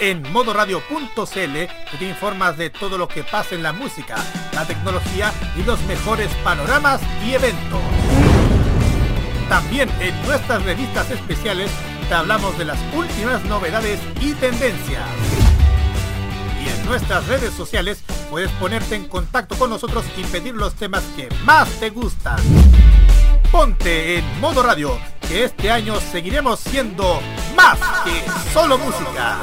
[0.00, 4.16] En modoradio.cl te informas de todo lo que pasa en la música,
[4.52, 7.80] la tecnología y los mejores panoramas y eventos.
[9.48, 11.70] También en nuestras revistas especiales
[12.08, 15.31] te hablamos de las últimas novedades y tendencias.
[16.86, 21.68] Nuestras redes sociales puedes ponerte en contacto con nosotros y pedir los temas que más
[21.80, 22.38] te gustan.
[23.50, 24.90] Ponte en modo radio,
[25.28, 27.20] que este año seguiremos siendo
[27.56, 29.36] más que solo música.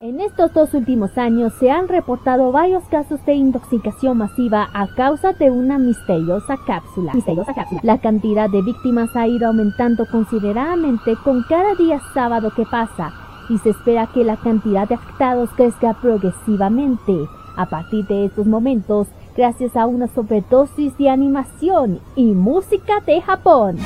[0.00, 5.32] En estos dos últimos años se han reportado varios casos de intoxicación masiva a causa
[5.34, 7.12] de una misteriosa cápsula.
[7.12, 7.80] Misteriosa cápsula.
[7.84, 13.12] La cantidad de víctimas ha ido aumentando considerablemente con cada día sábado que pasa
[13.50, 17.28] y se espera que la cantidad de afectados crezca progresivamente.
[17.56, 23.76] A partir de estos momentos, gracias a una sobredosis de animación y música de Japón.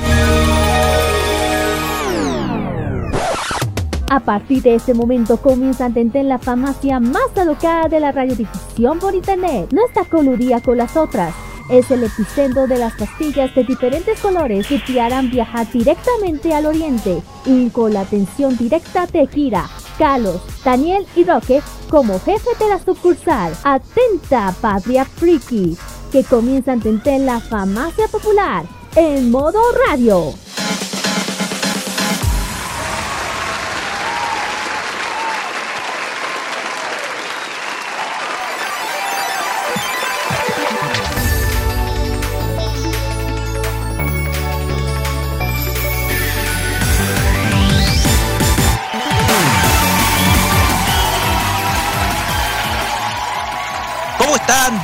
[4.07, 8.99] A partir de este momento comienza a entender la farmacia más alocada de la radiodifusión
[8.99, 9.67] por internet.
[9.73, 11.33] No está coludida con las otras.
[11.69, 16.67] Es el epicentro de las pastillas de diferentes colores que te harán viajar directamente al
[16.67, 22.69] oriente y con la atención directa de Kira, Carlos, Daniel y Roque como jefe de
[22.69, 23.53] la sucursal.
[23.63, 25.75] Atenta, Patria Friki,
[26.11, 30.33] que comienza a entender la farmacia popular en modo radio.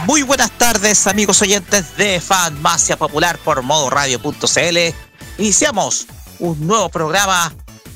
[0.06, 4.78] Muy buenas tardes, amigos oyentes de Fanmacia Popular por modoradio.cl.
[5.38, 6.08] Iniciamos
[6.40, 7.54] un nuevo programa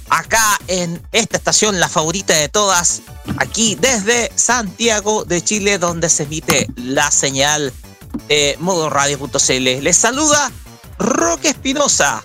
[0.09, 3.02] acá en esta estación, la favorita de todas,
[3.38, 7.74] aquí desde Santiago de Chile, donde se emite la señal
[8.28, 9.84] de modoradio.cl.
[9.84, 10.52] Les saluda
[11.00, 12.24] Roque Espinosa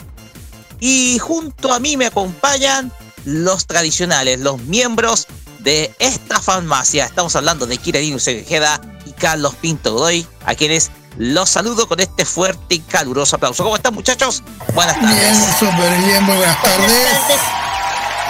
[0.79, 2.93] y junto a mí me acompañan
[3.25, 5.27] los tradicionales, los miembros
[5.63, 7.07] de esta farmacia.
[7.07, 8.81] Estamos hablando de Kira Dino Queda
[9.21, 13.63] Carlos Pinto Godoy, a quienes los saludo con este fuerte y caluroso aplauso.
[13.63, 14.43] ¿Cómo están, muchachos?
[14.75, 15.21] Buenas tardes.
[15.21, 16.91] Bien, súper bien, buenas tardes.
[16.91, 17.41] Buenas tardes,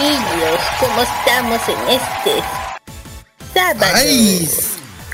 [0.01, 0.61] niños.
[0.81, 2.43] ¿Cómo estamos en este
[3.55, 3.93] sábado?
[3.95, 4.51] ¡Ay!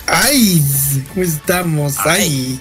[0.07, 0.63] ¡Ay!
[1.09, 1.95] ¿Cómo estamos?
[2.05, 2.61] ¡Ay!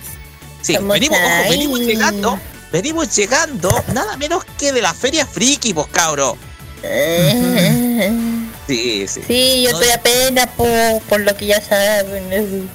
[0.61, 2.39] Sí, venimos, venimos llegando,
[2.71, 6.37] venimos llegando nada menos que de la Feria Friki, vos cabro.
[6.83, 8.41] Eh.
[8.67, 9.21] Sí, sí.
[9.27, 12.69] Sí, yo estoy apenas por, por lo que ya saben.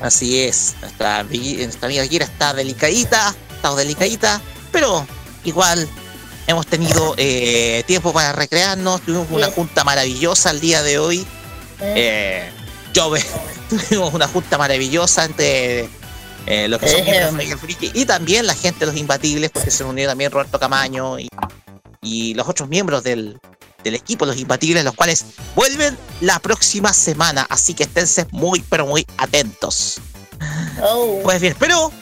[0.00, 4.40] Así es, nuestra, amiga Kira está delicadita, está delicadita,
[4.72, 5.06] pero
[5.44, 5.88] igual
[6.46, 11.26] hemos tenido eh, tiempo para recrearnos, tuvimos una junta maravillosa el día de hoy.
[11.80, 12.50] Eh,
[12.92, 13.12] yo
[13.70, 15.88] tuvimos una junta maravillosa entre
[16.46, 17.04] eh, los que son
[17.36, 21.18] miembros Friki y también la gente de los imbatibles, porque se unió también Roberto Camaño
[21.18, 21.28] y,
[22.02, 23.38] y los otros miembros del,
[23.84, 25.24] del equipo, los imbatibles, los cuales
[25.54, 27.46] vuelven la próxima semana.
[27.48, 30.00] Así que esténse muy, pero muy atentos.
[30.82, 31.20] Oh.
[31.22, 31.92] Pues bien, pero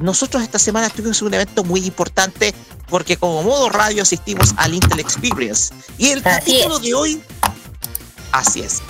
[0.00, 2.54] nosotros esta semana tuvimos un evento muy importante
[2.88, 5.72] porque como modo radio asistimos al Intel Experience.
[5.96, 7.22] Y el capítulo de hoy,
[8.32, 8.80] así es,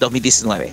[0.00, 0.72] 2019.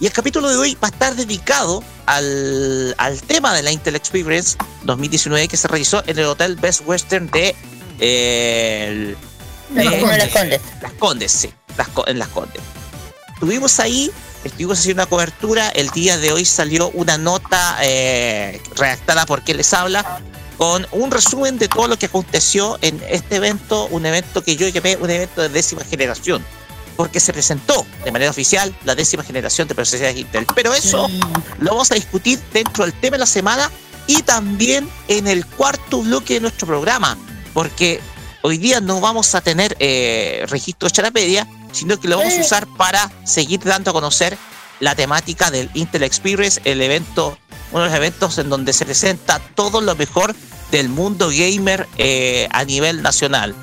[0.00, 3.96] Y el capítulo de hoy va a estar dedicado al, al tema de la Intel
[3.96, 7.54] Experience 2019 que se realizó en el Hotel Best Western de
[8.00, 9.14] eh,
[9.74, 10.60] las Condes.
[10.80, 11.52] Las Condes, sí,
[12.06, 12.62] en Las Condes.
[13.34, 14.10] Estuvimos ahí,
[14.44, 15.68] estuvimos haciendo una cobertura.
[15.70, 20.20] El día de hoy salió una nota eh, redactada por quien les habla
[20.58, 24.68] con un resumen de todo lo que aconteció en este evento, un evento que yo
[24.68, 26.44] llamé un evento de décima generación,
[26.96, 30.44] porque se presentó de manera oficial la décima generación de procesadores Intel.
[30.54, 31.08] Pero eso
[31.60, 33.70] lo vamos a discutir dentro del tema de la semana
[34.06, 37.16] y también en el cuarto bloque de nuestro programa,
[37.54, 38.02] porque
[38.42, 42.40] hoy día no vamos a tener eh, registro de Charapedia, sino que lo vamos a
[42.40, 44.36] usar para seguir dando a conocer
[44.80, 47.38] la temática del Intel Experience, el evento,
[47.72, 50.34] uno de los eventos en donde se presenta todo lo mejor
[50.70, 53.54] del mundo gamer eh, a nivel nacional.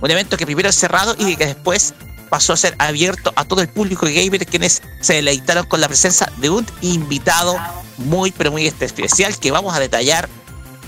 [0.00, 1.94] Un evento que primero es cerrado y que después
[2.30, 6.32] pasó a ser abierto a todo el público gamer, quienes se deleitaron con la presencia
[6.38, 7.56] de un invitado
[7.98, 10.28] muy, pero muy especial que vamos a detallar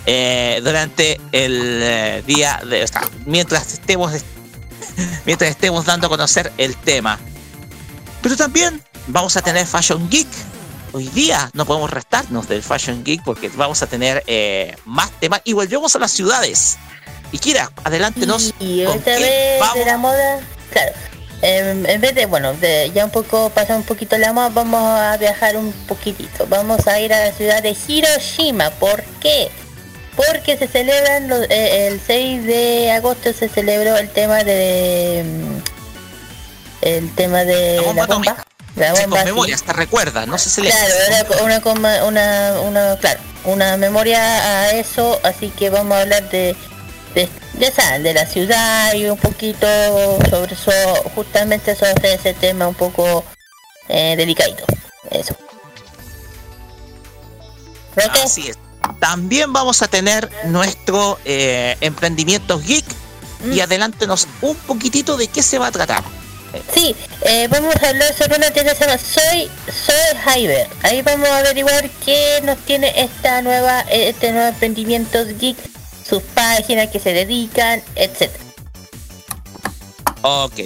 [0.06, 2.88] eh, durante el eh, día de.
[3.26, 4.12] mientras estemos.
[5.26, 7.18] mientras estemos dando a conocer el tema.
[8.22, 10.28] Pero también vamos a tener Fashion Geek.
[10.92, 15.40] hoy día no podemos restarnos del Fashion Geek porque vamos a tener eh, más temas
[15.44, 16.78] y volvemos a las ciudades.
[17.32, 18.54] Y Kira, adelántenos.
[18.60, 20.92] Y otra vez de la moda, claro.
[21.42, 25.16] En, vez de, bueno, de ya un poco, pasar un poquito la moda, vamos a
[25.16, 26.46] viajar un poquitito.
[26.48, 28.70] Vamos a ir a la ciudad de Hiroshima.
[28.70, 29.50] ¿Por qué?
[30.16, 35.58] Porque se celebran eh, el 6 de agosto se celebró el tema de mm,
[36.82, 38.36] el tema de la bomba.
[38.76, 40.78] La bomba, memoria, hasta recuerda, no se celebra.
[41.26, 46.54] Claro, una, una, una, claro, una memoria a eso, así que vamos a hablar de
[47.16, 47.28] de,
[47.58, 49.66] ya saben, de la ciudad y un poquito
[50.28, 50.70] sobre eso,
[51.14, 53.24] justamente sobre ese tema un poco
[53.88, 54.64] eh, delicadito.
[55.10, 55.34] Eso.
[58.22, 58.58] Así es.
[58.98, 62.84] También vamos a tener nuestro eh, emprendimiento geek
[63.44, 63.60] y mm.
[63.60, 66.02] adelántenos un poquitito de qué se va a tratar.
[66.72, 70.68] Sí, eh, vamos a hablar sobre una tienda que se llama Soy, Soy Hyber.
[70.82, 75.56] Ahí vamos a averiguar qué nos tiene esta nueva, este nuevo emprendimiento geek
[76.08, 78.30] sus páginas que se dedican, etc.
[80.22, 80.60] Ok.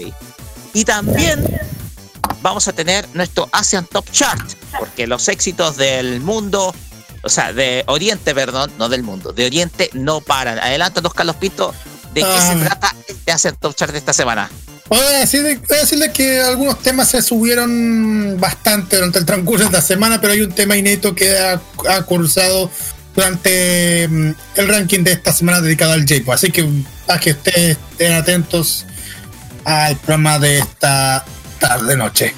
[0.75, 1.45] Y también
[2.43, 4.41] vamos a tener nuestro Asian Top Chart,
[4.79, 6.75] porque los éxitos del mundo,
[7.23, 10.59] o sea, de Oriente, perdón, no del mundo, de Oriente no paran.
[10.59, 11.75] Adelántanos, Carlos Pinto,
[12.15, 12.61] ¿de qué se ah.
[12.65, 14.51] trata este Asian Top Chart de esta semana?
[14.89, 20.21] Voy a, decirle, que algunos temas se subieron bastante durante el transcurso de esta semana,
[20.21, 22.69] pero hay un tema inédito que ha, ha cursado
[23.15, 26.69] durante mm, el ranking de esta semana dedicado al j Así que
[27.07, 28.85] para que ustedes estén atentos
[29.65, 31.25] al programa de esta
[31.61, 32.35] tarde noche.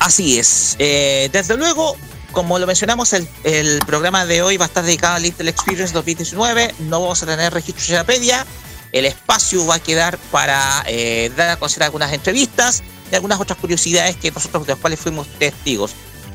[0.00, 0.76] Así es.
[0.78, 1.96] Eh, desde luego,
[2.32, 6.74] como lo mencionamos, el, programa de hoy va a estar dedicado al Intel Experience 2019.
[6.80, 8.46] No vamos a tener registro de Wikipedia.
[8.92, 13.58] El espacio va a quedar para eh, dar a conocer algunas entrevistas y algunas otras
[13.58, 15.92] curiosidades que nosotros de las cuales fuimos testigos.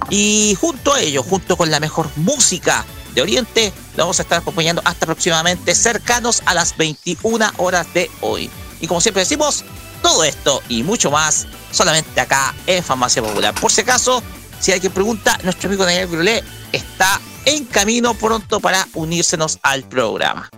[0.10, 2.86] Y junto a ello, junto con la mejor música
[3.16, 8.10] de Oriente, lo vamos a estar acompañando hasta aproximadamente cercanos a las 21 horas de
[8.22, 8.50] hoy.
[8.82, 9.64] Y como siempre decimos,
[10.02, 13.54] todo esto y mucho más solamente acá en Farmacia Popular.
[13.56, 14.22] Por si acaso,
[14.64, 20.50] si alguien pregunta, nuestro amigo Daniel Grulé está en camino pronto para unírsenos al programa.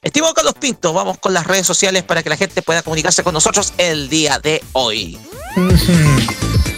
[0.00, 3.34] Estimado Carlos Pinto, vamos con las redes sociales para que la gente pueda comunicarse con
[3.34, 5.18] nosotros el día de hoy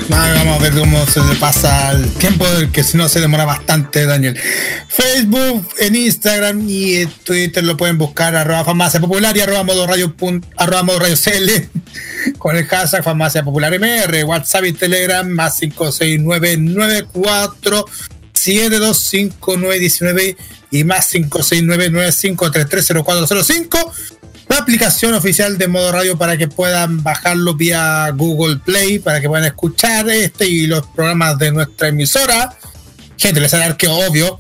[0.08, 4.36] vamos a ver cómo se pasa el tiempo, que si no se demora bastante, Daniel.
[4.88, 9.86] Facebook, en Instagram y en Twitter lo pueden buscar arroba farmacia popular y arroba modo
[9.86, 10.14] radio,
[10.56, 11.68] arroba modo radio CL
[12.38, 17.84] con el hashtag farmacia popular MR, WhatsApp y Telegram más 56994
[18.34, 20.36] 7259919
[20.70, 23.92] y más 56995330405
[24.52, 29.28] la aplicación oficial de modo radio para que puedan bajarlo vía Google Play, para que
[29.28, 32.54] puedan escuchar este y los programas de nuestra emisora.
[33.16, 34.38] Gente, les hará que obvio.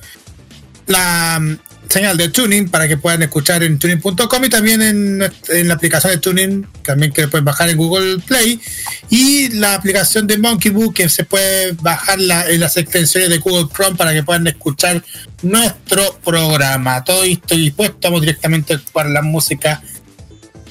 [0.86, 1.56] La mm,
[1.88, 6.18] señal de tuning para que puedan escuchar en tuning.com y también en, la aplicación de
[6.18, 8.60] tuning también que pueden bajar en Google Play
[9.08, 13.68] y la aplicación de Monkey Book que se puede bajar en las extensiones de Google
[13.74, 15.02] Chrome para que puedan escuchar
[15.42, 19.82] nuestro programa todo esto dispuesto vamos directamente para la música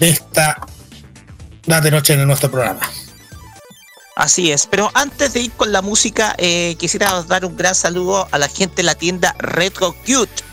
[0.02, 0.60] de esta
[1.68, 2.82] de noche en nuestro programa.
[4.16, 8.28] Así es, pero antes de ir con la música, eh, quisiera dar un gran saludo
[8.32, 10.44] a la gente de la tienda Retro Cute,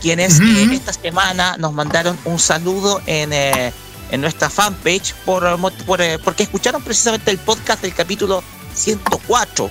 [0.00, 3.72] quienes eh, esta semana nos mandaron un saludo en, eh,
[4.10, 5.44] en nuestra fanpage por,
[6.24, 8.44] porque escucharon precisamente el podcast del capítulo
[8.74, 9.70] 104,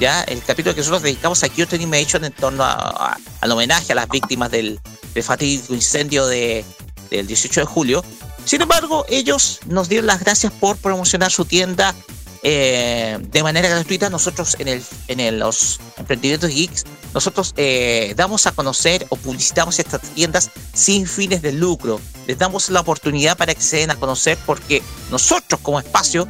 [0.00, 4.08] ya el capítulo que nosotros dedicamos a Cute Animation en torno al homenaje a las
[4.08, 4.80] víctimas del,
[5.14, 6.64] del fatídico incendio de,
[7.10, 8.04] del 18 de julio.
[8.44, 11.94] Sin embargo, ellos nos dieron las gracias por promocionar su tienda
[12.42, 14.08] eh, de manera gratuita.
[14.10, 20.00] Nosotros en, el, en los emprendimientos geeks, nosotros eh, damos a conocer o publicitamos estas
[20.00, 22.00] tiendas sin fines de lucro.
[22.26, 26.28] Les damos la oportunidad para que se den a conocer porque nosotros como espacio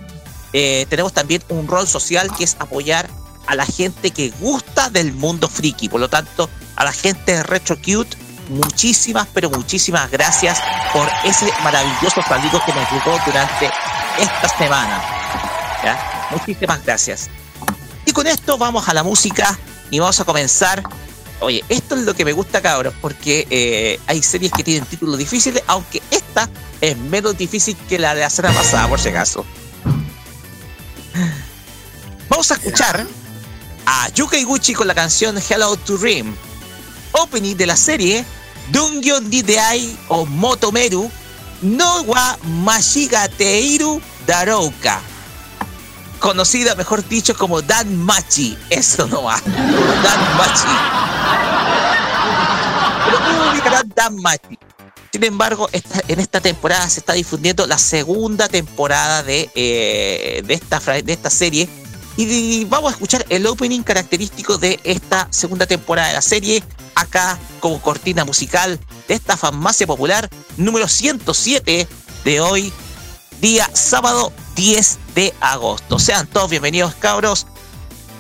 [0.53, 3.09] eh, tenemos también un rol social que es apoyar
[3.47, 5.89] a la gente que gusta del mundo friki.
[5.89, 8.17] Por lo tanto, a la gente Retro Cute
[8.51, 10.61] muchísimas, pero muchísimas gracias
[10.93, 13.71] por ese maravilloso saludo que nos llegó durante
[14.19, 15.03] esta semana.
[16.31, 17.29] Muchísimas gracias.
[18.05, 19.59] Y con esto vamos a la música
[19.91, 20.83] y vamos a comenzar.
[21.41, 25.17] Oye, esto es lo que me gusta, cabros, porque eh, hay series que tienen títulos
[25.17, 26.49] difíciles, aunque esta
[26.81, 29.45] es menos difícil que la de la semana pasada, por si acaso.
[32.29, 33.07] Vamos a escuchar
[33.87, 36.35] a Yuka Iguchi con la canción Hello to Rim,
[37.13, 38.25] opening de la serie
[38.69, 41.11] Dungyo Dideai o Motomeru
[41.63, 45.01] no wa Mashigateiru Darouka.
[46.21, 48.57] conocida, mejor dicho, como Dan Machi.
[48.69, 49.41] Eso no va.
[49.45, 50.69] Dan Machi.
[53.07, 54.59] Pero tú ubicarás Dan Machi.
[55.13, 60.79] Sin embargo, en esta temporada se está difundiendo la segunda temporada de, eh, de, esta,
[60.79, 61.69] de esta serie.
[62.23, 66.63] Y vamos a escuchar el opening característico de esta segunda temporada de la serie,
[66.95, 71.89] acá como cortina musical de esta farmacia popular número 107
[72.27, 72.75] de hoy,
[73.41, 75.99] día sábado 10 de agosto.
[75.99, 77.47] Sean todos bienvenidos, cabros.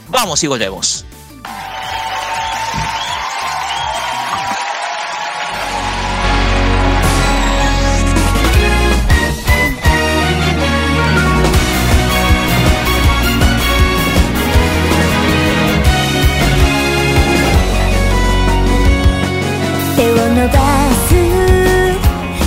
[0.08, 1.04] Vamos y volvemos.
[20.40, 20.54] 伸ば
[21.06, 21.12] す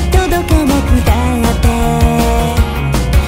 [0.10, 1.70] 届かなくたって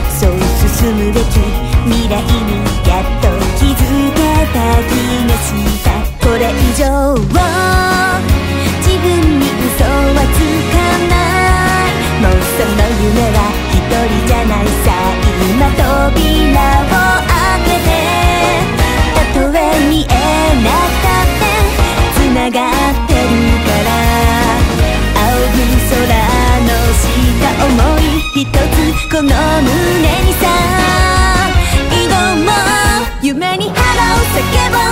[0.10, 1.38] そう進むべき
[1.86, 3.29] 未来にやっと
[3.60, 4.17] 気づけ
[4.55, 4.57] た
[4.89, 4.91] 気
[5.29, 5.53] がし
[5.84, 5.88] た
[6.25, 6.81] これ以上
[8.81, 9.05] 自分
[9.38, 10.41] に嘘はつ
[10.74, 10.75] か
[11.12, 12.25] ない。
[12.25, 13.38] もうその夢は
[13.69, 14.88] 一人じゃないさ
[15.45, 16.98] 今扉を
[17.29, 17.88] 開けて
[19.13, 19.60] たとえ
[19.91, 20.12] 見え
[20.63, 20.67] な
[21.03, 21.53] かった
[22.15, 22.57] つなが
[23.03, 23.14] って
[27.42, 28.01] た思い
[28.42, 28.56] 一つ
[29.10, 29.32] この胸
[30.24, 30.44] にさ
[31.92, 32.13] 以後
[32.44, 32.51] も
[33.22, 33.80] 夢に腹
[34.15, 34.39] を叫
[34.72, 34.85] ぼう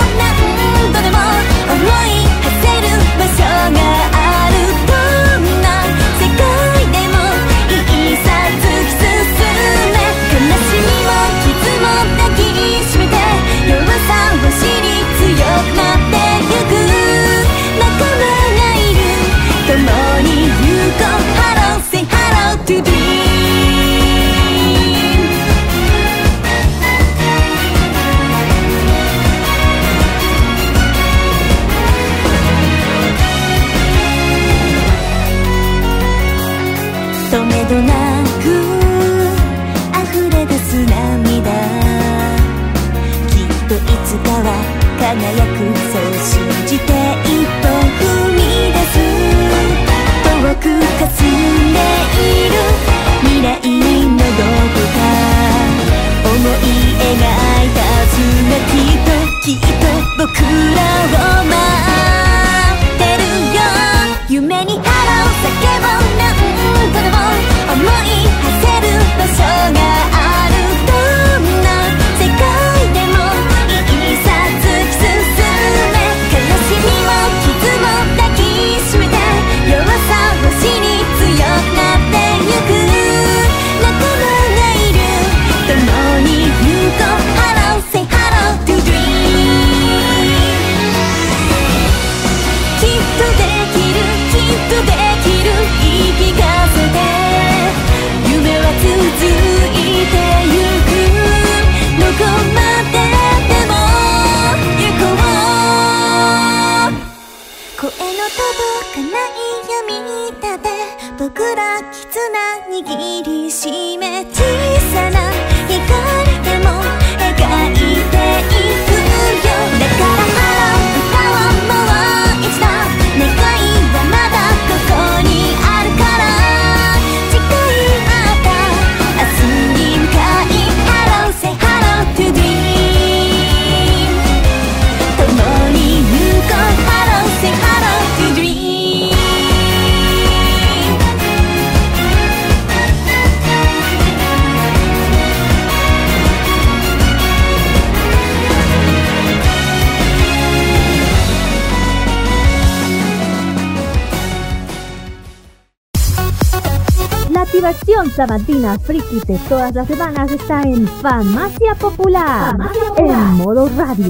[158.14, 162.56] sabatina friki de todas las semanas está en Farmacia Popular,
[162.96, 164.08] en modo radio.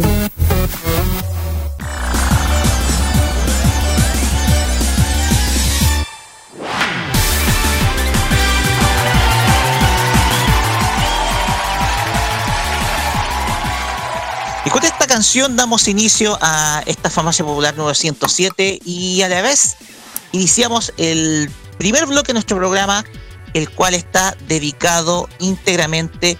[14.66, 19.40] Y con esta canción damos inicio a esta farmacia popular número 107 y a la
[19.40, 19.76] vez
[20.32, 23.04] iniciamos el primer bloque de nuestro programa,
[23.54, 26.36] el cual está dedicado íntegramente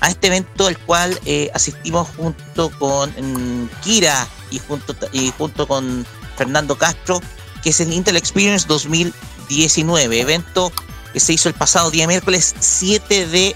[0.00, 5.66] a este evento, el cual eh, asistimos junto con mm, Kira y junto, y junto
[5.68, 7.20] con Fernando Castro,
[7.62, 10.72] que es el Intel Experience 2019, evento
[11.12, 13.54] que se hizo el pasado día miércoles 7 de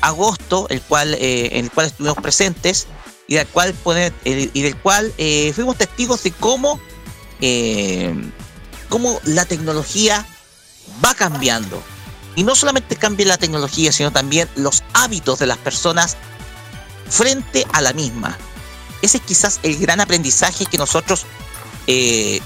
[0.00, 2.86] agosto, el cual, en el cual estuvimos presentes
[3.28, 3.74] y del cual,
[4.24, 5.12] y del cual
[5.54, 6.80] fuimos testigos de cómo,
[8.88, 10.26] cómo la tecnología
[11.04, 11.82] va cambiando.
[12.36, 16.16] Y no solamente cambia la tecnología, sino también los hábitos de las personas
[17.08, 18.36] frente a la misma.
[19.02, 21.24] Ese es quizás el gran aprendizaje que nosotros
[21.86, 22.40] eh,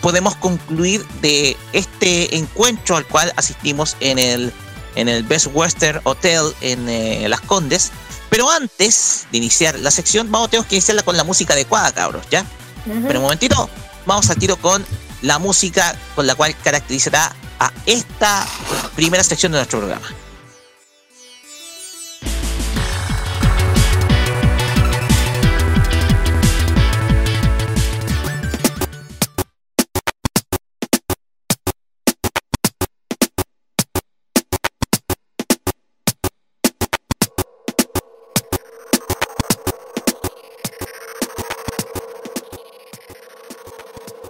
[0.00, 4.52] podemos concluir de este encuentro al cual asistimos en el,
[4.94, 7.92] en el Best Western Hotel en eh, Las Condes.
[8.28, 12.26] Pero antes de iniciar la sección, vamos, tenemos que iniciarla con la música adecuada, cabros,
[12.30, 12.44] ¿ya?
[12.84, 13.68] Pero un momentito,
[14.04, 14.84] vamos al tiro con
[15.22, 18.46] la música con la cual caracterizará a esta
[18.94, 20.08] primera sección de nuestro programa.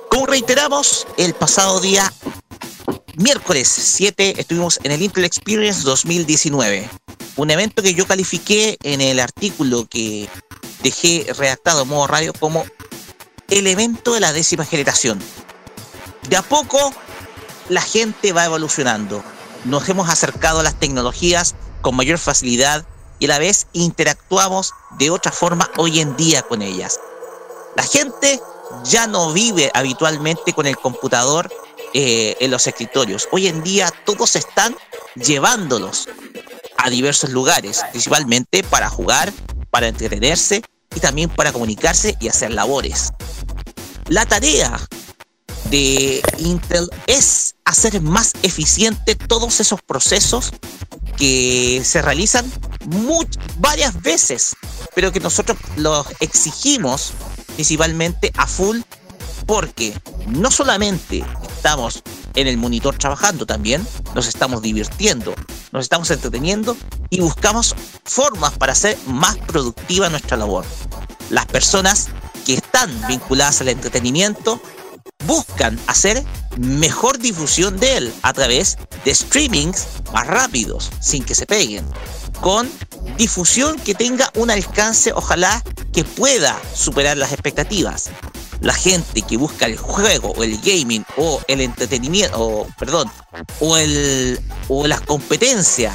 [0.09, 2.11] Como reiteramos, el pasado día
[3.17, 6.89] miércoles 7 estuvimos en el Intel Experience 2019,
[7.37, 10.29] un evento que yo califiqué en el artículo que
[10.83, 12.65] dejé redactado en modo radio como
[13.49, 15.19] el evento de la décima generación.
[16.29, 16.93] De a poco
[17.71, 19.25] la gente va evolucionando.
[19.65, 22.85] Nos hemos acercado a las tecnologías con mayor facilidad
[23.19, 27.01] y a la vez interactuamos de otra forma hoy en día con ellas.
[27.77, 28.41] La gente
[28.85, 31.51] ya no vive habitualmente con el computador
[31.95, 33.29] eh, en los escritorios.
[33.33, 34.77] Hoy en día todos están
[35.15, 36.09] llevándolos
[36.77, 39.33] a diversos lugares, principalmente para jugar,
[39.71, 40.63] para entretenerse
[40.95, 43.13] y también para comunicarse y hacer labores.
[44.09, 44.79] La tarea
[45.71, 50.53] de Intel es hacer más eficiente todos esos procesos
[51.17, 52.51] que se realizan
[53.59, 54.55] varias veces,
[54.95, 57.13] pero que nosotros los exigimos
[57.57, 58.81] principalmente a full
[59.47, 62.03] porque no solamente estamos
[62.35, 65.35] en el monitor trabajando también, nos estamos divirtiendo,
[65.73, 66.77] nos estamos entreteniendo
[67.11, 70.65] y buscamos formas para hacer más productiva nuestra labor.
[71.31, 72.09] Las personas
[72.45, 74.61] que están vinculadas al entretenimiento
[75.25, 76.23] buscan hacer
[76.59, 81.85] mejor difusión de él a través de streamings más rápidos, sin que se peguen,
[82.41, 82.71] con
[83.17, 88.11] difusión que tenga un alcance, ojalá que pueda superar las expectativas
[88.61, 93.11] la gente que busca el juego o el gaming o el entretenimiento, o, perdón,
[93.61, 95.95] o, el, o las competencias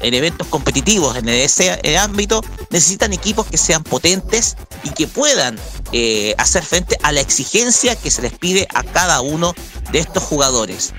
[0.00, 5.58] en eventos competitivos en ese ámbito, necesitan equipos que sean potentes y que puedan
[5.92, 9.54] eh, hacer frente a la exigencia que se les pide a cada uno
[9.92, 10.92] de estos jugadores.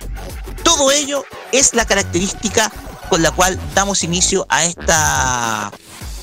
[0.64, 2.72] Todo ello es la característica
[3.10, 5.72] con la cual damos inicio a esta,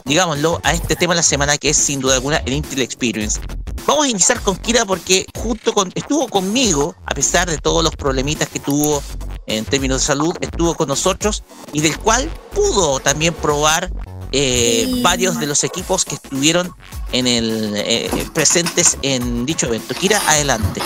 [0.09, 3.40] digámoslo, a este tema de la semana que es sin duda alguna el Intel Experience.
[3.87, 7.94] Vamos a iniciar con Kira porque junto con, estuvo conmigo, a pesar de todos los
[7.94, 9.03] problemitas que tuvo
[9.47, 13.90] en términos de salud, estuvo con nosotros y del cual pudo también probar
[14.32, 16.74] eh, varios de los equipos que estuvieron
[17.12, 19.94] en el eh, presentes en dicho evento.
[19.94, 20.80] Kira, adelante.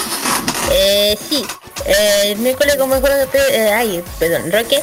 [0.71, 1.45] Eh, sí,
[1.87, 4.81] eh, el miércoles como eh, ay, perdón, Roque,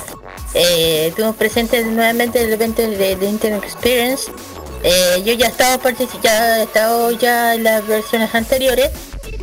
[0.54, 4.32] eh, estuvimos presentes nuevamente en el evento de, de Internet Experience
[4.84, 8.90] eh, yo ya estaba participando, he estado ya en las versiones anteriores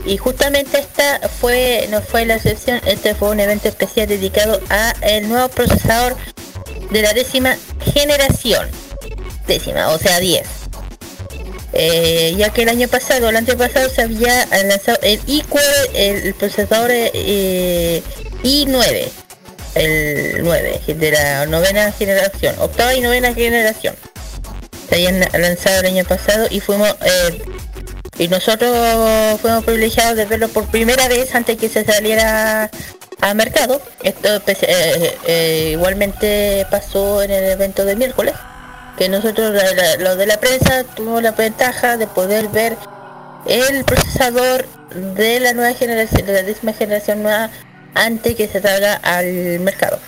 [0.06, 4.94] y justamente esta fue, no fue la excepción, este fue un evento especial dedicado a
[5.02, 6.16] el nuevo procesador
[6.90, 7.56] de la décima
[7.92, 8.68] generación,
[9.46, 10.46] décima, o sea 10.
[11.72, 16.90] Eh, ya que el año pasado, el antepasado se había lanzado el iQual, el, procesador
[16.92, 18.02] eh,
[18.42, 19.08] i9,
[19.74, 23.94] el 9, de la novena generación, octava y novena generación
[24.88, 27.42] se habían lanzado el año pasado y fuimos eh,
[28.18, 32.70] y nosotros fuimos privilegiados de verlo por primera vez antes que se saliera
[33.20, 33.82] al mercado.
[34.02, 38.34] Esto pues, eh, igualmente pasó en el evento de miércoles,
[38.96, 39.54] que nosotros
[39.98, 42.76] los de la prensa tuvimos la ventaja de poder ver
[43.46, 44.66] el procesador
[45.14, 47.50] de la nueva generación, de la décima generación nueva
[47.94, 49.98] antes que se salga al mercado.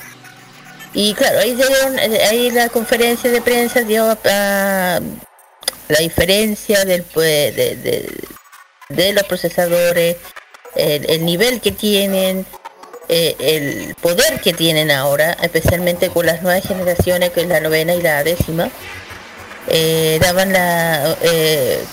[0.95, 5.01] Y claro, ahí, eh, ahí la conferencia de prensa dio ah,
[5.89, 8.09] la diferencia del, pues, de,
[8.89, 10.17] de, los procesadores,
[10.75, 12.47] el, nivel que tienen,
[13.09, 17.95] eh, el poder que tienen ahora, especialmente con las nuevas generaciones, que es la novena
[17.95, 18.71] y la décima.
[19.71, 21.85] Eh, daban la eh,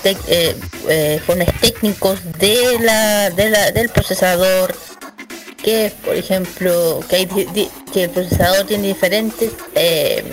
[1.60, 4.74] técnicos de la, de la del procesador
[5.62, 7.26] que por ejemplo que, hay,
[7.92, 10.24] que el procesador tiene diferentes eh,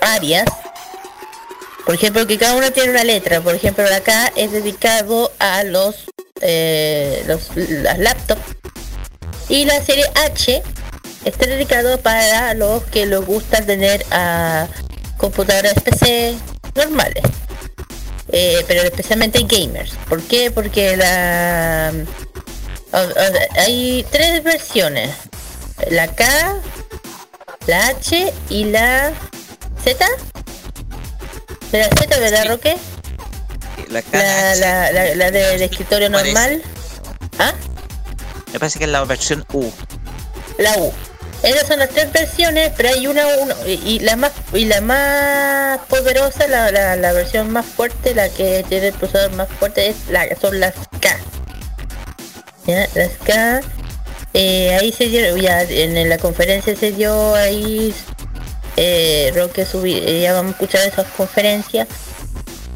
[0.00, 0.46] áreas.
[1.84, 3.40] Por ejemplo, que cada una tiene una letra.
[3.40, 6.06] Por ejemplo, acá es dedicado a los,
[6.40, 8.55] eh, los las laptops.
[9.48, 10.62] Y la serie H
[11.24, 14.66] está dedicado para los que les gusta tener a
[15.16, 16.34] computadoras PC
[16.74, 17.24] normales.
[18.28, 19.92] Eh, pero especialmente gamers.
[20.08, 20.50] ¿Por qué?
[20.50, 21.92] Porque la
[23.56, 25.10] hay tres versiones.
[25.90, 26.56] La K,
[27.66, 29.12] la H y la
[29.84, 30.06] Z.
[31.70, 32.76] ¿De la Z, verdad, Roque?
[33.90, 36.62] La, la, la, la, de, escritorio normal.
[37.38, 37.52] ¿Ah?
[38.52, 39.70] Me parece que es la versión U.
[40.58, 40.92] La U.
[41.42, 45.78] Esas son las tres versiones, pero hay una, uno, y, la más y la más
[45.86, 50.26] poderosa, la, la, versión más fuerte, la que tiene el procesador más fuerte es la
[50.40, 51.16] son las K.
[52.66, 52.88] ¿Ya?
[52.94, 53.60] Las K.
[54.32, 57.94] Eh, ahí se dio, ya en la conferencia se dio ahí
[58.76, 61.88] eh, Roque subí, eh, ya vamos a escuchar esas conferencias.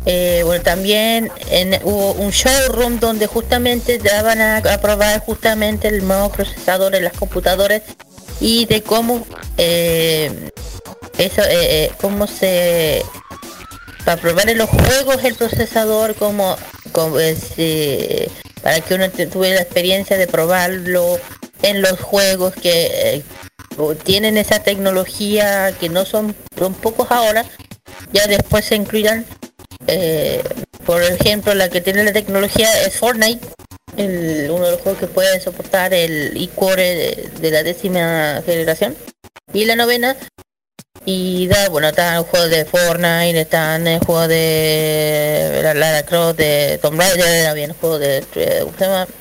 [0.07, 6.31] Eh, bueno, también en, hubo un showroom donde justamente daban a, probar justamente el nuevo
[6.31, 7.83] procesador en las computadoras
[8.41, 9.27] y de cómo
[9.59, 10.51] eh,
[11.19, 11.43] eso,
[12.01, 13.05] cómo se
[14.05, 16.57] para probar en los juegos el procesador, como,
[16.93, 17.17] como
[18.63, 21.19] para que uno tuviera la experiencia de probarlo
[21.63, 23.23] en los juegos que
[24.05, 27.45] tienen esa tecnología que no son, son pocos ahora,
[28.13, 29.25] ya después se incluirán.
[29.87, 30.43] Eh,
[30.85, 33.47] por ejemplo, la que tiene la tecnología es Fortnite,
[33.97, 38.97] el, uno de los juegos que puede soportar el e-core de, la décima generación.
[39.53, 40.17] Y la novena,
[41.05, 46.39] y da, bueno, están el juego de Fortnite, están el juego de la Lara Croft,
[46.39, 48.67] de Tomb Raider, había el juego de, de,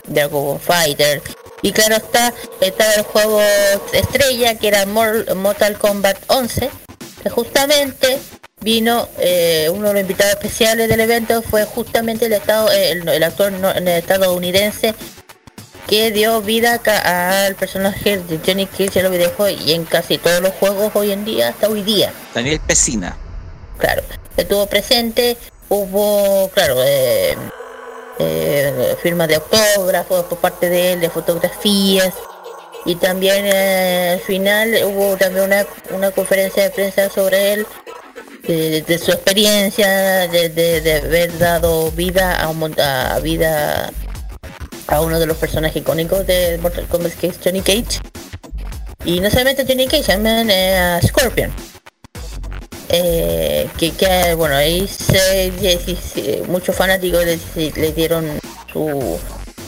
[0.08, 1.22] de Fighter,
[1.62, 3.42] y claro está, estaba el juego
[3.92, 6.70] estrella que era Mortal Kombat 11,
[7.22, 8.20] que justamente
[8.62, 13.54] vino eh, uno de los invitados especiales del evento fue justamente el estado el, actor
[13.86, 14.94] estadounidense
[15.88, 20.40] que dio vida al personaje de Johnny Cage en los videojuegos y en casi todos
[20.40, 22.14] los juegos hoy en día hasta hoy día.
[22.36, 23.18] Daniel Pesina.
[23.80, 24.04] Claro,
[24.38, 25.36] estuvo presente,
[25.68, 27.36] hubo, claro, eh,
[28.20, 32.14] eh, firmas de autógrafos por parte de él, de fotografías.
[32.86, 37.68] Y también eh, al final hubo también una, una conferencia de prensa sobre él,
[38.54, 43.92] de, su experiencia, de, haber dado vida a, a, vida
[44.88, 48.00] a uno de los personajes icónicos de Mortal Kombat, que es Johnny Cage.
[49.06, 51.52] Y no solamente Johnny Cage, también eh, a Scorpion.
[52.92, 55.52] Eh, que, que, bueno ahí se,
[56.48, 57.24] muchos fanáticos
[57.56, 58.40] le, dieron
[58.74, 59.20] su,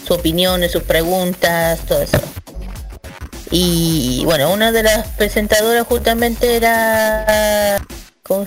[0.07, 2.17] su opinión sus preguntas todo eso
[3.51, 7.79] y bueno una de las presentadoras justamente era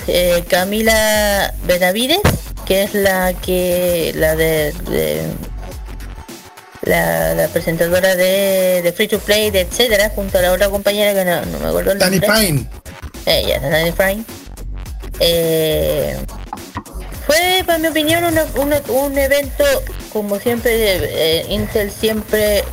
[0.08, 2.20] eh, Camila Benavides
[2.64, 4.72] que es la que la de,
[6.82, 11.58] la, presentadora de, Free to Play de etcétera junto a la otra compañera que no,
[11.58, 12.66] me acuerdo el Danny Fine.
[13.26, 14.24] Ella Danny Fine.
[15.20, 16.16] Eh,
[17.26, 18.24] fue, para mi opinión,
[18.88, 19.64] un evento,
[20.12, 22.64] como siempre, eh, Intel siempre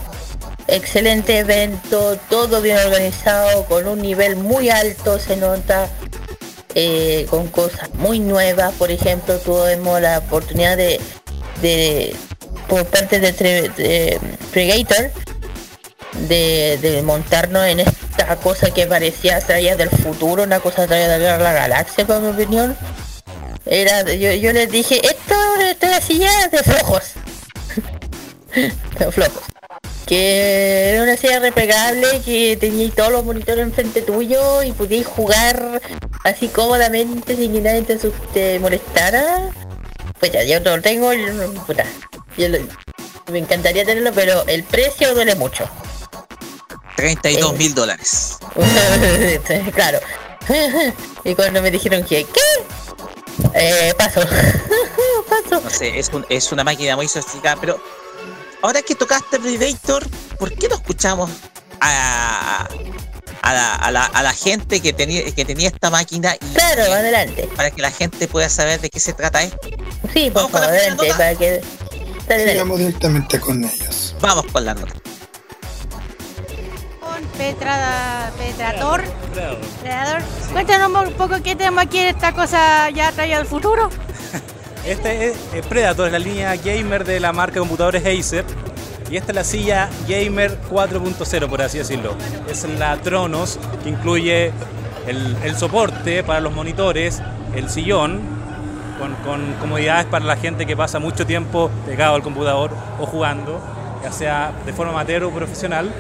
[0.68, 5.90] excelente evento, todo bien organizado, con un nivel muy alto, se nota,
[6.76, 11.00] eh, con cosas muy nuevas, por ejemplo, tuvimos la oportunidad de,
[11.62, 12.16] de
[12.68, 14.20] por parte de, de
[14.52, 15.12] Pregator,
[16.28, 21.54] de, montarnos en esta cosa que parecía traía del futuro, una cosa traía de la
[21.54, 22.78] galaxia, por mi opinión.
[23.66, 27.14] Era, yo, yo les dije, esto, esto es así ya de flojos.
[29.00, 29.44] de flojos.
[30.12, 35.82] Que era una silla replegable, que tenía todos los monitores enfrente tuyo y podías jugar
[36.26, 37.98] así cómodamente sin que nadie
[38.34, 39.52] te, molestara.
[40.20, 41.12] Pues ya, yo lo tengo,
[41.66, 41.86] puta.
[43.32, 45.64] me encantaría tenerlo, pero el precio duele mucho.
[46.98, 48.38] 32 mil dólares.
[49.74, 50.02] claro.
[51.24, 52.42] y cuando me dijeron que, ¿qué?
[53.54, 54.20] Eh, paso.
[55.30, 55.62] paso.
[55.64, 58.01] No sé, es, un, es una máquina muy sofisticada, pero
[58.62, 60.08] ahora que tocaste Predator,
[60.40, 61.30] ¿por qué no escuchamos
[61.80, 62.68] a,
[63.42, 66.36] a, la, a, la, a la gente que tenía, que tenía esta máquina?
[66.36, 67.50] Y, claro, adelante.
[67.56, 69.70] Para que la gente pueda saber de qué se trata esto.
[70.14, 71.62] Sí, por favor, adelante, para que...
[72.58, 74.16] Vamos directamente con ellos.
[74.22, 74.94] Vamos con la nota.
[77.38, 79.04] Petra, Petrator.
[79.82, 80.22] Predador.
[80.52, 83.90] Cuéntanos un poco qué tenemos aquí en esta cosa ya traída al futuro.
[84.86, 85.38] Este es,
[85.70, 88.46] Predator, es la línea gamer de la marca de computadores Acer.
[89.12, 92.16] Y esta es la silla gamer 4.0, por así decirlo.
[92.50, 94.52] Es la Tronos, que incluye
[95.08, 97.22] el, soporte para los monitores,
[97.56, 98.22] el sillón,
[99.24, 103.62] con, comodidades para la gente que pasa mucho tiempo pegado al computador o jugando,
[104.04, 105.92] ya sea de forma amateur o profesional,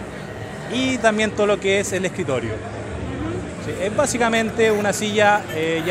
[0.73, 2.53] y también todo lo que es el escritorio.
[3.79, 5.83] Es básicamente una silla eh,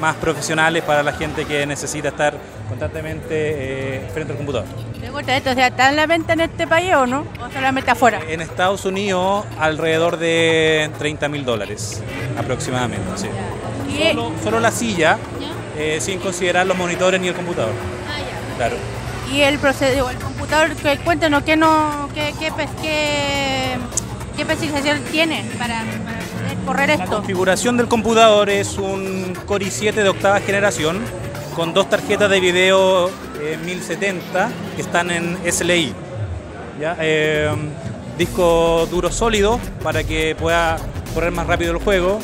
[0.00, 2.34] más profesionales para la gente que necesita estar
[2.68, 4.66] constantemente eh, frente al computador.
[5.00, 5.50] ¿Te gusta esto?
[5.50, 7.24] O sea, ¿está en la venta en este país o no?
[7.40, 8.20] ¿O solamente afuera?
[8.28, 12.02] En Estados Unidos alrededor de 30 mil dólares
[12.38, 13.06] aproximadamente.
[13.16, 13.28] sí.
[14.10, 15.16] Solo, solo la silla,
[15.78, 17.72] eh, sin considerar los monitores ni el computador.
[18.58, 18.76] Claro.
[19.32, 23.78] Y el proceso, el computador, que, cuéntanos, ¿qué, no, qué, qué, qué,
[24.36, 30.40] qué especificación tiene para, para La configuración del computador es un Core i7 de octava
[30.40, 30.98] generación
[31.54, 33.08] con dos tarjetas de video
[33.40, 35.94] eh, 1070 que están en SLI.
[36.80, 36.96] ¿ya?
[36.98, 37.54] Eh,
[38.18, 40.76] disco duro sólido para que pueda
[41.14, 42.18] correr más rápido el juego.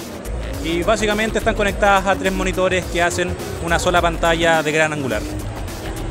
[0.65, 3.33] Y básicamente están conectadas a tres monitores que hacen
[3.65, 5.23] una sola pantalla de gran angular.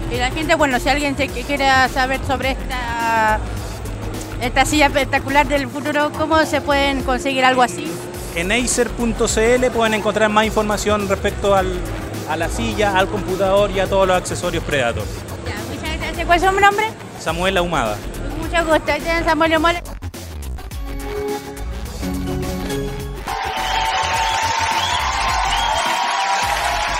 [0.10, 3.39] Y la gente, bueno, si alguien se que quiera saber sobre esta,
[4.41, 7.91] esta silla espectacular del futuro, ¿cómo se pueden conseguir algo así?
[8.36, 11.80] En acer.cl pueden encontrar más información respecto al-
[12.30, 15.04] a la silla, al computador y a todos los accesorios Predator.
[15.46, 16.26] Ya, muchas gracias.
[16.26, 16.86] ¿Cuál es su nombre?
[17.20, 17.98] Samuel Ahumada.
[18.41, 18.91] Mucho gusto.
[18.98, 19.82] Yo, Samuel Mole.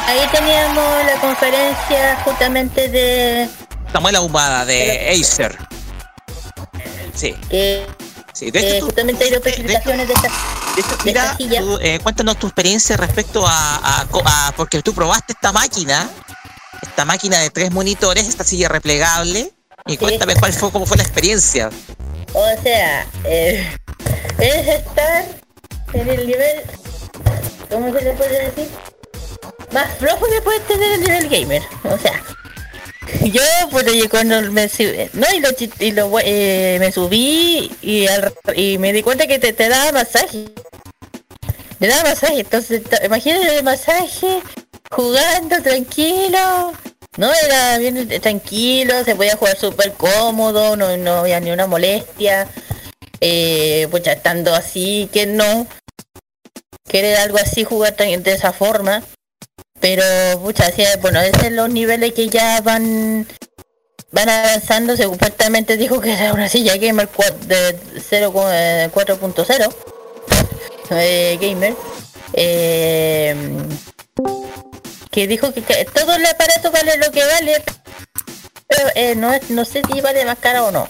[0.08, 3.50] Ahí teníamos la conferencia justamente de
[3.94, 5.58] Samuel Ahumada de Acer.
[7.14, 7.86] Sí, que
[8.34, 8.52] sí.
[8.52, 9.74] De eh, hecho, tú- justamente hay dos de- de- de
[10.14, 10.30] esta.
[10.76, 14.82] De hecho, de mira, tú, eh, cuéntanos tu experiencia respecto a, a co- a- Porque
[14.82, 16.10] tú probaste esta máquina,
[16.82, 19.52] esta máquina de tres monitores, esta silla replegable.
[19.88, 21.70] Y cuéntame cuál fue, cómo fue la experiencia.
[22.34, 23.76] O sea, eh,
[24.40, 25.26] es estar
[25.94, 26.62] en el nivel,
[27.70, 28.70] ¿cómo se le puede decir?
[29.74, 31.64] Más flojo que puede tener el nivel gamer.
[31.84, 32.22] O sea,
[33.32, 34.70] yo pues cuando me
[35.14, 39.40] no y lo, y lo eh, me subí y, al- y me di cuenta que
[39.40, 40.46] te, daba masaje.
[41.80, 44.42] Te daba masaje, entonces imagínate el masaje
[44.92, 46.74] jugando tranquilo.
[47.18, 52.48] No, era bien tranquilo, se podía jugar súper cómodo, no, no había ni una molestia.
[53.20, 55.68] Eh, pues ya estando así, que no.
[56.88, 59.04] Querer algo así, jugar de esa forma.
[59.82, 60.04] Pero,
[60.40, 63.28] pucha, así, bueno, esos son los niveles que ya van
[64.12, 64.96] van avanzando.
[64.96, 67.10] Supuestamente dijo que era una silla gamer
[67.48, 67.78] de
[68.10, 69.74] 0, eh, 4.0
[70.92, 71.76] eh, gamer.
[72.34, 73.36] Eh,
[75.10, 77.64] que dijo que, que todo el aparato vale lo que vale.
[78.68, 80.88] Pero eh, no, no sé si vale más caro o no.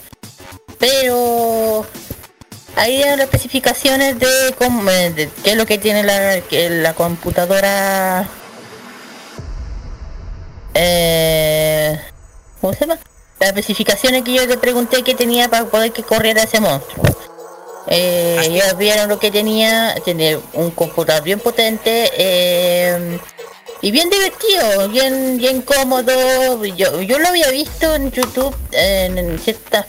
[0.78, 1.86] Pero
[2.76, 6.94] ahí dieron las especificaciones de, cómo, eh, de qué es lo que tiene la, la
[6.94, 8.28] computadora.
[10.74, 12.00] Eh,
[12.60, 13.00] ¿Cómo se llama?
[13.40, 17.04] Las especificaciones que yo le pregunté que tenía para poder que corriera ese monstruo.
[17.88, 23.20] Eh, ellos vieron lo que tenía, tiene un computador bien potente eh,
[23.82, 26.64] y bien divertido, bien bien cómodo.
[26.64, 29.88] Yo, yo lo había visto en YouTube en, en ciertas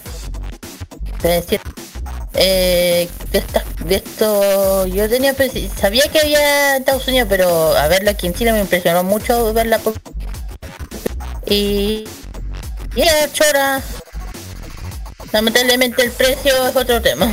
[2.35, 7.77] eh, de estas de esto yo tenía presi- sabía que había en Estados Unidos pero
[7.77, 9.95] a verlo aquí en Chile me impresionó mucho verla por-
[11.47, 12.05] y
[12.95, 13.03] y
[13.33, 13.81] chora
[15.33, 17.27] lamentablemente el precio es otro tema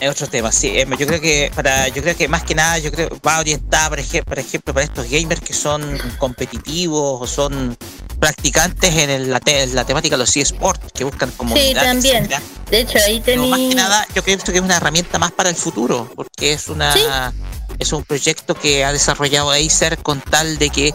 [0.00, 0.68] Es otro tema, sí.
[0.78, 3.88] eh, Yo creo que para, yo creo que más que nada, yo creo va orientada,
[3.90, 7.76] por ejemplo, por ejemplo, para estos gamers que son competitivos o son
[8.20, 11.82] practicantes en el- la, te- la temática de los eSports, que buscan sí comunidad.
[11.84, 12.42] también etcétera.
[12.70, 15.48] de hecho ahí Pero más que nada, yo creo que es una herramienta más para
[15.50, 17.32] el futuro, porque es una
[17.78, 20.94] es un proyecto que ha desarrollado Acer con tal de que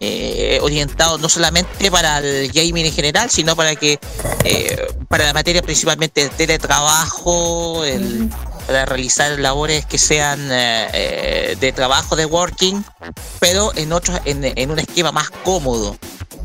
[0.00, 3.98] eh, orientado no solamente para el gaming en general, sino para que
[4.44, 8.30] eh, para la materia principalmente del teletrabajo, el,
[8.66, 12.84] para realizar labores que sean eh, eh, de trabajo, de working,
[13.38, 15.96] pero en otros en, en un esquema más cómodo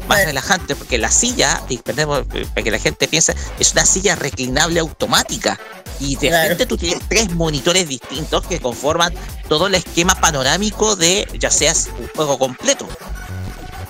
[0.08, 4.16] más relajante, porque la silla, y perdemos, para que la gente piense, es una silla
[4.16, 5.60] reclinable automática.
[6.00, 9.14] Y de frente tú tienes tres monitores distintos que conforman
[9.48, 12.88] todo el esquema panorámico de ya seas un juego completo.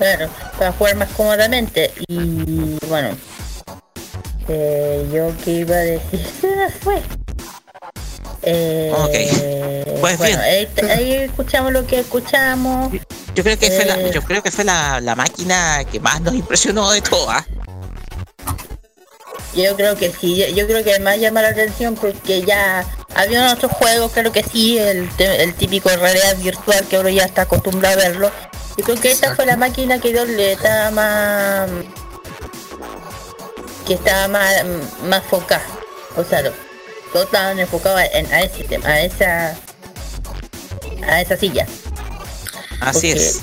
[0.02, 1.92] Claro, para jugar más cómodamente.
[2.08, 3.16] Y bueno,
[4.48, 7.04] eh, yo que iba a decir, se me fue.
[8.42, 10.00] Eh, Ok.
[10.02, 10.40] Pues bueno, bien.
[10.40, 12.92] ahí, ahí escuchamos lo que escuchamos.
[13.36, 14.10] Yo creo que fue la, Eh.
[14.12, 17.46] yo creo que fue la, la máquina que más nos impresionó de todas.
[19.56, 22.84] Yo creo que sí, yo, yo creo que más llama la atención porque ya
[23.14, 27.44] había otros juegos, creo que sí, el, el típico realidad virtual que uno ya está
[27.44, 28.32] acostumbrado a verlo.
[28.78, 30.12] Yo creo que esta fue la máquina que
[30.52, 31.70] estaba más
[33.88, 34.52] que estaba más
[35.08, 35.64] más focada.
[36.16, 36.54] O sea, lo-
[37.14, 39.56] todos estaban enfocados en, a ese tema, a esa
[41.08, 41.66] a esa silla.
[42.80, 43.42] Así es.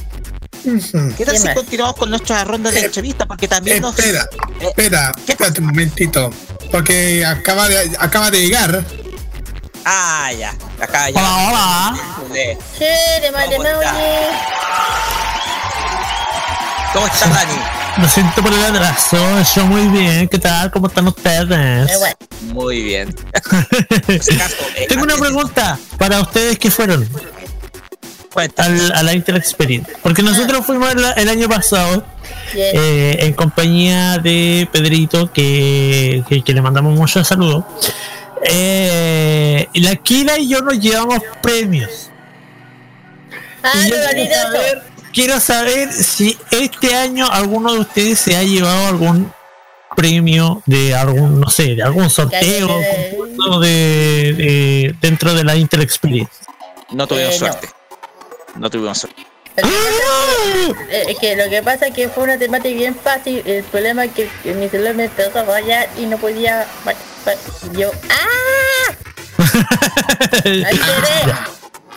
[0.64, 1.54] ¿Qué tal ¿Qué si más?
[1.54, 3.26] continuamos con nuestra ronda de entrevistas?
[3.26, 3.96] Porque también nos...
[3.98, 4.28] Espera,
[4.60, 6.30] Eh, espera, ¿qué espérate un momentito.
[6.72, 8.84] Porque acaba de, acaba de llegar.
[9.90, 10.50] Ah, ya.
[10.82, 11.18] Acá ya.
[11.18, 11.96] Hola,
[12.34, 13.56] Eh, Chere, madre
[16.92, 17.54] ¿Cómo estás, Dani?
[17.96, 19.16] Lo siento por el atraso,
[19.56, 20.70] yo muy bien, ¿qué tal?
[20.70, 21.90] ¿Cómo están ustedes?
[21.90, 22.16] Eh, bueno,
[22.52, 23.14] Muy bien.
[24.90, 27.08] Tengo una pregunta para ustedes que fueron
[28.58, 29.90] al, a la Inter Experience.
[30.02, 32.04] Porque nosotros fuimos el, el año pasado
[32.54, 37.64] eh, en compañía de Pedrito, que, que, que le mandamos muchos saludos.
[38.44, 42.10] Eh, la Kira y yo nos llevamos premios.
[43.62, 48.36] ah, Y yo no, quiero saber, quiero saber si este año alguno de ustedes se
[48.36, 49.32] ha llevado algún
[49.96, 55.80] premio de algún, no sé, de algún sorteo concurso de, de- dentro de la Inter
[55.80, 56.32] Experience.
[56.90, 57.38] No tuvimos Eh, no.
[57.38, 57.68] suerte.
[58.56, 59.26] No tuvimos suerte.
[59.62, 62.74] Lo que pasa es que- eh, que lo que pasa es que fue una temática
[62.74, 63.42] bien fácil.
[63.46, 66.66] El problema es que, que mi celular me empezó a fallar y no podía.
[66.84, 67.40] bueno, bueno,
[67.78, 67.90] Yo.
[68.10, 68.94] ¡Ah!
[70.44, 71.34] Ahí quedé.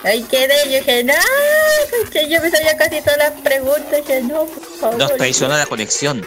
[0.04, 0.56] Ahí quedé.
[0.66, 1.14] Yo dije, no.
[2.12, 3.92] que Yo me sabía casi todas las preguntas.
[3.98, 4.98] Dije, no, por favor.
[4.98, 6.26] Nos traicionó la conexión.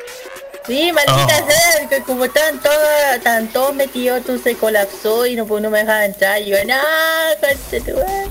[0.67, 1.51] Sí, maldita Oh.
[1.51, 2.79] sea, que como estaban todos,
[3.15, 6.41] estaban todos metidos, tú se colapsó y no, pues, no me dejaba entrar.
[6.41, 6.75] Y yo, no,
[7.41, 8.31] conche tu madre".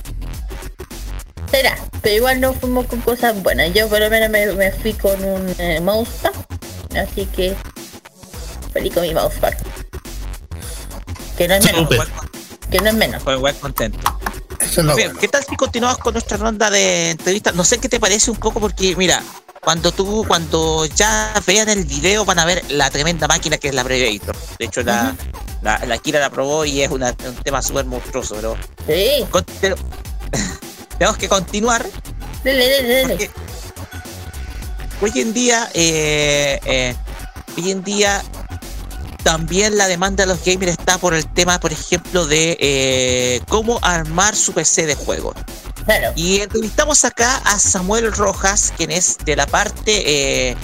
[1.54, 3.72] Será, pero igual no fuimos con cosas buenas.
[3.76, 6.32] Yo por lo menos me, me fui con un eh, mousepad,
[7.00, 7.56] así que
[8.74, 9.54] feliz con mi mousepad.
[11.38, 12.08] Que no es menos, Súper.
[12.72, 13.22] que no es menos.
[13.22, 14.00] Fue igual contento.
[14.60, 15.13] Eso bueno.
[15.20, 17.54] ¿qué tal si continuamos con nuestra ronda de entrevistas?
[17.54, 19.22] No sé qué te parece un poco porque, mira,
[19.62, 23.76] cuando tú, cuando ya vean el video van a ver la tremenda máquina que es
[23.76, 24.36] la Predator.
[24.58, 25.16] De hecho, la,
[25.62, 29.46] la, la Kira la probó y es una- un tema súper monstruoso, pero, Sí, con-
[29.62, 29.76] pero
[31.04, 31.86] tenemos que continuar
[32.46, 33.08] dale, dale.
[33.10, 33.32] porque
[35.02, 36.96] hoy en día, eh, eh,
[37.58, 38.24] hoy en día
[39.22, 43.80] también la demanda de los gamers está por el tema, por ejemplo, de eh, cómo
[43.82, 45.34] armar su PC de juego.
[45.84, 46.13] Claro.
[46.16, 50.58] Y entrevistamos acá a Samuel Rojas, quien es de la parte eh,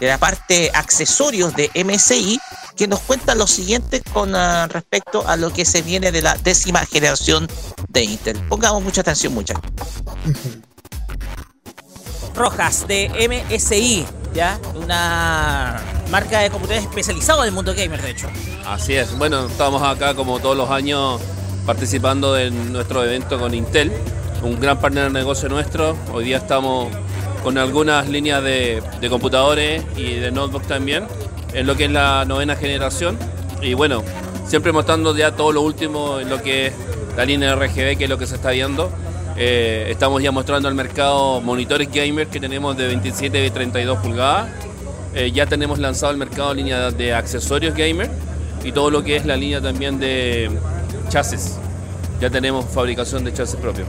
[0.00, 2.40] de la parte accesorios de MSI,
[2.74, 6.36] que nos cuenta lo siguiente con ah, respecto a lo que se viene de la
[6.36, 7.46] décima generación
[7.88, 8.38] de Intel.
[8.48, 9.62] Pongamos mucha atención, muchachos.
[12.34, 14.58] Rojas de MSI, ¿ya?
[14.74, 18.28] Una marca de computadores especializado en el mundo gamer, de hecho.
[18.66, 21.20] Así es, bueno, estamos acá como todos los años
[21.66, 23.92] participando en nuestro evento con Intel,
[24.42, 25.94] un gran partner de negocio nuestro.
[26.12, 26.88] Hoy día estamos
[27.42, 31.04] con algunas líneas de, de computadores y de notebook también,
[31.52, 33.18] en lo que es la novena generación.
[33.62, 34.02] Y bueno,
[34.46, 36.72] siempre mostrando ya todo lo último en lo que es
[37.16, 38.90] la línea RGB, que es lo que se está viendo.
[39.36, 44.50] Eh, estamos ya mostrando al mercado monitores gamer que tenemos de 27 y 32 pulgadas.
[45.14, 48.10] Eh, ya tenemos lanzado al mercado línea de accesorios gamer
[48.64, 50.50] y todo lo que es la línea también de
[51.08, 51.56] chasis.
[52.20, 53.84] Ya tenemos fabricación de chasis propio.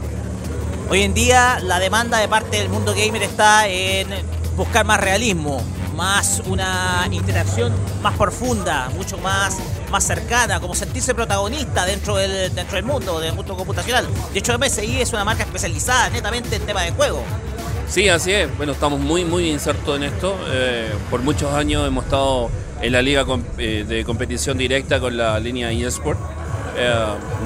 [0.92, 4.08] Hoy en día la demanda de parte del mundo gamer está en
[4.58, 5.64] buscar más realismo,
[5.96, 9.56] más una interacción más profunda, mucho más,
[9.90, 14.06] más cercana, como sentirse protagonista dentro del, dentro del mundo, del mundo computacional.
[14.34, 17.22] De hecho, MSI es una marca especializada netamente en temas de juego.
[17.88, 18.54] Sí, así es.
[18.58, 20.36] Bueno, estamos muy, muy insertos en esto.
[20.48, 22.50] Eh, por muchos años hemos estado
[22.82, 23.24] en la liga
[23.56, 26.20] eh, de competición directa con la línea eSport.
[26.76, 26.92] Eh,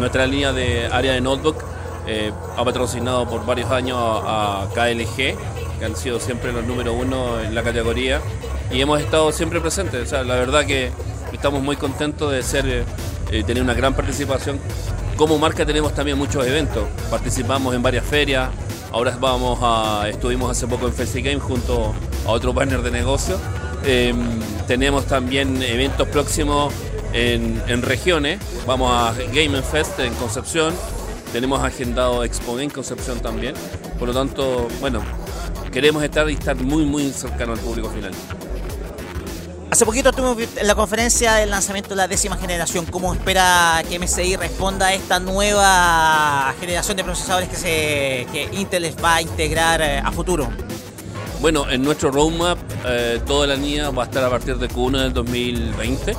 [0.01, 1.76] nuestra línea de área de notebook
[2.07, 5.17] eh, ha patrocinado por varios años a, KLG,
[5.79, 8.21] que han sido siempre los número uno en la categoría.
[8.71, 10.03] Y hemos estado siempre presentes.
[10.03, 10.91] O sea, la verdad que
[11.33, 12.85] estamos muy contentos de ser,
[13.31, 14.61] eh, tener una gran participación.
[15.17, 16.85] Como marca tenemos también muchos eventos.
[17.11, 18.51] Participamos en varias ferias.
[18.93, 19.19] Ahora
[20.09, 21.93] estuvimos hace poco en Fancy Game junto
[22.27, 23.39] a otro partner de negocio.
[23.85, 24.15] Eh,
[24.67, 26.73] tenemos también eventos próximos
[27.13, 28.39] en, en regiones.
[28.67, 30.73] Vamos a Game Fest en Concepción.
[31.33, 33.55] Tenemos agendado Expo en Concepción también.
[33.99, 35.03] Por lo tanto, bueno,
[35.73, 38.13] queremos estar y estar muy, muy cercano al público final.
[39.71, 42.87] Hace poquito estuvimos en la conferencia del lanzamiento de la décima generación.
[42.87, 48.85] ¿Cómo espera que MSI responda a esta nueva generación de procesadores que, se, que Intel
[48.85, 50.49] les va a integrar eh, a futuro?
[51.41, 54.99] Bueno, en nuestro roadmap eh, toda la línea va a estar a partir de Q1
[55.03, 56.17] del 2020.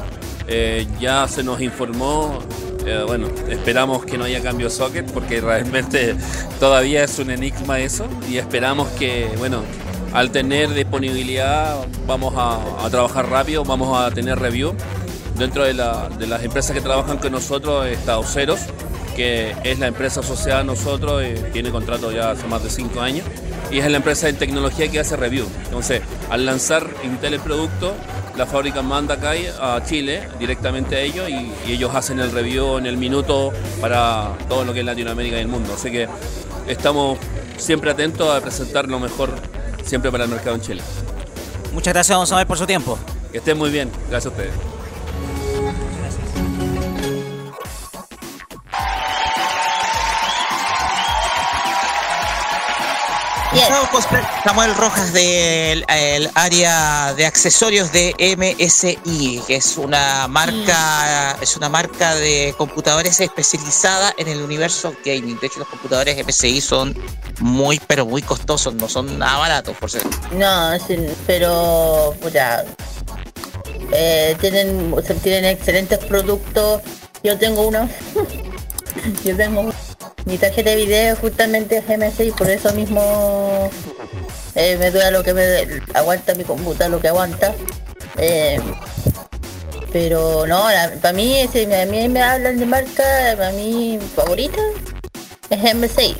[0.49, 2.39] Eh, ya se nos informó
[2.87, 6.15] Eh, bueno, esperamos que no haya cambio socket porque realmente
[6.57, 9.61] todavía es un enigma eso y esperamos que, bueno,
[10.13, 14.73] al tener disponibilidad vamos a, trabajar rápido, vamos a tener review.
[15.37, 18.61] Dentro de las empresas que trabajan con nosotros está Oceros,
[19.17, 23.01] que es la empresa asociada a nosotros, eh, tiene contrato ya hace más de cinco
[23.01, 23.25] años
[23.71, 25.47] y es la empresa de tecnología que hace review.
[25.65, 27.93] Entonces, al lanzar Intel el producto,
[28.35, 32.77] la fábrica manda acá a Chile directamente a ellos y, y ellos hacen el review
[32.77, 33.51] en el minuto
[33.81, 35.73] para todo lo que es Latinoamérica y el mundo.
[35.73, 36.07] Así que
[36.67, 37.17] estamos
[37.57, 39.31] siempre atentos a presentar lo mejor
[39.83, 40.81] siempre para el mercado en Chile.
[41.73, 42.97] Muchas gracias, a ver por su tiempo.
[43.31, 43.89] Que estén muy bien.
[44.09, 44.76] Gracias a ustedes.
[54.43, 61.69] Samuel Rojas del el área de accesorios de MSI, que es una marca, es una
[61.69, 65.39] marca de computadores especializada en el universo gaming.
[65.39, 66.95] De hecho, los computadores MSI son
[67.39, 70.03] muy, pero muy costosos, no son nada baratos, por ser.
[70.31, 70.71] No,
[71.25, 72.63] pero puta,
[73.91, 76.81] eh, tienen, o sea, tienen excelentes productos.
[77.23, 77.89] Yo tengo uno.
[79.23, 79.86] Yo tengo uno.
[80.25, 83.69] Mi tarjeta de video justamente es MSI, por eso mismo
[84.55, 87.53] eh, me duele lo que me aguanta mi computador, lo que aguanta.
[88.17, 88.59] Eh,
[89.91, 90.65] pero no,
[91.01, 93.03] para mí, si a mí me hablan de marca,
[93.37, 94.61] para mí favorita
[95.49, 96.15] es MSI.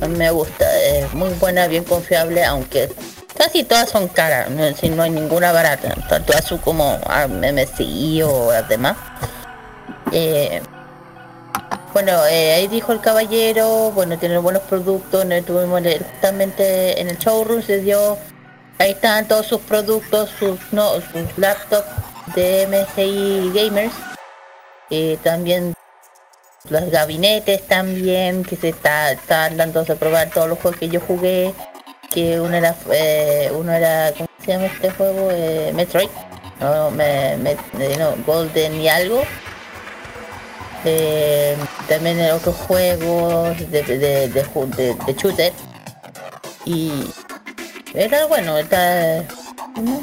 [0.00, 2.90] A mí me gusta, es muy buena, bien confiable, aunque
[3.36, 8.22] casi todas son caras, no, si no hay ninguna barata, tanto ASUS como ah, MSI
[8.22, 8.96] o las demás.
[10.12, 10.60] Eh,
[11.92, 15.80] bueno, eh, ahí dijo el caballero, bueno, tiene buenos productos, no tuvimos
[16.12, 18.18] justamente en el showroom se dio,
[18.78, 21.88] ahí están todos sus productos, sus no, sus laptops
[22.34, 23.94] de MSI Gamers,
[24.90, 25.72] eh, también
[26.68, 31.54] los gabinetes también, que se está, está a probar todos los juegos que yo jugué,
[32.10, 35.28] que uno era, eh, uno era, ¿cómo se llama este juego?
[35.30, 36.08] Eh, Metroid,
[36.60, 36.90] no,
[37.36, 39.22] me- eh, no, Golden y algo.
[40.88, 41.56] Eh,
[41.88, 45.52] también en otros juegos de, de, shooter.
[46.64, 46.92] Y
[47.94, 49.22] era bueno, está...
[49.82, 50.00] ¿no?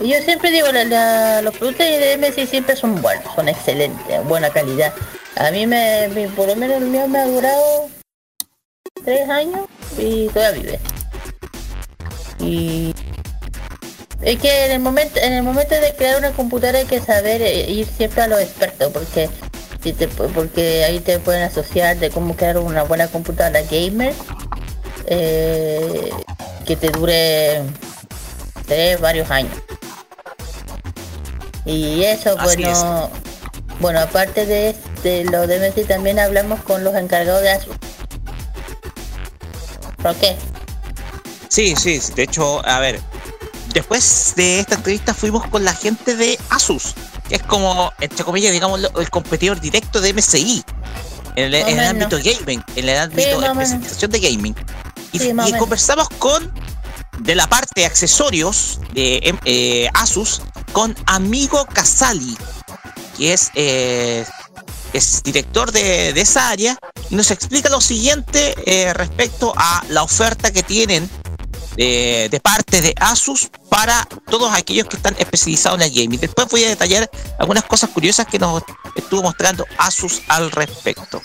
[0.00, 4.50] Yo siempre digo, la- la- los productos de MSI siempre son buenos, son excelentes, buena
[4.50, 4.92] calidad.
[5.36, 7.88] A mí me, me- por lo menos el mío me ha durado
[9.04, 9.66] tres años
[9.98, 10.80] y todavía vive.
[12.38, 12.94] Y
[14.20, 17.40] es que en el momento, en el momento de crear una computadora hay que saber
[17.40, 19.30] eh, ir siempre a los expertos porque
[19.92, 24.14] te, porque ahí te pueden asociar de cómo crear una buena computadora gamer
[25.06, 26.10] eh,
[26.66, 27.62] que te dure
[28.66, 29.52] tres varios años.
[31.64, 33.10] Y eso, Así bueno,
[33.80, 37.76] bueno, aparte de, de lo de Messi también hablamos con los encargados de Asus.
[40.02, 40.36] ¿Por qué?
[41.48, 43.00] Sí, sí, de hecho, a ver,
[43.72, 46.94] después de esta entrevista fuimos con la gente de Asus,
[47.28, 50.64] que es como, entre comillas, digamos, el competidor directo de MSI.
[51.34, 54.54] En el, en ámbito gaming, en el ámbito más de presentación de gaming.
[55.12, 56.52] Y, Sí, conversamos con,
[57.18, 60.40] de la parte de accesorios de em, eh, Asus,
[60.72, 62.36] con Amigo Casali,
[63.16, 64.24] que es, eh,
[64.94, 66.78] es director de, de esa área,
[67.10, 71.08] y nos explica lo siguiente eh, respecto a la oferta que tienen
[71.76, 76.18] de, de parte de Asus para todos aquellos que están especializados en el gaming.
[76.18, 78.62] Después voy a detallar algunas cosas curiosas que nos
[78.94, 81.20] estuvo mostrando Asus al respecto.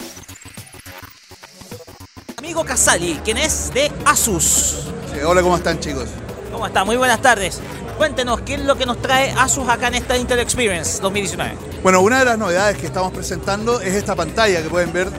[2.36, 4.80] Amigo Casali, quien es de Asus.
[5.14, 6.10] Sí, hola, ¿cómo están chicos?
[6.52, 6.84] ¿Cómo está?
[6.84, 7.62] Muy buenas tardes.
[7.97, 11.58] Cuéntenos, ¿qué es lo que nos trae Asus acá en esta Intel Experience 2019?
[11.84, 15.10] Bueno, una de las novedades que estamos presentando es esta pantalla que pueden ver,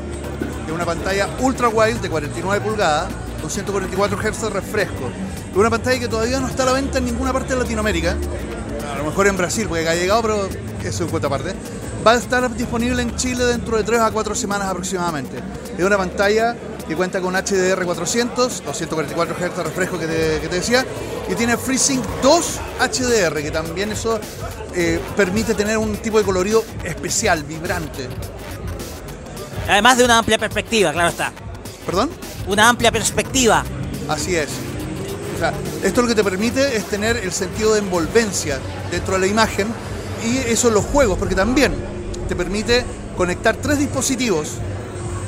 [0.67, 3.11] de una pantalla ultra wide de 49 pulgadas
[3.41, 5.11] con 144 Hz de refresco.
[5.53, 8.17] Es una pantalla que todavía no está a la venta en ninguna parte de Latinoamérica.
[8.91, 10.49] A lo mejor en Brasil, porque ha llegado, pero
[10.83, 11.55] eso en cuenta aparte.
[12.05, 15.37] Va a estar disponible en Chile dentro de 3 a 4 semanas aproximadamente.
[15.77, 16.57] Es una pantalla
[16.89, 20.87] que cuenta con HDR 400, 244 Hz de refresco que te, que te decía,
[21.31, 24.19] y tiene FreeSync 2 HDR, que también eso
[24.75, 28.09] eh, permite tener un tipo de colorido especial, vibrante.
[29.69, 31.31] Además de una amplia perspectiva, claro está.
[31.85, 32.11] ¿Perdón?
[32.47, 33.65] Una amplia perspectiva.
[34.09, 34.49] Así es.
[35.83, 38.59] Esto lo que te permite es tener el sentido de envolvencia
[38.91, 39.67] dentro de la imagen
[40.25, 41.75] y eso en los juegos, porque también
[42.29, 42.85] te permite
[43.17, 44.59] conectar tres dispositivos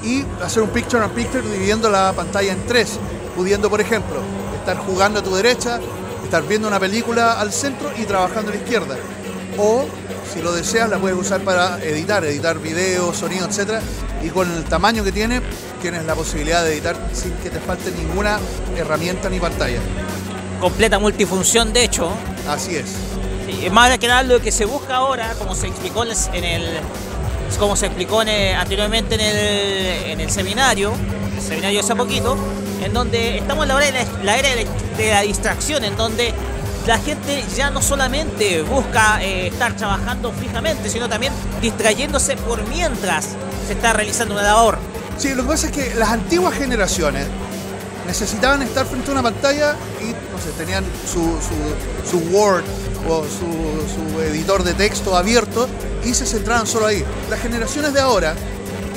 [0.04, 2.98] y hacer un picture and picture dividiendo la pantalla en tres,
[3.34, 4.20] pudiendo, por ejemplo,
[4.58, 5.80] estar jugando a tu derecha,
[6.22, 8.96] estar viendo una película al centro y trabajando a la izquierda.
[9.56, 9.86] o
[10.32, 13.80] si lo deseas la puedes usar para editar, editar videos, sonido, etc.
[14.22, 15.40] Y con el tamaño que tiene,
[15.82, 18.38] tienes la posibilidad de editar sin que te falte ninguna
[18.76, 19.78] herramienta ni pantalla.
[20.60, 22.10] Completa multifunción, de hecho.
[22.48, 22.86] Así es.
[23.46, 26.62] Sí, más que nada lo que se busca ahora, como se explicó en el,
[27.58, 30.92] como se explicó en el- anteriormente en el, en el seminario,
[31.36, 32.36] el seminario hace poquito,
[32.82, 35.84] en donde estamos en la, hora de la, la era de la, de la distracción,
[35.84, 36.32] en donde
[36.86, 41.32] la gente ya no solamente busca eh, estar trabajando fijamente, sino también
[41.62, 43.28] distrayéndose por mientras
[43.66, 44.78] se está realizando una labor.
[45.16, 47.26] Sí, lo que pasa es que las antiguas generaciones
[48.06, 52.64] necesitaban estar frente a una pantalla y, no sé, tenían su, su- su Word
[53.08, 55.68] o su, su editor de texto abierto
[56.04, 57.02] y se centraban solo ahí.
[57.30, 58.34] Las generaciones de ahora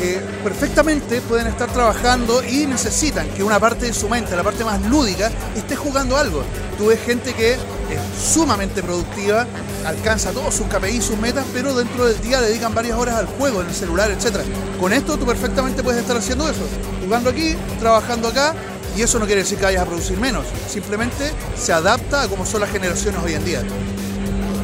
[0.02, 4.64] eh, perfectamente pueden estar trabajando y necesitan que una parte de su mente, la parte
[4.66, 6.44] más lúdica, esté jugando algo.
[6.78, 7.56] Tú ves gente que
[7.96, 9.46] es sumamente productiva,
[9.86, 13.62] alcanza todos sus KPI, sus metas, pero dentro del día dedican varias horas al juego,
[13.62, 14.38] en el celular, etc.
[14.80, 16.62] Con esto tú perfectamente puedes estar haciendo eso,
[17.04, 18.54] jugando aquí, trabajando acá,
[18.96, 22.46] y eso no quiere decir que vayas a producir menos, simplemente se adapta a cómo
[22.46, 23.64] son las generaciones hoy en día.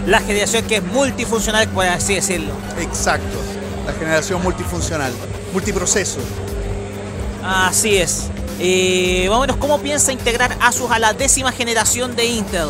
[0.07, 2.53] La generación que es multifuncional, por así decirlo.
[2.79, 3.37] Exacto,
[3.85, 5.13] la generación multifuncional,
[5.53, 6.19] multiproceso.
[7.43, 8.29] Así es.
[8.65, 12.69] Eh, más o menos, ¿cómo piensa integrar Asus a la décima generación de Intel?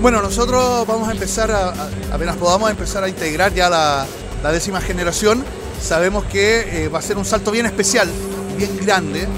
[0.00, 4.06] Bueno, nosotros vamos a empezar a, a- apenas podamos empezar a integrar ya la,
[4.42, 5.44] la décima generación.
[5.80, 8.08] Sabemos que eh, va a ser un salto bien especial,
[8.56, 9.28] bien grande.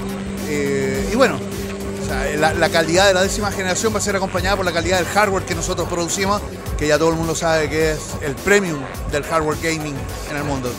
[0.47, 4.15] eh, y bueno, o sea, la, la calidad de la décima generación va a ser
[4.15, 6.41] acompañada por la calidad del hardware que nosotros producimos,
[6.77, 8.79] que ya todo el mundo sabe que es el premium
[9.11, 9.95] del hardware gaming
[10.31, 10.71] en el mundo.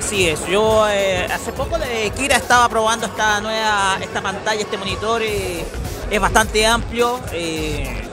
[0.00, 0.44] Así es.
[0.46, 5.22] Yo eh, hace poco de Kira estaba probando esta nueva, esta pantalla, este monitor.
[5.22, 5.64] eh,
[6.10, 7.20] es bastante amplio.
[7.32, 8.08] eh,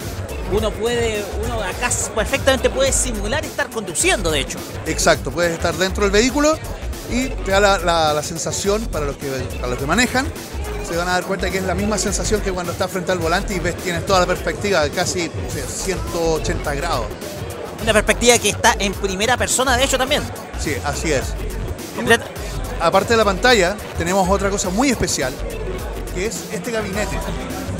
[0.51, 4.57] uno puede, uno acá perfectamente puede simular estar conduciendo, de hecho.
[4.85, 6.57] Exacto, puedes estar dentro del vehículo
[7.11, 10.25] y te da la, la- la sensación para los, que, para los que manejan.
[10.87, 13.17] Se van a dar cuenta que es la misma sensación que cuando estás frente al
[13.19, 17.07] volante y ves, tienes toda la perspectiva de casi no sé, 180 grados.
[17.83, 20.23] Una perspectiva que está en primera persona, de hecho, también.
[20.61, 21.23] Sí, así es.
[22.79, 25.33] Aparte de la pantalla, tenemos otra cosa muy especial,
[26.13, 27.17] que es este gabinete.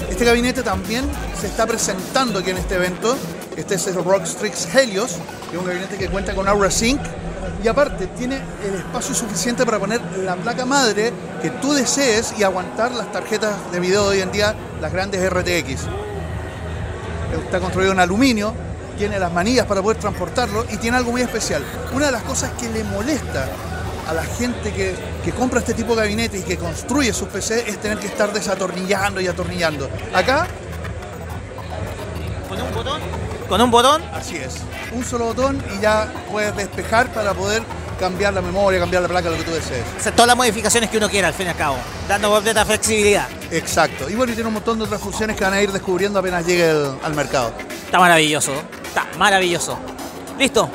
[0.10, 1.06] Este gabinete también
[1.40, 3.16] se está presentando aquí en este evento.
[3.56, 5.18] Este es el Rockstrix Helios,
[5.50, 7.00] que es un gabinete que cuenta con Aura Sync.
[7.64, 12.44] Y aparte, tiene el espacio suficiente para poner la placa madre que tú desees y
[12.44, 15.82] aguantar las tarjetas de video de hoy en día, las grandes RTX.
[17.46, 18.54] Está construido en aluminio,
[18.98, 21.64] tiene las manillas para poder transportarlo y tiene algo muy especial.
[21.94, 23.48] Una de las cosas que le molesta
[24.08, 27.70] a la gente que, que compra este tipo de gabinete y que construye sus PC
[27.70, 29.90] es tener que estar desatornillando y atornillando.
[30.14, 30.48] Acá,
[32.50, 33.02] Con un botón.
[33.50, 34.02] Con un botón.
[34.14, 34.56] así es,
[34.92, 37.64] un solo botón y ya puedes despejar para poder
[38.00, 39.84] cambiar la memoria, cambiar la placa, lo que tú desees.
[39.98, 41.78] Hacer todas las modificaciones que uno quiera, al fin y al cabo.
[42.08, 43.28] Dando completa flexibilidad.
[43.52, 44.10] Exacto.
[44.10, 46.46] Y bueno, y tiene un montón de otras funciones que van a ir descubriendo apenas
[46.46, 47.54] llegue el- al mercado.
[47.86, 48.54] Está maravilloso.
[48.86, 49.78] Está maravilloso.
[50.38, 50.70] Listo.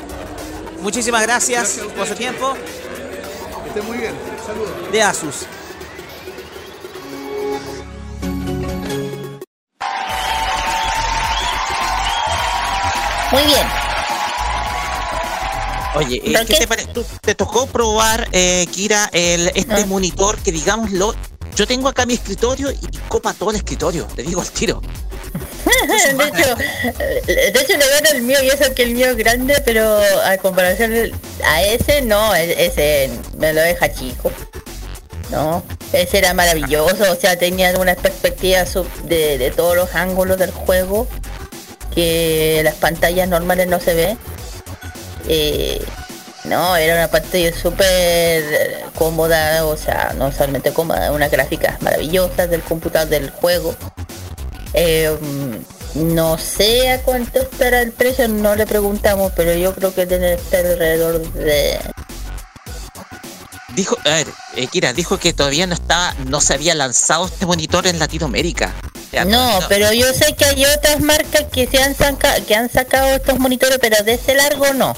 [0.80, 2.54] Muchísimas gracias, por su tiempo.
[3.74, 4.14] Esté muy bien.
[4.44, 4.92] Saludos.
[4.92, 5.46] De Asus.
[13.30, 13.66] Muy bien.
[15.94, 16.86] Oye, eh, ¿qué te, pare-
[17.20, 21.14] te tocó probar, eh, Kira, el, este monitor que, digámoslo,
[21.54, 24.80] yo tengo acá mi escritorio y copa todo el escritorio, te digo al tiro.
[26.16, 26.54] de hecho,
[27.26, 30.36] de hecho le gano el mío y eso que el mío es grande, pero a
[30.38, 30.92] comparación
[31.44, 34.30] a ese no, e- ese me lo deja chico.
[35.30, 35.62] No,
[35.94, 38.64] ese era maravilloso, o sea, tenía una perspectiva
[39.04, 41.08] de, de todos los ángulos del juego
[41.94, 44.16] que las pantallas normales no se ve.
[45.28, 45.82] Eh,
[46.44, 52.62] no, era una pantalla súper cómoda, o sea, no solamente cómoda, unas gráficas maravillosas del
[52.62, 53.74] computador del juego.
[54.74, 55.16] Eh,
[55.94, 60.34] no sé a cuánto estará el precio, no le preguntamos, pero yo creo que debe
[60.34, 61.78] estar alrededor de...
[63.74, 67.46] Dijo, a ver, eh, Kira, dijo que todavía no estaba, no se había lanzado este
[67.46, 68.74] monitor en Latinoamérica.
[69.12, 72.70] Ya, No, pero yo sé que hay otras marcas que se han saca- que han
[72.70, 74.94] sacado estos monitores, pero de ese largo no.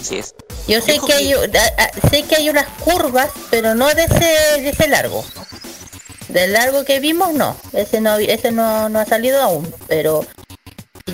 [0.00, 0.34] Así es.
[0.66, 1.38] Yo sé que hay, a-
[1.82, 5.24] a- sé que hay unas curvas, pero no de ese, de ese largo.
[6.34, 10.26] Del largo que vimos no, ese no ese no, no ha salido aún, pero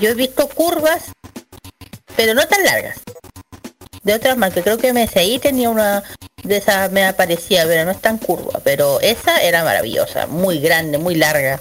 [0.01, 1.13] yo he visto curvas,
[2.17, 3.01] pero no tan largas.
[4.03, 6.03] De otras marcas, creo que MSI tenía una
[6.43, 10.97] de esas me aparecía, pero no es tan curva, pero esa era maravillosa, muy grande,
[10.97, 11.61] muy larga.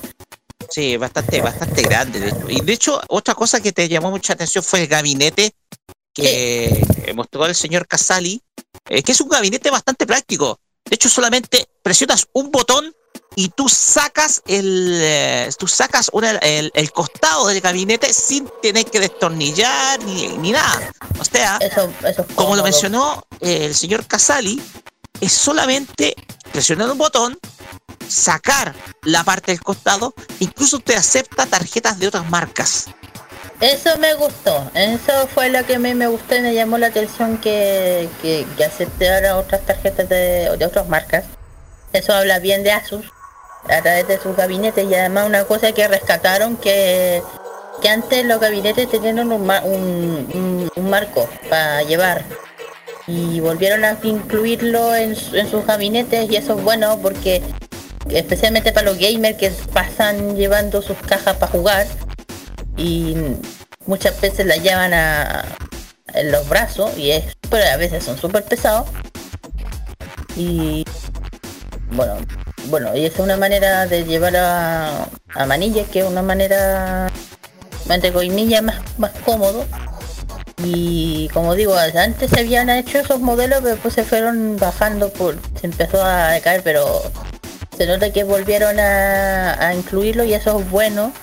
[0.70, 2.22] Sí, bastante, bastante grande.
[2.22, 2.45] de hecho.
[2.47, 5.51] Y de hecho, otra cosa que te llamó mucha atención fue el gabinete
[6.14, 6.82] que
[7.14, 8.41] mostró el señor Casali,
[8.88, 10.62] eh, que es un gabinete bastante práctico.
[10.86, 12.93] De hecho, solamente presionas un botón
[13.40, 18.84] y tú sacas el, eh, tú sacas una- el, el costado del gabinete sin tener
[18.84, 20.92] que destornillar ni, ni nada.
[21.18, 21.58] O sea,
[22.36, 24.62] como lo mencionó el señor Casali,
[25.22, 26.16] es solamente
[26.52, 27.40] presionar un botón,
[28.10, 32.88] sacar la parte del costado, incluso te acepta tarjetas de otras marcas.
[33.62, 36.88] Eso me gustó, eso fue lo que a mí me gustó y me llamó la
[36.88, 41.24] atención que, que, que aceptara otras tarjetas de, de otras marcas.
[41.94, 43.06] Eso habla bien de Asus
[43.68, 44.86] a través de sus gabinetes.
[44.89, 47.22] Y además una cosa que rescataron que,
[47.82, 52.24] que antes los gabinetes tenían un, un, un- marco para llevar.
[53.07, 57.41] Y volvieron a incluirlo en, en sus gabinetes y eso es bueno porque
[58.10, 61.88] especialmente para los gamers que pasan llevando sus cajas para jugar
[62.78, 63.16] y
[63.88, 65.43] muchas veces la llevan a,
[66.14, 68.88] en los brazos y es súper- a veces son súper pesados.
[70.36, 70.86] Y
[71.91, 72.16] bueno
[72.70, 77.09] bueno y es una manera de llevar a, a manillas que es una manera
[77.89, 79.65] entre comillas más, más cómodo.
[80.61, 85.38] Y como digo antes se habían hecho esos modelos pero después se fueron bajando por
[85.59, 87.01] se empezó a decaer pero
[87.78, 91.13] se nota que volvieron a, incluirlo y eso es bueno.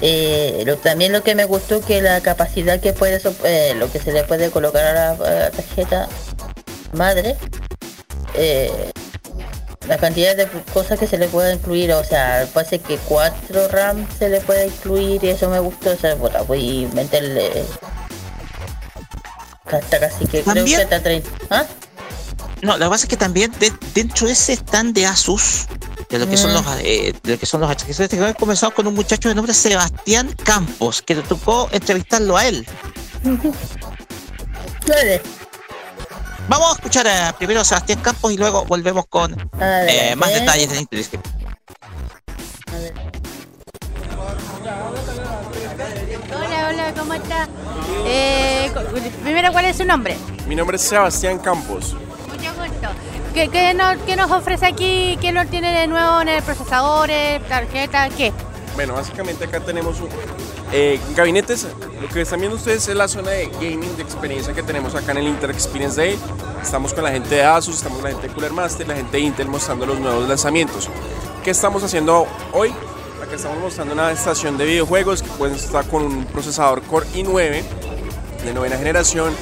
[0.00, 4.12] Eh, también lo que me gustó que la capacidad que puede eh, lo que se
[4.12, 6.08] le puede colocar a la, a la tarjeta
[6.94, 7.36] madre
[8.34, 8.90] eh,
[9.90, 14.06] la cantidad de cosas que se le puede incluir o sea parece que 4 RAM
[14.18, 17.64] se le puede incluir y eso me gustó o sea bueno, voy a meterle
[19.66, 21.64] hasta casi que creo que También- hasta 30 ¿Ah?
[22.62, 25.66] No, que pasa es que también de- dentro de ese stand de Asus,
[26.08, 26.54] de lo que son Mm.
[26.54, 29.54] los eh, de lo que son los accesorios, que comenzado con un muchacho de nombre
[29.54, 32.66] Sebastián Campos, que te tocó entrevistarlo a él.
[36.50, 40.68] Vamos a escuchar eh, primero a Sebastián Campos y luego volvemos con eh, más detalles
[40.68, 41.20] de Nintendo.
[46.34, 47.48] Hola, hola, ¿cómo está?
[48.04, 48.68] Eh,
[49.22, 50.16] primero, ¿cuál es su nombre?
[50.48, 51.94] Mi nombre es Sebastián Campos.
[52.26, 52.88] Mucho gusto.
[53.32, 55.16] ¿Qué, qué nos, qué nos ofrece aquí?
[55.20, 57.10] ¿Qué nos tiene de nuevo en el procesador,
[57.48, 58.32] tarjeta, qué?
[58.74, 60.08] Bueno, básicamente acá tenemos un,
[60.72, 61.66] eh, gabinetes.
[62.00, 65.12] Lo que están viendo ustedes es la zona de gaming, de experiencia que tenemos acá
[65.12, 66.18] en el Inter Experience Day.
[66.62, 69.16] Estamos con la gente de Asus, estamos con la gente de Cooler Master, la gente
[69.16, 70.88] de Intel mostrando los nuevos lanzamientos.
[71.44, 72.70] ¿Qué estamos haciendo hoy?
[73.22, 77.62] Acá estamos mostrando una estación de videojuegos que pueden estar con un procesador Core i9
[78.44, 79.34] de novena generación,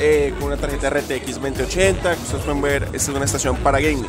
[0.00, 3.80] eh, con una tarjeta RTX 2080, que ustedes pueden ver, esta es una estación para
[3.80, 4.06] gaming.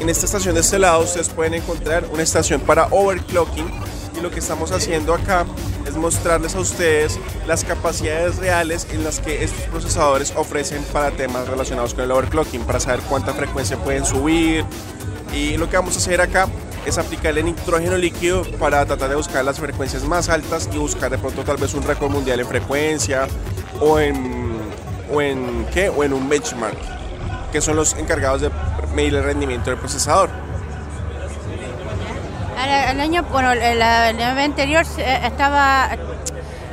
[0.00, 3.70] En esta estación de este lado ustedes pueden encontrar una estación para overclocking
[4.16, 5.46] y lo que estamos haciendo acá
[5.86, 11.48] es mostrarles a ustedes las capacidades reales en las que estos procesadores ofrecen para temas
[11.48, 14.64] relacionados con el overclocking, para saber cuánta frecuencia pueden subir.
[15.34, 16.48] Y lo que vamos a hacer acá
[16.86, 21.18] es aplicarle nitrógeno líquido para tratar de buscar las frecuencias más altas y buscar de
[21.18, 23.28] pronto tal vez un récord mundial en frecuencia
[23.80, 24.58] o en,
[25.12, 25.88] o en, ¿qué?
[25.88, 26.78] O en un benchmark,
[27.52, 28.50] que son los encargados de
[28.94, 30.30] medir el rendimiento del procesador.
[32.62, 35.88] El año, bueno, el, el año anterior eh, estaba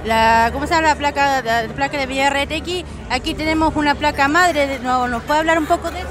[0.03, 2.83] la, ¿cómo se llama la placa, la placa de VRTX?
[3.09, 6.09] Aquí tenemos una placa madre, ¿no- ¿nos puede hablar un poco de eso?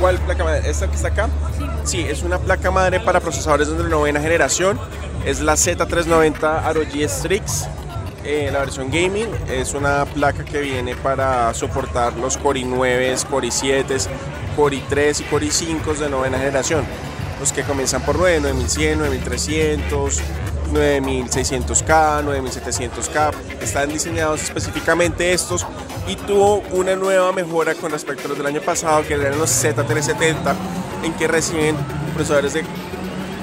[0.00, 0.68] ¿Cuál placa madre?
[0.70, 1.28] ¿Esta que está acá?
[1.84, 4.78] Sí, es una placa madre para procesadores de novena generación.
[5.24, 7.66] Es la Z390 ROG Strix,
[8.24, 9.28] eh, la versión gaming.
[9.50, 14.06] Es una placa que viene para soportar los Core i9, Core i7,
[14.56, 16.84] Core i3 y Core i5 de novena generación.
[17.40, 20.20] Los que comienzan por 9, 9100, 9300,
[20.72, 23.32] 9600K, 9700K.
[23.60, 25.66] Están diseñados específicamente estos
[26.06, 29.50] y tuvo una nueva mejora con respecto a los del año pasado, que eran los
[29.50, 30.54] Z370,
[31.04, 31.76] en que reciben
[32.14, 32.64] procesadores de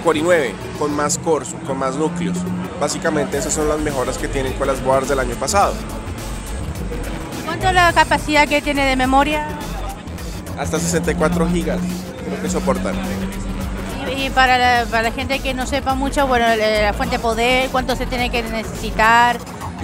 [0.04, 2.38] Core i9 con más cores, con más núcleos.
[2.80, 5.74] Básicamente esas son las mejoras que tienen con las boards del año pasado.
[7.46, 9.48] ¿Cuánto es la capacidad que tiene de memoria?
[10.58, 11.80] Hasta 64 gigas
[12.26, 12.96] creo que soportan.
[14.16, 17.70] Y, para, la, para la gente que no sepa mucho, bueno, la fuente de poder,
[17.70, 19.38] cuánto se tiene que necesitar.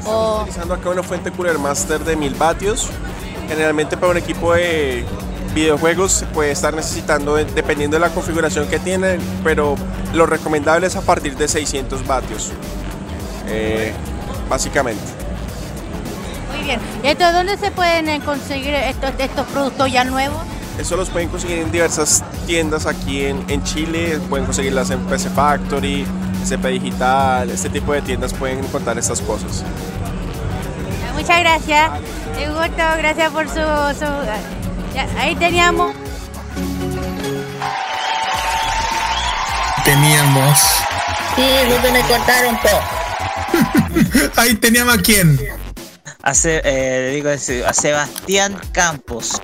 [0.05, 2.89] O, utilizando acá una fuente Cooler Master de 1000 vatios.
[3.47, 5.05] Generalmente para un equipo de
[5.53, 9.75] videojuegos se puede estar necesitando, dependiendo de la configuración que tienen, pero
[10.13, 12.51] lo recomendable es a partir de 600 vatios.
[13.47, 13.91] Eh,
[14.49, 15.01] básicamente.
[16.53, 16.79] muy bien.
[17.03, 20.41] ¿Y esto dónde se pueden conseguir estos, estos productos ya nuevos?
[20.81, 25.29] Eso los pueden conseguir en diversas tiendas aquí en, en Chile, pueden conseguirlas en PC
[25.29, 26.05] Factory,
[26.43, 29.63] CP Digital, este tipo de tiendas pueden encontrar estas cosas.
[31.15, 31.91] Muchas gracias.
[32.47, 33.53] Un gusto, gracias por su...
[33.53, 35.93] su- ya, ahí teníamos...
[39.85, 40.59] Teníamos.
[41.35, 44.31] Sí, justo me cortaron todo.
[44.37, 45.39] Ahí teníamos a quién.
[46.21, 47.29] a, Se- eh, le digo
[47.67, 49.41] a Sebastián Campos.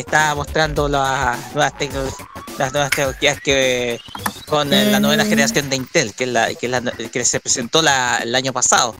[0.00, 2.14] Estaba mostrando las nuevas, tecno-
[2.58, 4.00] las nuevas tecnologías que
[4.46, 7.40] con eh, la novena generación de Intel, que es la que, es la- que se
[7.40, 8.94] presentó la- el año pasado.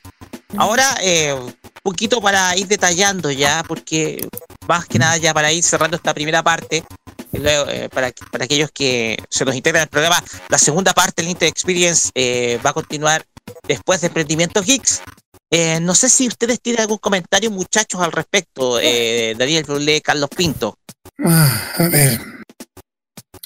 [0.57, 4.27] Ahora, eh, un poquito para ir detallando ya, porque
[4.67, 6.85] más que nada ya para ir cerrando esta primera parte,
[7.33, 11.23] y luego, eh, para, para aquellos que se nos integran al programa, la segunda parte
[11.23, 13.25] del Intel Experience eh, va a continuar
[13.69, 15.03] después de Emprendimiento Geeks.
[15.51, 18.81] Eh, no sé si ustedes tienen algún comentario, muchachos, al respecto.
[18.81, 19.65] Eh, Daniel
[20.03, 20.79] Carlos Pinto.
[21.25, 22.21] Ah, a ver.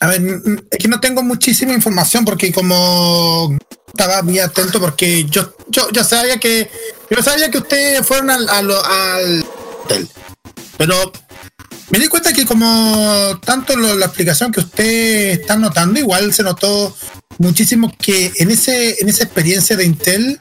[0.01, 0.23] A ver,
[0.71, 3.55] es que no tengo muchísima información porque como
[3.87, 6.71] estaba muy atento porque yo yo, yo sabía que
[7.11, 9.45] yo sabía que ustedes fueron al, al, al.
[10.79, 11.13] Pero
[11.91, 16.97] me di cuenta que como tanto la explicación que usted está notando, igual se notó
[17.37, 20.41] muchísimo que en ese en esa experiencia de Intel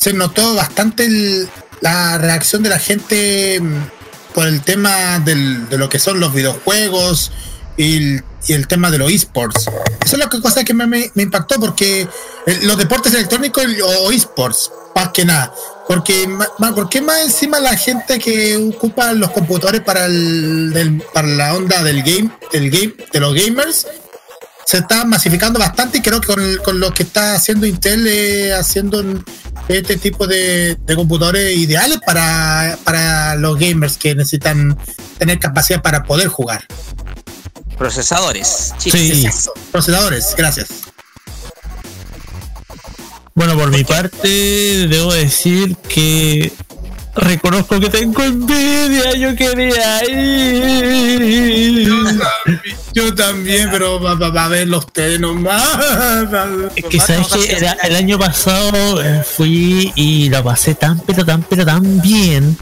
[0.00, 1.48] se notó bastante el-
[1.82, 5.34] la reacción de la gente mm, por el tema de
[5.76, 7.32] lo que son los videojuegos
[7.76, 9.66] y el, tema de los esports.
[10.04, 12.08] Eso es la cosa que me, impactó porque
[12.46, 13.64] el- los deportes electrónicos
[14.02, 15.52] o esports, más que nada.
[15.86, 16.28] Porque,
[16.74, 22.02] porque más encima la gente que ocupa los computadores para, el, para la onda del
[22.02, 23.86] game, del game, de los gamers,
[24.64, 28.54] se está masificando bastante y creo que con, con lo que está haciendo Intel, eh,
[28.54, 29.02] haciendo
[29.78, 34.76] este tipo de, de computadores ideales para, para los gamers que necesitan
[35.18, 36.66] tener capacidad para poder jugar.
[37.78, 38.74] Procesadores.
[38.78, 39.26] Sí.
[39.26, 40.68] Eso, Procesadores, gracias.
[43.34, 46.52] Bueno, por mi parte, debo decir que
[47.14, 49.14] reconozco que tengo envidia.
[49.16, 51.88] Yo quería ir.
[52.92, 55.62] Yo también, pero va, va- va a verlo ustedes nomás.
[56.76, 61.42] Es que sabes que el año pasado eh, fui y la pasé tan, pero tan,
[61.42, 62.56] pero tan bien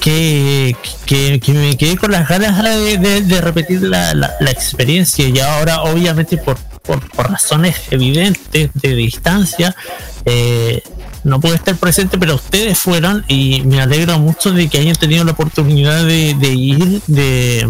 [0.00, 0.74] que,
[1.06, 5.26] que, que me quedé con las ganas de, de- de repetir la, la- la experiencia.
[5.28, 9.76] Y ahora, obviamente, por, por, por razones evidentes de distancia,
[10.24, 10.82] eh,
[11.24, 15.24] no pude estar presente, pero ustedes fueron y me alegro mucho de que hayan tenido
[15.24, 17.68] la oportunidad de, ir, de,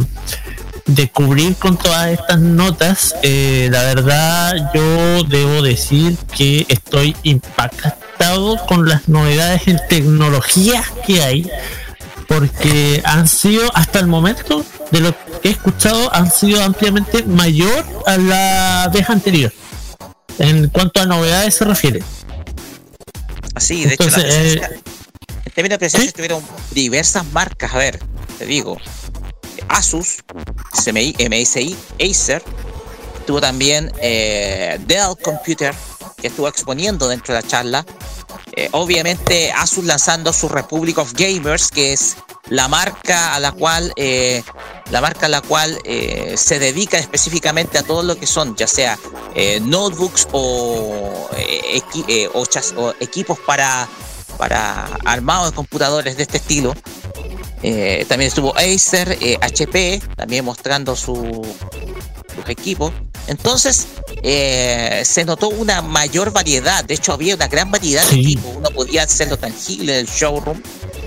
[0.86, 3.14] de cubrir con todas estas notas.
[3.22, 11.22] Eh, la verdad, yo debo decir que estoy impactado con las novedades en tecnología que
[11.22, 11.50] hay,
[12.28, 17.84] porque han sido hasta el momento de lo que he escuchado han sido ampliamente mayor
[18.06, 19.52] a la vez anterior
[20.38, 22.02] en cuanto a novedades se refiere.
[23.54, 24.80] Así, de Entonces, hecho, la eh, presencia-
[25.44, 27.74] en términos de presencia estuvieron diversas marcas.
[27.74, 27.98] A ver,
[28.38, 28.78] te digo,
[29.68, 30.18] Asus,
[30.72, 32.42] SMI, MSI, Acer,
[33.18, 35.74] estuvo también eh, Dell Computer,
[36.16, 37.86] que estuvo exponiendo dentro de la charla.
[38.52, 42.16] Eh, obviamente, Asus lanzando su Republic of Gamers, que es
[42.48, 44.42] la marca a la cual eh,
[44.90, 48.66] la marca a la cual eh, se dedica específicamente a todo lo que son, ya
[48.66, 48.98] sea
[49.62, 51.30] notebooks o,
[53.00, 53.88] equipos para,
[54.36, 56.74] para armado de computadores de este estilo.
[57.62, 61.46] Eh, también estuvo Acer, eh, HP, también mostrando su-
[62.34, 62.92] sus equipos.
[63.28, 63.86] Entonces,
[64.24, 66.84] eh, se notó una mayor variedad.
[66.84, 68.56] De hecho, había una gran variedad de equipos.
[68.56, 70.60] Uno podía hacerlo tangible en el showroom,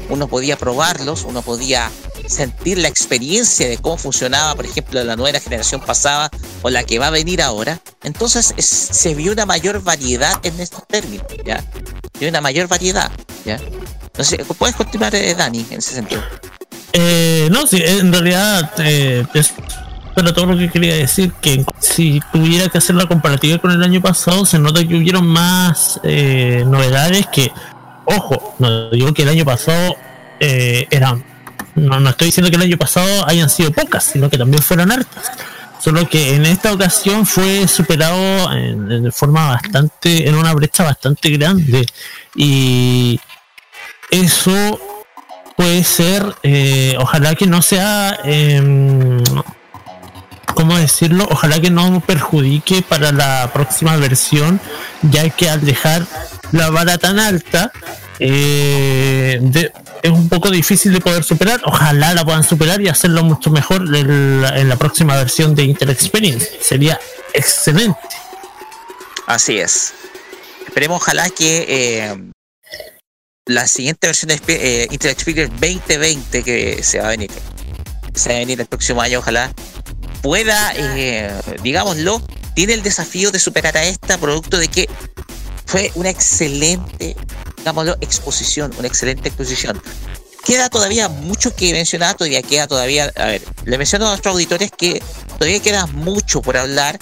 [0.09, 1.91] uno podía probarlos, uno podía
[2.27, 6.29] sentir la experiencia de cómo funcionaba, por ejemplo, la nueva generación pasada
[6.61, 7.79] o la que va a venir ahora.
[8.03, 11.63] Entonces, es- se vio una mayor variedad en estos términos, ¿ya?
[12.19, 13.11] Y una mayor variedad,
[13.45, 13.59] ¿ya?
[14.19, 16.21] Sé, ¿puedes continuar, eh, Dani, en ese sentido?
[16.93, 19.53] Eh, no, sí, en realidad eh, es
[20.15, 23.83] pero todo lo que quería decir que si tuviera que hacer la comparativa con el
[23.83, 27.51] año pasado se nota que hubieron más eh, novedades que
[28.05, 29.97] ojo no digo que el año pasado
[30.39, 31.21] eh, eran
[31.75, 34.91] no, no estoy diciendo que el año pasado hayan sido pocas sino que también fueron
[34.91, 35.31] hartas
[35.79, 41.85] solo que en esta ocasión fue superado en, forma bastante en una brecha bastante grande
[42.35, 43.19] y
[44.09, 44.79] eso
[45.55, 49.23] puede ser, eh, ojalá que no sea, em,
[50.53, 51.27] ¿cómo decirlo?
[51.29, 54.59] Ojalá que no perjudique para la próxima versión,
[55.01, 56.05] ya que al dejar
[56.51, 57.71] la vara tan alta,
[58.19, 61.61] eh, es un poco difícil de poder superar.
[61.65, 66.59] Ojalá la puedan superar y hacerlo mucho mejor en la, próxima versión de Intel Experience.
[66.61, 66.99] Sería
[67.33, 67.99] excelente.
[69.27, 69.93] Así es.
[70.67, 72.17] Esperemos, ojalá que eh,
[73.45, 77.31] la siguiente versión de eh, Intel Experience 2020 que se va a venir,
[78.13, 79.53] se va a venir el próximo año, ojalá
[80.21, 82.19] pueda, eh, digámoslo,
[82.55, 84.89] tiene el desafío de superar a esta, producto de que
[85.65, 87.15] fue una excelente,
[87.65, 89.81] digámoslo, exposición, una excelente exposición.
[90.45, 94.69] Queda todavía mucho que mencionar, todavía queda todavía, a ver, le menciono a nuestros auditores
[94.69, 95.01] que
[95.39, 96.99] todavía queda mucho por hablar.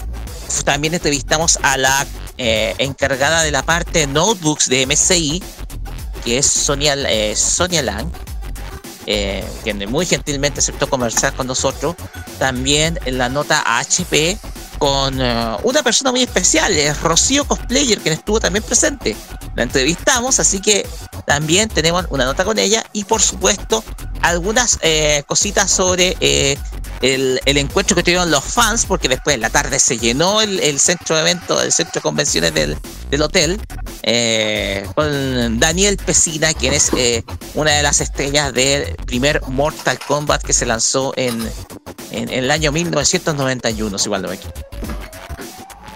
[0.64, 2.08] También entrevistamos a la
[2.38, 5.44] eh, encargada de la parte de notebooks de MSI,
[6.24, 8.10] que es Sonia, eh, Sonia Lang,
[9.06, 11.98] eh, quien muy gentilmente aceptó conversar con nosotros.
[12.40, 14.38] También en la nota HP
[14.78, 19.16] con eh, una persona muy especial, es Rocío Cosplayer, quien estuvo también presente.
[19.56, 20.88] La entrevistamos, así que
[21.26, 23.84] también tenemos una nota con ella y por supuesto
[24.22, 26.58] algunas eh, cositas sobre eh,
[27.02, 31.16] el, encuentro que tuvieron los fans, porque después en la tarde se llenó el, centro
[31.16, 32.78] de eventos, el centro de convenciones del,
[33.10, 33.60] del hotel,
[34.96, 36.92] con Daniel Pesina, quien es
[37.54, 41.42] una de las estrellas del primer Mortal Kombat que se lanzó en,
[42.12, 44.63] en, en el año 1991, si igual no me equivoco.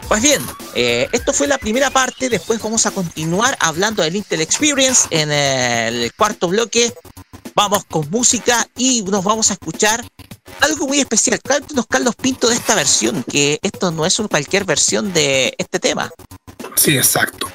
[0.07, 0.41] Pues bien,
[0.73, 5.31] eh, esto fue la primera parte, después vamos a continuar hablando del Intel Experience en
[5.31, 6.93] el cuarto bloque.
[7.55, 10.05] Vamos con música y nos vamos a escuchar
[10.61, 11.39] algo muy especial.
[11.43, 16.09] Cántanos Carlos Pinto de esta versión, que esto no es cualquier versión de este tema.
[16.75, 17.47] Sí, exacto.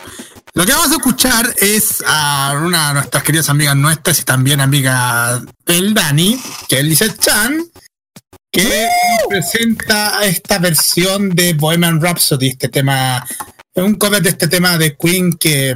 [0.55, 4.61] Lo que vamos a escuchar es a una de nuestras queridas amigas nuestras y también
[4.61, 6.39] amiga del Dani,
[6.69, 7.65] que es Lizeth Chan,
[8.53, 8.87] que
[9.31, 13.27] presenta esta versión de Bohemian Rhapsody, este tema,
[13.75, 15.75] un cover de este tema de Queen que,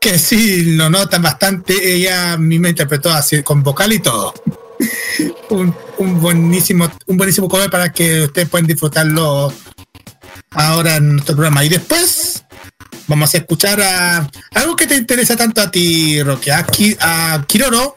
[0.00, 1.74] que sí lo notan bastante.
[1.94, 4.32] Ella misma interpretó así con vocal y todo.
[5.50, 9.52] un, un buenísimo, un buenísimo cover para que ustedes puedan disfrutarlo
[10.52, 11.64] ahora en nuestro programa.
[11.64, 12.44] Y después
[13.08, 17.44] vamos a escuchar a algo que te interesa tanto a ti, Roque, a, Ki- a
[17.48, 17.92] Kiroro,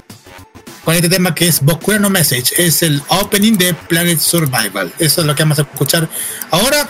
[0.87, 4.93] con este tema que es Bokuya no Message, es el opening de Planet Survival.
[4.97, 6.07] Eso es lo que vamos a escuchar
[6.49, 6.87] ahora.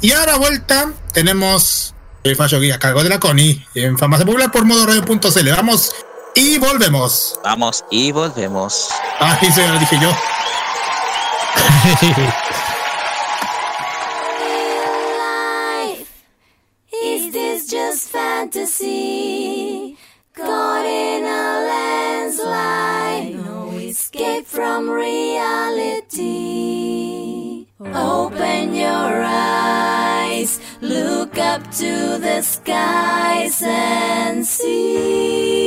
[0.00, 1.92] Y ahora vuelta tenemos
[2.22, 5.50] el fallo aquí a cargo de la Connie en Farmacia Popular por modo radio.cl.
[5.50, 5.90] Vamos
[6.36, 7.40] y volvemos.
[7.42, 8.88] Vamos y volvemos.
[9.18, 10.16] Ah, eso ya lo dije yo.
[17.02, 19.98] Is this just fantasy?
[20.34, 21.19] Caught in
[24.50, 26.26] from reality.
[27.80, 35.59] Open your eyes, look up to the skies and see.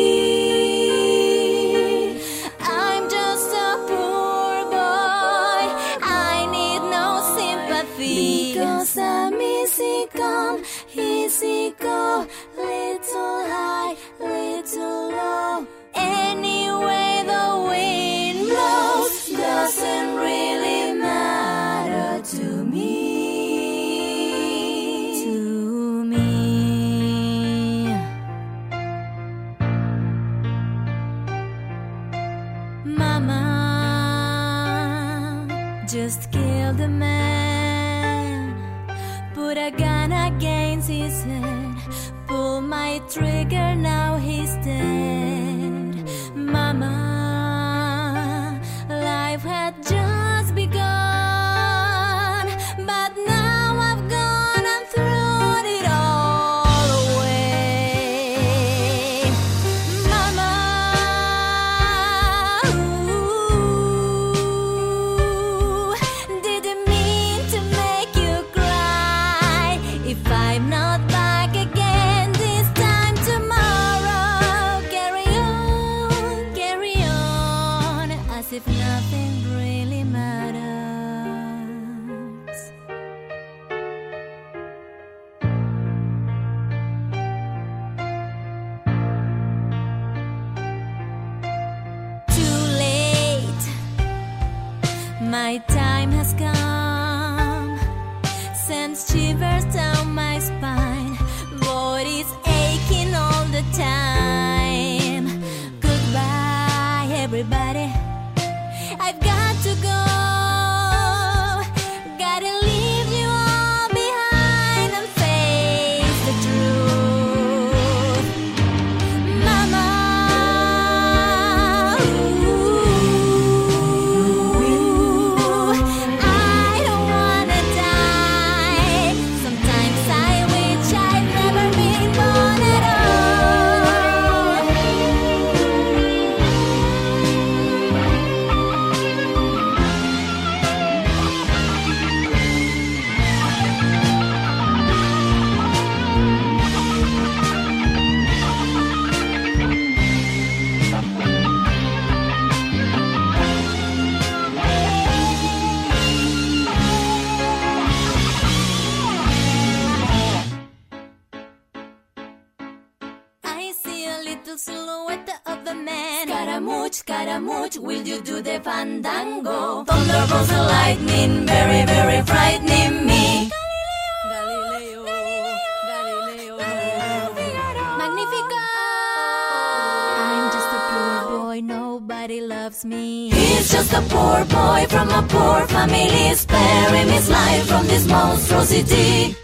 [183.93, 189.35] A poor boy from a poor family, sparing his life from this monstrosity.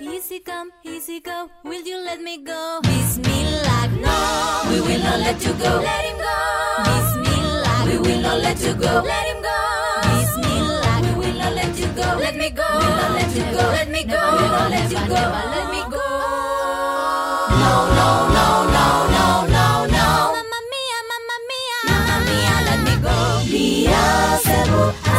[0.00, 2.80] Easy come, easy go, will you let me go?
[2.82, 4.16] Bismillah, no,
[4.70, 5.80] we will not let you go.
[5.80, 6.38] Let him go.
[6.88, 8.92] Bismillah, we will not let you go.
[9.12, 9.58] Let him go.
[10.12, 12.06] Bismillah, we will not let you go.
[12.24, 12.68] Let me go.
[12.68, 13.62] We will not let you go.
[13.78, 14.20] Let me go.
[14.20, 15.22] We will not let you go.
[15.56, 16.06] Let me go.
[17.62, 18.77] No, no, no, no, no, no,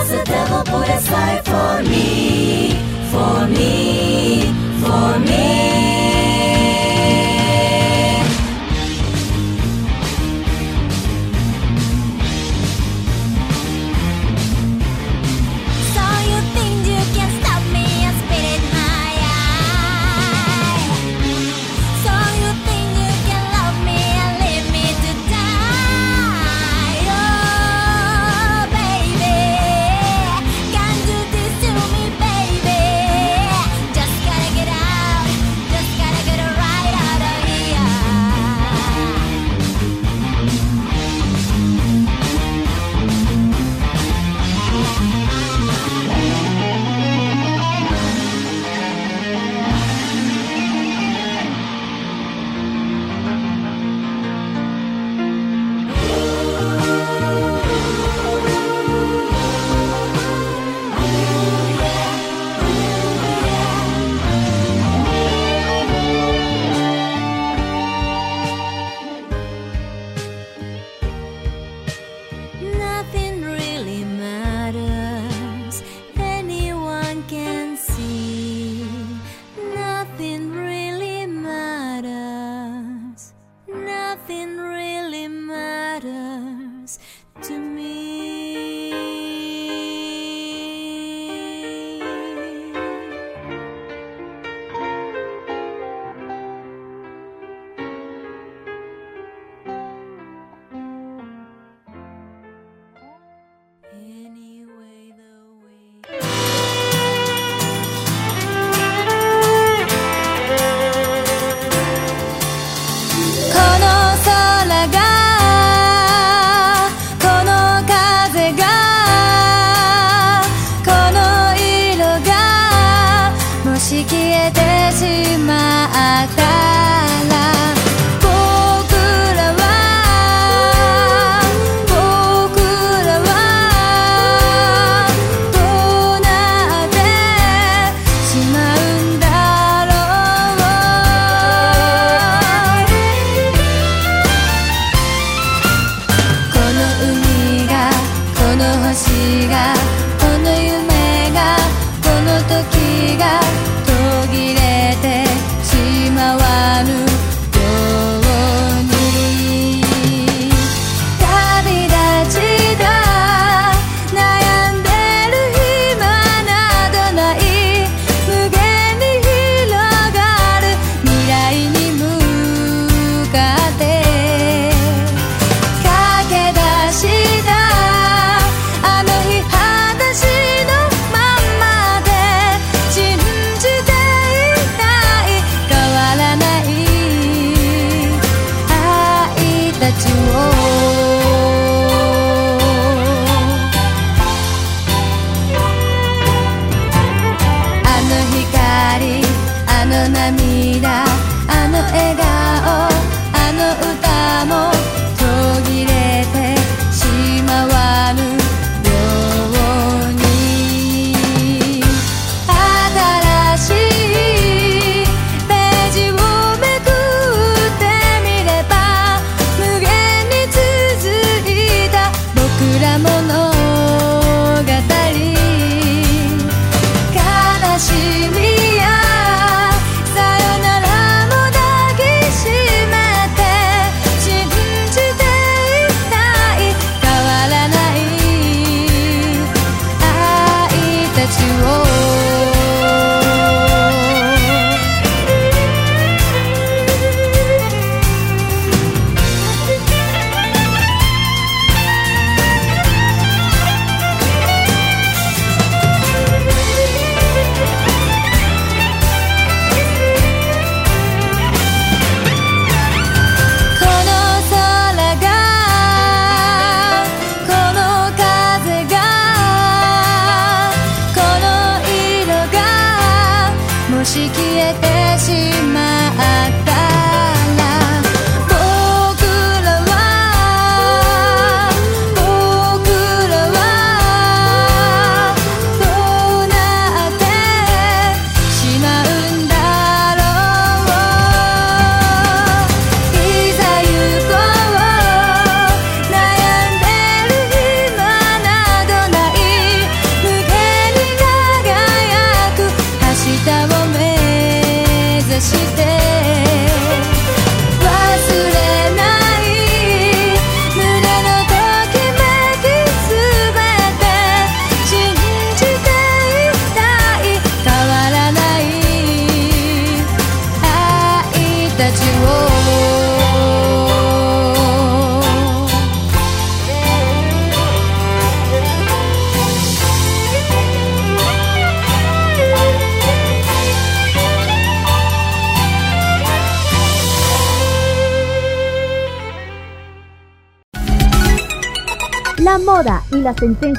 [0.10, 2.72] Has the devil put aside for me,
[3.12, 4.42] for me,
[4.82, 6.39] for me.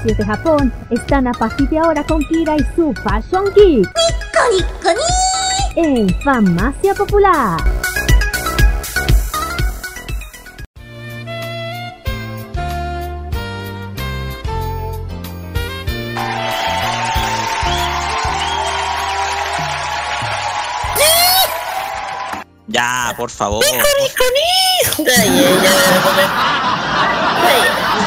[0.00, 3.88] Tendencias de Japón están a partir de ahora con Kira y su Fashion Geek.
[5.76, 7.60] En Farmacia Popular.
[22.68, 23.64] Ya, por favor.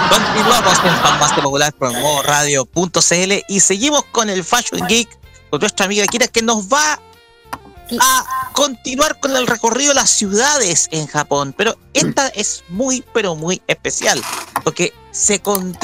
[0.09, 1.91] Continuamos en Farmacia Popular por
[2.25, 5.09] Radio.cl y seguimos con el Fashion Geek
[5.49, 6.99] con nuestra amiga Kira que nos va
[7.99, 11.53] a continuar con el recorrido de las ciudades en Japón.
[11.57, 14.21] Pero esta es muy, pero muy especial
[14.63, 15.41] porque se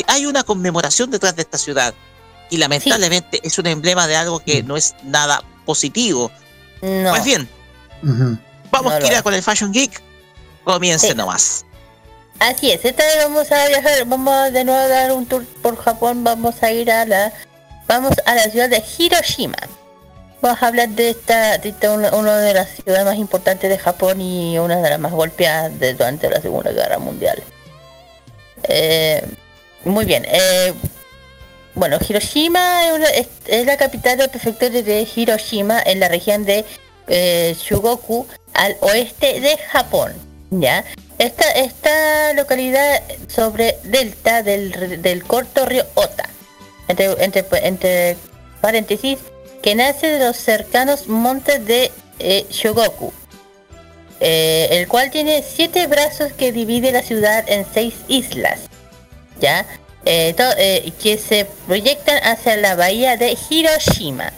[0.08, 1.94] hay una conmemoración detrás de esta ciudad
[2.50, 6.32] y lamentablemente es un emblema de algo que no es nada positivo.
[6.82, 7.10] No.
[7.12, 7.50] Pues bien,
[8.72, 10.02] vamos Kira con el Fashion Geek.
[10.64, 11.16] Comience Sí.
[11.16, 11.66] nomás.
[12.40, 15.76] Así es, esta vez vamos a viajar, vamos de nuevo a dar un tour por
[15.78, 17.34] Japón, vamos a ir a la,
[17.86, 19.58] vamos a la ciudad de Hiroshima.
[20.42, 24.22] Vamos a hablar de esta, de esta una, de las ciudades más importantes de Japón
[24.22, 27.44] y una de las más golpeadas de- durante la Segunda Guerra Mundial.
[28.64, 29.22] Eh,
[29.84, 30.74] muy bien, eh,
[31.76, 32.84] bueno, Hiroshima
[33.48, 36.64] es la capital del prefectura de Hiroshima en la región de
[37.08, 40.14] eh, Shugoku al oeste de Japón.
[40.52, 40.86] ¿ya?
[41.20, 46.30] Esta, esta localidad sobre delta del, del corto río Ota,
[46.88, 48.18] entre, entre, entre
[48.62, 49.20] paréntesis,
[49.62, 53.12] que nace de los cercanos montes de eh, Shogoku,
[54.22, 58.62] eh, el cual tiene siete brazos que divide la ciudad en seis islas,
[59.42, 59.66] ¿ya?
[60.06, 64.32] Eh, que se proyectan hacia la bahía de Hiroshima,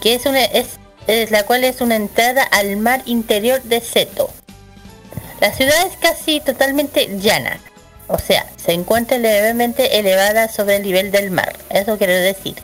[0.00, 4.30] que es una es la cual es una entrada al mar interior de Seto.
[5.40, 7.60] La ciudad es casi totalmente llana,
[8.08, 12.56] o sea, se encuentra levemente elevada sobre el nivel del mar, eso quiero decir.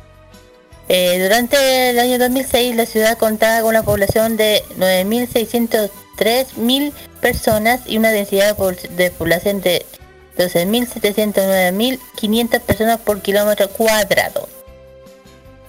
[0.88, 7.96] Eh, durante el año 2006 la ciudad contaba con una población de 9.603.000 personas y
[7.96, 9.86] una densidad de pobl- de población de
[10.36, 14.46] 12.709.500 personas por kilómetro cuadrado.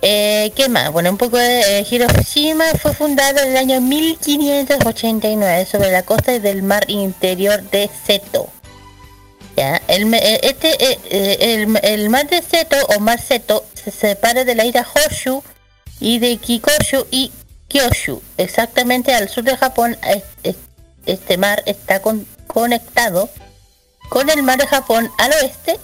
[0.01, 0.91] Eh, ¿Qué más?
[0.91, 6.37] Bueno, un poco de eh, Hiroshima fue fundado en el año 1589 sobre la costa
[6.39, 8.49] del mar interior de Seto.
[9.57, 14.65] Ya, el, eh, este, el, mar de Seto o mar Seto se separa de la
[14.65, 15.41] isla Honshu
[15.99, 17.31] y de Kikoshu y
[17.69, 18.21] Kyushu.
[18.37, 20.55] Exactamente al sur de Japón, es- es-
[21.05, 23.29] este mar está con- conectado
[24.09, 25.79] con el mar de Japón al oeste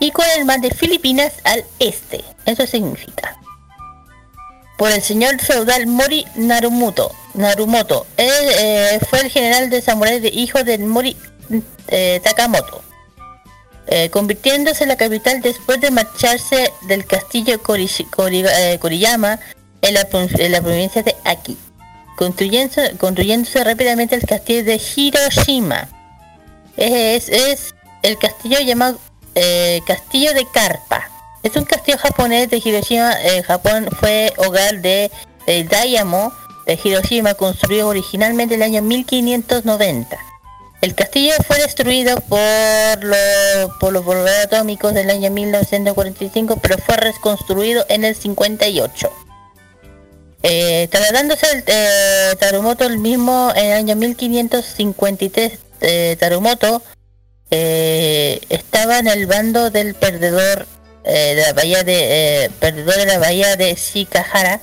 [0.00, 2.24] y con el mar de Filipinas al este.
[2.46, 3.34] Eso significa.
[4.78, 7.14] Por el señor feudal Mori Narumuto.
[7.34, 8.06] Narumoto.
[8.16, 11.16] Él eh, fue el general de samurái de hijo de Mori
[11.88, 12.82] eh, Takamoto.
[13.88, 19.38] eh, convirtiéndose en la capital después de marcharse del castillo Korishi- Kori- eh, Koriyama
[19.82, 21.56] en la, provincia de Aki,
[22.16, 25.88] construyéndose, construyéndose rápidamente el castillo de Hiroshima.
[26.76, 28.98] Es, es el castillo llamado
[29.86, 31.08] Castillo de Carpa.
[31.42, 33.12] Es un castillo japonés de Hiroshima.
[33.22, 35.10] eh, Japón fue hogar de
[35.46, 36.32] el Dayamo
[36.66, 40.16] de Hiroshima, construido originalmente en el año 1590.
[40.80, 42.38] El castillo fue destruido por,
[43.02, 49.10] lo- por los bombardeos atómicos del año 1945, pero fue reconstruido en el 58.
[50.44, 56.80] Eh, trasladándose el eh, Tarumoto el mismo en el año 1553, eh, Tarumoto
[57.50, 60.66] eh, estaba en el bando del perdedor
[61.04, 64.60] eh, la bahía de eh, perdedor de la bahía de Shikahara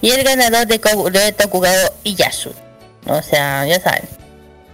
[0.00, 0.78] y el ganador de,
[1.10, 2.52] de Tokugawa Iyasu.
[3.06, 4.02] O sea, ya saben.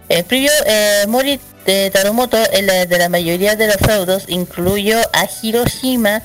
[0.09, 4.99] El previo eh, Mori de Tarumoto en la- de la mayoría de los feudos incluyó
[5.13, 6.23] a Hiroshima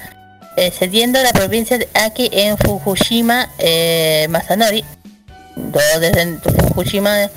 [0.58, 4.84] eh, cediendo la provincia de Aki en Fukushima eh, Masanori.
[5.56, 7.30] Todo desde Fukushima eh,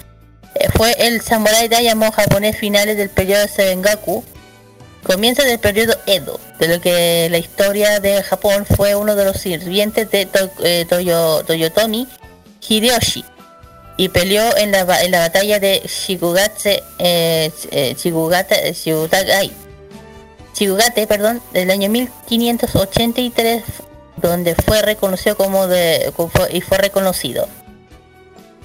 [0.74, 4.24] fue el samurái Dayamo japonés finales del periodo Sengaku,
[5.02, 9.36] comienzo del periodo Edo, de lo que la historia de Japón fue uno de los
[9.38, 12.06] sirvientes de To- eh, Toyo- Toyotomi
[12.68, 13.24] Hideyoshi
[13.96, 19.50] y peleó en la, en la batalla de Shikugatse, eh, eh, Shikugata, Shikutagai,
[20.54, 23.62] Shikugate, perdón, del año 1583,
[24.16, 26.12] donde fue reconocido como de
[26.52, 27.46] y fue reconocido.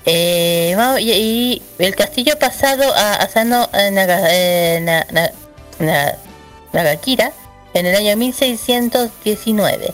[0.06, 5.06] Eh, y, el castillo pasado a Asano eh, Naga- eh,
[6.76, 7.32] Nagakira
[7.74, 9.94] en el año 1619,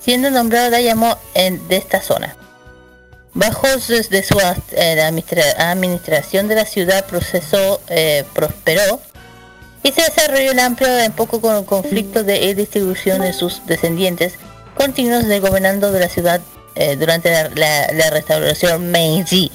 [0.00, 2.36] siendo nombrado Dayamo en, de esta zona.
[3.34, 4.38] Bajo de su
[4.72, 5.00] eh,
[5.58, 9.00] administración de la ciudad procesó, eh, prosperó
[9.82, 14.34] y se desarrolló un amplio un poco con conflicto de distribución de sus descendientes
[14.76, 16.40] continuos de gobernando de la ciudad
[16.74, 19.50] eh, durante la, la- la restauración Meiji.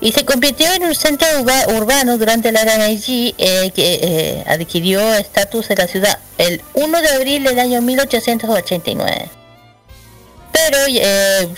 [0.00, 4.44] Y se convirtió en un centro urba- urbano durante la era Meiji eh, que eh,
[4.46, 9.28] adquirió estatus de la ciudad el 1 de abril del año 1889.
[10.52, 11.48] Pero eh,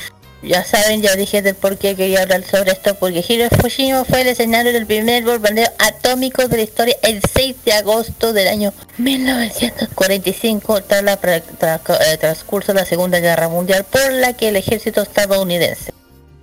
[0.42, 4.26] ya saben, ya dije del por qué quería hablar sobre esto, porque Hiroshima fue el
[4.28, 10.82] escenario del primer bombardeo atómico de la historia el 6 de agosto del año 1945,
[10.82, 11.80] tras la pra- tra-
[12.12, 15.92] eh, transcurso de la Segunda Guerra Mundial, por la que el ejército estadounidense,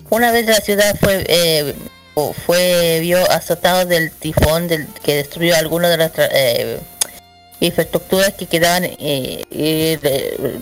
[0.10, 1.74] una vez la ciudad fue eh,
[2.46, 6.80] fue vio azotado del tifón del, que destruyó algunas de las eh,
[7.60, 10.60] infraestructuras que quedaban eh, y de-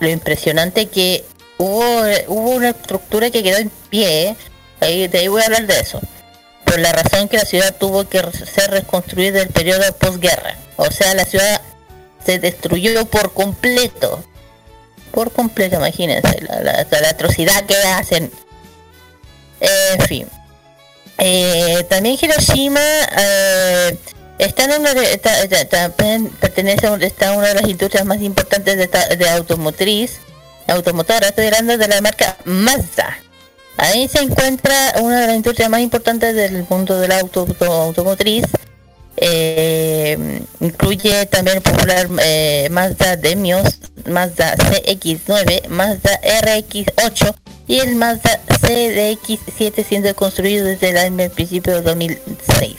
[0.00, 1.24] lo impresionante que
[1.58, 1.82] hubo
[2.28, 4.36] hubo una estructura que quedó en pie
[4.80, 6.00] ahí, de ahí voy a hablar de eso
[6.64, 11.14] por la razón que la ciudad tuvo que ser reconstruida del periodo posguerra o sea
[11.14, 11.60] la ciudad
[12.24, 14.22] se destruyó por completo
[15.10, 18.30] por completo imagínense la- la atrocidad que hacen
[19.60, 20.26] en fin
[21.18, 22.80] eh, también Hiroshima
[23.18, 23.96] eh,
[24.38, 25.90] está en una de, está- está-
[26.40, 30.18] pertenece a está una de las industrias más importantes de, de automotriz,
[30.68, 33.18] automotora, estoy hablando de la marca Mazda.
[33.78, 38.44] Ahí se encuentra una de las industrias más importantes del mundo del auto, auto- automotriz.
[39.16, 47.34] Eh, incluye también el popular eh, Mazda Demios, Mazda CX9, Mazda RX8
[47.68, 52.76] y el Mazda CDX7 siendo construido desde el el principio de 2006.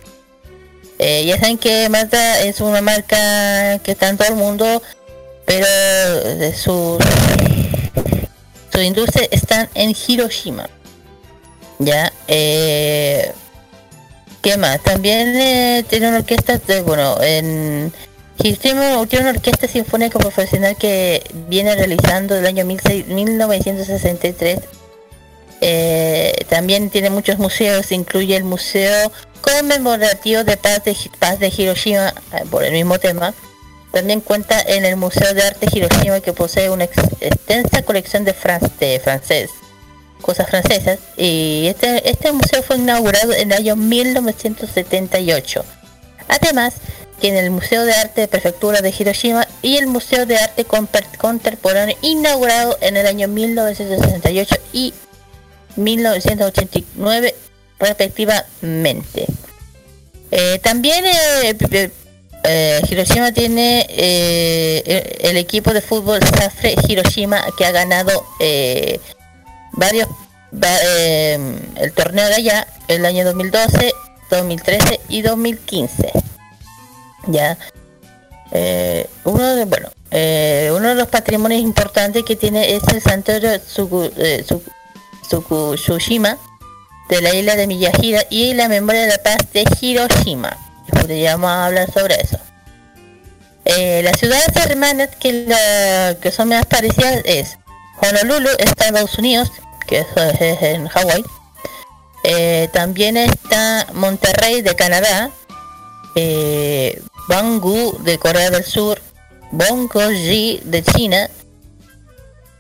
[0.98, 4.82] Eh, ya saben que Mazda es una marca que está en todo el mundo,
[5.45, 6.98] pero eh, sus
[8.74, 10.70] su industria están en Hiroshima.
[11.78, 13.32] Ya, eh,
[14.41, 14.82] ¿qué más?
[14.82, 17.94] También eh, tiene una orquesta, de, bueno, en
[18.41, 24.79] Hiroshima tiene una orquesta sinfónica profesional que viene realizando del año 16 1963
[25.61, 29.11] eh, también tiene muchos museos, incluye el Museo
[29.41, 33.34] Conmemorativo de Paz de, Paz de Hiroshima, eh, por el mismo tema.
[33.91, 38.36] También cuenta en el Museo de Arte Hiroshima que posee una ex- extensa colección de,
[38.36, 38.69] fran-
[39.02, 39.49] francés,
[40.22, 40.99] cosas francesas.
[41.18, 45.65] Y este, este museo fue inaugurado en el año 1978.
[46.27, 46.76] Además,
[47.19, 50.65] que en el Museo de Arte de Prefectura de Hiroshima y el Museo de Arte
[51.18, 54.94] Contemporáneo inaugurado en el año 1968 y
[55.80, 57.36] 1989
[57.80, 59.26] respectivamente.
[60.32, 61.92] Eh, también eh, eh,
[62.44, 68.26] eh, Hiroshima tiene eh, el, equipo de fútbol Safre Hiroshima que ha ganado
[69.74, 70.08] varios
[70.54, 73.92] va- el torneo de allá el año 2012,
[74.30, 76.12] 2013 y 2015.
[77.28, 77.58] Ya.
[79.24, 79.90] Uno de bueno
[80.76, 83.50] uno de los patrimonios importantes que tiene es el santuario
[85.30, 86.38] Tsukushima
[87.08, 90.58] de la isla de Miyajira y la memoria de la paz de Hiroshima.
[90.92, 92.40] Podríamos hablar sobre eso.
[93.66, 97.58] Eh, las ciudades hermanas que, son más parecidas es
[98.02, 99.52] Honolulu, Estados Unidos,
[99.88, 101.24] que eso es, en Hawái.
[102.24, 105.30] Eh, también está Monterrey de Canadá,
[106.16, 109.00] eh, Bangu de Corea del Sur,
[109.52, 111.30] Bongji de China,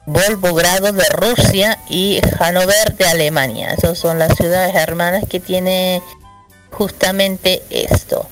[0.09, 3.75] Volgogrado de Rusia y Hannover de Alemania.
[3.75, 6.01] Esas son las ciudades hermanas que tiene
[6.71, 8.27] justamente esto.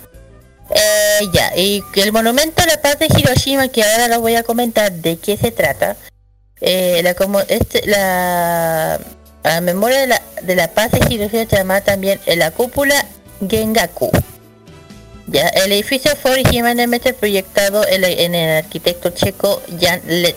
[0.71, 4.41] Eh, ya, y el monumento a la paz de Hiroshima, que ahora lo voy a
[4.41, 5.95] comentar de qué se trata.
[6.61, 8.99] Eh, la, como, este, la,
[9.43, 13.05] la memoria de la, de la paz de Hiroshima se llama también la cúpula
[13.47, 14.09] Gengaku.
[15.27, 20.35] Ya, el edificio fue originalmente proyectado en, en el arquitecto checo Jan Let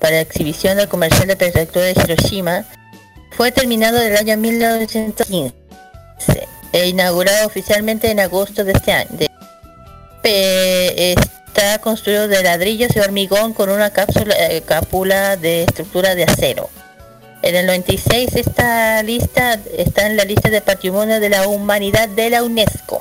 [0.00, 2.64] para exhibición del comercial de prefectura de Hiroshima.
[3.30, 5.54] Fue terminado en el año 1915
[6.72, 9.28] e inaugurado oficialmente en agosto de este año.
[10.22, 16.68] Está construido de ladrillos y hormigón con una cápsula, eh, cápula de estructura de acero.
[17.42, 22.30] En el 96 esta lista está en la lista de patrimonio de la humanidad de
[22.30, 23.00] la UNESCO.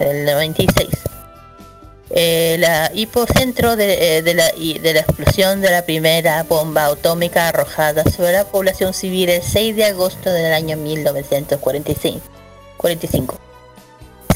[0.00, 0.88] El 96.
[2.16, 2.64] Eh,
[2.94, 4.46] hipocentro de, eh, de la,
[5.00, 10.32] explosión de la primera bomba atómica arrojada sobre la población civil el 6 de agosto
[10.32, 12.24] del año 1945.
[12.76, 13.36] 45.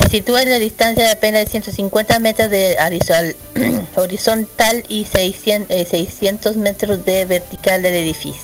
[0.00, 2.76] Se sitúa en la distancia de apenas 150 metros de
[3.94, 8.42] horizontal, y 600, eh, 600 metros de vertical del edificio.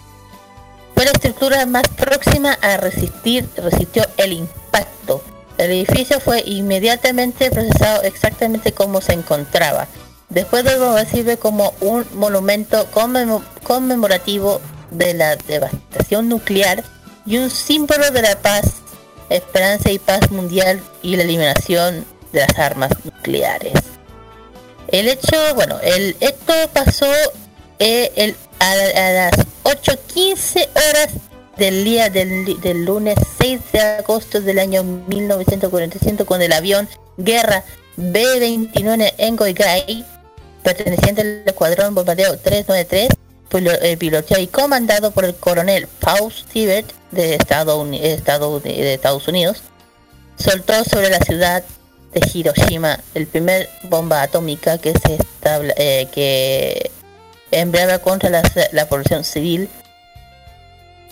[0.95, 5.25] Fue la estructura más próxima a resistir, resistió el impacto
[5.59, 9.87] El edificio fue inmediatamente procesado exactamente como se encontraba.
[10.29, 14.61] Después de bomba sirve como un monumento conmemo- conmemorativo
[14.91, 16.83] de la devastación nuclear
[17.27, 18.65] y un símbolo de la paz,
[19.31, 23.75] esperanza y paz mundial y la eliminación de las armas nucleares.
[24.89, 27.07] El hecho, bueno, el esto pasó
[27.79, 29.33] eh, a, a las
[29.65, 31.09] 8.15 horas
[31.57, 37.65] del día del, del lunes 6 de agosto del año 1945 con el avión Guerra
[37.97, 40.05] B-29 Engoigai,
[40.63, 43.09] perteneciente al escuadrón bombardeo 393,
[43.51, 49.63] pilo- eh, piloteado y comandado por el coronel Paul Stewart de Estados, de Estados Unidos,
[50.37, 51.63] soltó sobre la ciudad
[52.13, 56.91] de Hiroshima el primer bomba atómica que se estable, eh, que
[57.53, 58.31] embriagaba contra
[58.73, 59.69] la población civil.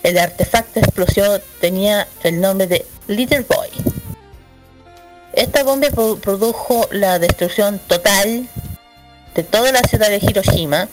[0.03, 3.69] El artefacto explosión tenía el nombre de Little Boy.
[5.33, 8.47] Esta bomba pro- produjo la destrucción total
[9.33, 10.87] de toda la ciudad de Hiroshima.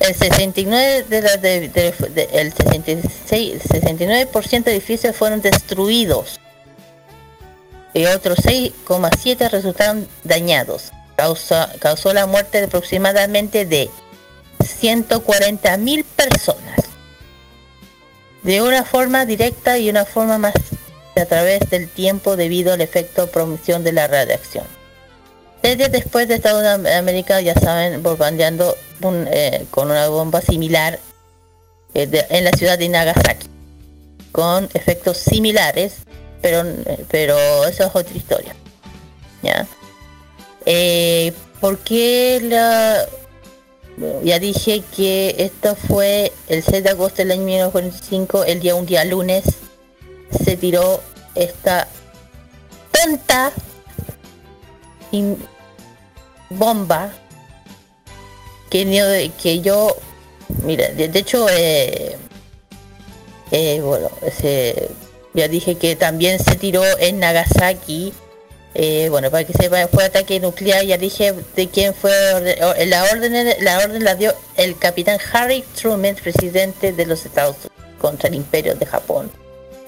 [0.00, 6.40] El 69 de la de- de- de- el 66 69% de edificios fueron destruidos
[7.94, 10.90] y otros 6,7 resultaron dañados.
[11.14, 13.90] Causó la muerte de aproximadamente de
[14.64, 16.80] 140.000 personas.
[18.42, 20.54] De una forma directa y una forma más
[21.16, 24.64] a través del tiempo debido al efecto promoción de la radiación.
[25.62, 30.98] Desde después de Estados América ya saben bombardeando un, eh, con una bomba similar
[31.94, 33.48] eh, de- en la ciudad de Nagasaki
[34.32, 35.96] con efectos similares
[36.40, 36.64] pero
[37.10, 37.36] pero
[37.66, 38.54] eso es otra historia
[39.42, 39.66] ya
[40.64, 43.04] eh, ¿por qué la
[44.22, 48.86] ya dije que esto fue el 6 de agosto del año 1945 el día un
[48.86, 49.44] día lunes
[50.44, 51.00] se tiró
[51.34, 51.88] esta
[52.90, 53.52] tonta
[56.50, 57.12] bomba
[58.70, 59.96] que, que yo
[60.64, 62.16] mira de, hecho eh,
[63.50, 64.10] eh, bueno
[65.34, 68.12] ya dije que también se tiró en Nagasaki
[68.74, 72.84] eh, bueno para que sepa fue ataque nuclear ya dije de quién fue orde- o-
[72.86, 77.72] la orden la orden la dio el capitán Harry Truman presidente de los Estados Unidos
[78.00, 79.30] contra el imperio de Japón.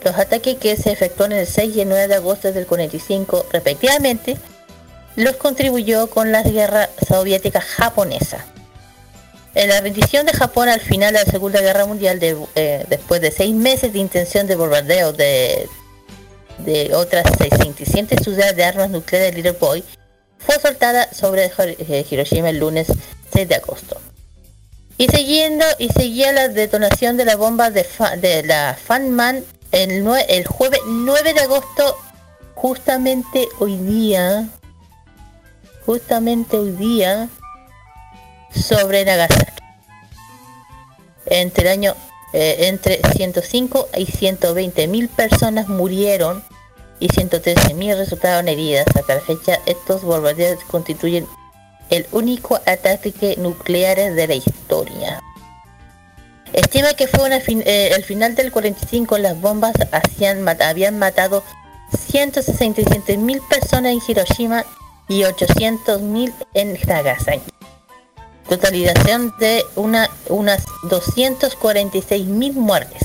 [0.05, 4.36] Los ataques que se efectuaron el 6 y el 9 de agosto del 45 respectivamente
[5.16, 8.44] los contribuyó con la guerra soviética japonesa.
[9.55, 13.31] En la rendición de Japón al final de la Segunda Guerra Mundial, eh, después de
[13.31, 15.69] seis meses de intención de bombardeo de,
[16.59, 19.85] de otras 67 ciudades de armas nucleares de Little Boy,
[20.39, 22.89] fue soltada sobre eh, Hiroshima el lunes
[23.33, 24.01] 6 de agosto.
[24.97, 30.07] Y siguiendo y seguía la detonación de la bomba de, Fa- de la Fanman el,
[30.29, 31.97] el jueves 9 de agosto,
[32.55, 34.49] justamente hoy día,
[35.85, 37.29] justamente hoy día,
[38.55, 39.51] sobre Nagasaki.
[41.27, 41.97] Entre el año
[42.36, 46.43] eh, entre 105 y 120 mil personas murieron
[46.98, 48.86] y 113 mil resultaron heridas.
[48.93, 51.28] Hasta la fecha, estos bombardeos constituyen
[51.90, 55.20] el único ataque nuclear de la historia.
[56.52, 59.74] Estima que fue eh, el final del 45 las bombas
[60.61, 61.44] habían matado
[61.97, 64.65] 167 mil personas en Hiroshima
[65.09, 67.54] y 800 mil en Nagasaki
[68.49, 73.03] totalización de una, unas 246 mil muertes.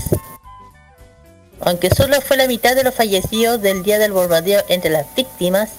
[1.62, 5.70] Aunque solo fue la mitad de los fallecidos del día del bombardeo entre las víctimas,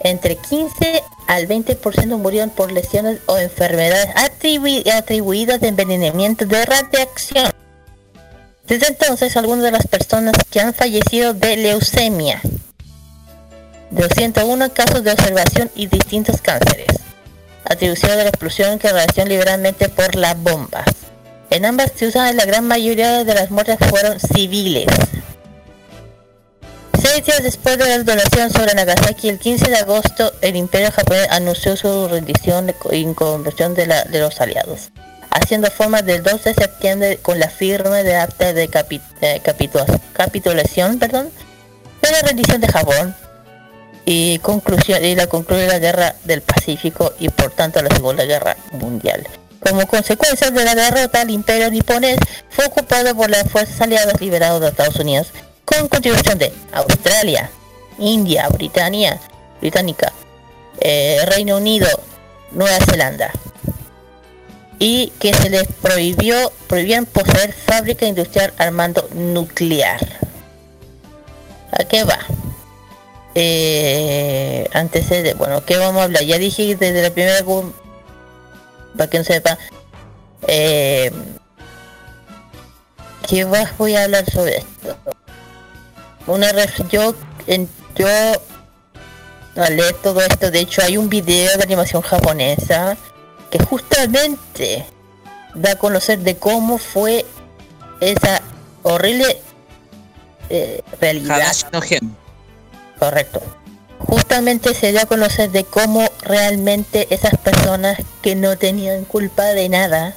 [0.00, 7.50] entre 15 al 20% murieron por lesiones o enfermedades atribui- atribuidas de envenenamiento de radiación.
[8.66, 12.40] Desde entonces, algunas de las personas que han fallecido de leucemia,
[13.90, 16.86] 201 casos de observación y distintos cánceres
[17.68, 20.86] atribución de la explosión que radiación liberalmente por las bombas.
[21.50, 24.86] En ambas ciudades la gran mayoría de las muertes fueron civiles.
[27.00, 31.28] Seis días después de la detonación sobre Nagasaki, el 15 de agosto, el imperio japonés
[31.30, 34.90] anunció su rendición y conversión de, los aliados,
[35.30, 38.68] haciendo forma del 2 de septiembre con la firma de acta de
[40.12, 41.30] capitulación perdón,
[42.02, 43.14] de la rendición de Japón
[44.06, 48.56] y conclusión y la concluye la guerra del Pacífico y por tanto la Segunda Guerra
[48.72, 49.26] Mundial.
[49.60, 52.16] Como consecuencia de la derrota, el imperio niponés
[52.48, 55.32] fue ocupado por las fuerzas aliadas liberadas de Estados Unidos,
[55.64, 57.50] con contribución de Australia,
[57.98, 59.18] India, Britania,
[59.60, 60.12] Británica,
[60.80, 61.88] eh, Reino Unido,
[62.52, 63.32] Nueva Zelanda,
[64.78, 70.00] y que se les prohibió prohibían poseer fábrica industrial armando nuclear.
[71.72, 72.18] ¿A qué va?
[73.38, 76.24] Eh, antecede, bueno, ¿qué vamos a hablar?
[76.24, 77.44] Ya dije desde la primera,
[78.96, 79.58] para que sepa,
[80.48, 81.12] eh,
[83.28, 84.96] ¿qué más voy a hablar sobre esto?
[86.26, 86.50] Una
[86.90, 87.14] yo,
[87.46, 88.08] en, yo
[89.68, 92.96] leer todo esto, de hecho hay un video de animación japonesa
[93.50, 94.86] que justamente
[95.54, 97.26] da a conocer de cómo fue
[98.00, 98.40] esa
[98.82, 99.42] horrible
[100.48, 101.52] eh, realidad.
[102.98, 103.42] Correcto.
[103.98, 109.68] Justamente se dio a conocer de cómo realmente esas personas que no tenían culpa de
[109.68, 110.14] nada,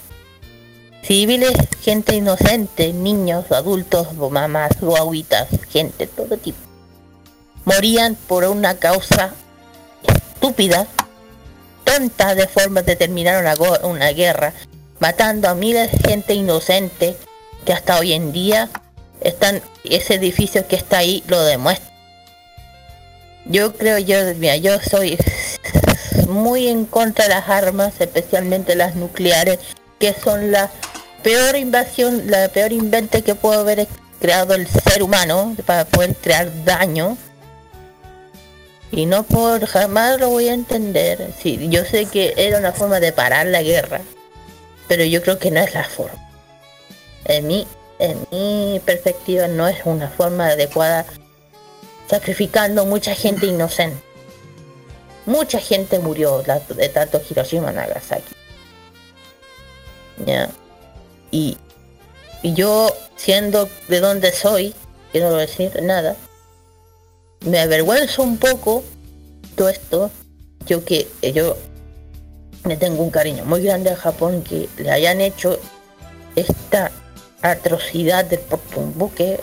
[1.01, 6.57] civiles, gente inocente, niños, adultos, mamás, o agüitas, gente, todo tipo,
[7.65, 9.33] morían por una causa
[10.03, 10.87] estúpida,
[11.83, 13.53] tonta de forma de terminar una,
[13.87, 14.53] una guerra,
[14.99, 17.17] matando a miles de gente inocente
[17.65, 18.69] que hasta hoy en día
[19.21, 21.88] están ese edificio que está ahí lo demuestra.
[23.49, 25.17] Yo creo, yo, mira, yo soy
[26.27, 29.57] muy en contra de las armas, especialmente las nucleares,
[29.97, 30.69] que son la
[31.23, 33.87] peor invasión, la peor invento que puede haber
[34.21, 37.17] creado el ser humano para poder crear daño.
[38.91, 41.33] Y no por jamás lo voy a entender.
[41.41, 44.01] Sí, yo sé que era una forma de parar la guerra,
[44.87, 46.29] pero yo creo que no es la forma.
[47.25, 47.67] En mi,
[47.97, 51.07] en mi perspectiva no es una forma adecuada
[52.09, 54.01] sacrificando mucha gente inocente.
[55.25, 58.33] Mucha gente murió de tanto Hiroshima Nagasaki.
[60.25, 60.49] Ya.
[61.29, 61.57] Y,
[62.41, 64.73] y yo, siendo de donde soy,
[65.11, 66.15] quiero decir nada,
[67.45, 68.83] me avergüenzo un poco
[69.55, 70.09] todo esto.
[70.65, 71.57] Yo que eh, yo
[72.65, 75.59] le tengo un cariño muy grande a Japón que le hayan hecho
[76.35, 76.91] esta
[77.41, 79.39] atrocidad de por un buque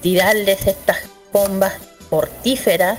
[0.00, 0.98] tirarles estas
[1.34, 1.74] bombas
[2.10, 2.98] mortíferas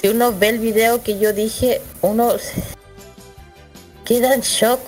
[0.00, 2.34] si uno ve el video que yo dije uno
[4.06, 4.80] queda en shock.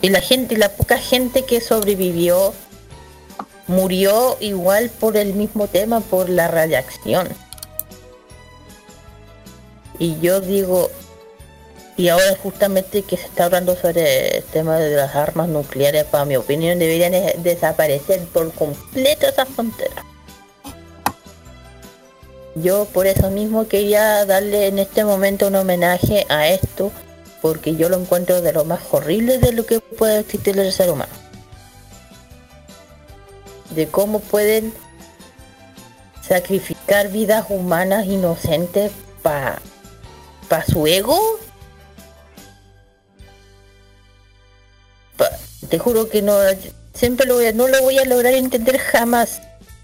[0.00, 2.52] Y la gente y la poca gente que sobrevivió
[3.66, 7.28] murió igual por el mismo tema por la radiación.
[9.98, 10.90] Y yo digo
[11.96, 16.24] y ahora justamente que se está hablando sobre el tema de las armas nucleares, para
[16.24, 20.04] mi opinión deberían de- desaparecer por completo esas fronteras.
[22.56, 26.92] Yo por eso mismo quería darle en este momento un homenaje a esto,
[27.42, 30.90] porque yo lo encuentro de lo más horrible de lo que puede existir el ser
[30.90, 31.12] humano.
[33.70, 34.72] De cómo pueden
[36.26, 38.92] sacrificar vidas humanas inocentes
[39.22, 39.60] para
[40.48, 41.18] pa su ego
[45.68, 46.36] te juro que no
[46.92, 49.40] siempre lo voy a, no lo voy a lograr entender jamás.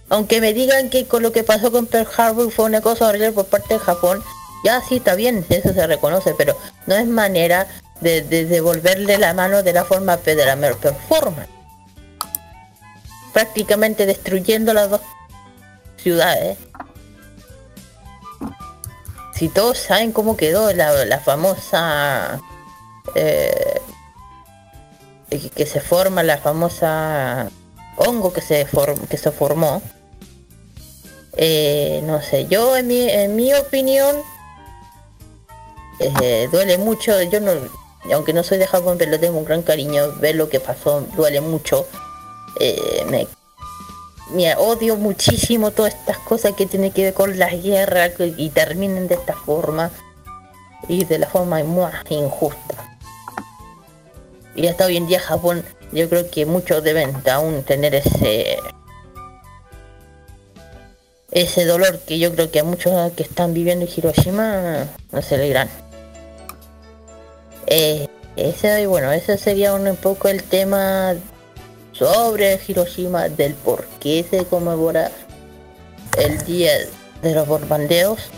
[0.09, 3.33] Aunque me digan que con lo que pasó con Pearl Harbor fue una cosa horrible
[3.33, 4.23] por parte de Japón
[4.63, 6.55] ya sí está bien eso se reconoce pero
[6.87, 7.67] no es manera
[8.03, 11.49] de, de devolverle la mano de la forma de la performance
[13.33, 15.01] prácticamente destruyendo las dos
[15.97, 16.59] ciudades.
[19.35, 22.41] Si todos saben cómo quedó la, la famosa
[23.15, 23.81] eh,
[25.31, 27.49] que se forma la famosa
[27.97, 29.81] hongo que se form- que se formó.
[31.37, 34.17] Eh, no sé yo en mi en mi opinión
[36.01, 37.53] eh, duele mucho yo no
[38.13, 41.41] aunque no soy de Japón pero tengo un gran cariño ver lo que pasó duele
[41.41, 41.87] mucho.
[42.59, 43.27] Eh,
[44.33, 49.09] me odio muchísimo todas estas cosas que tienen que ver con las guerras y terminen
[49.09, 49.91] de esta forma
[50.89, 52.90] y de la forma más injusta
[54.55, 58.59] y hasta hoy en día Japón yo creo que muchos deben aún tener ese
[61.31, 65.37] ese dolor que yo creo que a muchos que están viviendo en Hiroshima no se
[65.37, 65.69] le dirán
[67.67, 71.15] eh, ese bueno ese sería un poco el tema
[71.93, 75.11] sobre Hiroshima del por qué se conmemora
[76.19, 76.73] el día
[77.23, 78.31] de los bombardeos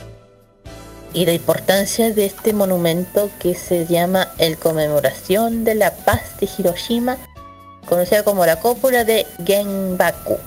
[1.14, 6.48] y la importancia de este monumento que se llama el conmemoración de la paz de
[6.59, 7.18] Hiroshima,
[7.89, 10.39] conocida como la cúpula de Genbaku,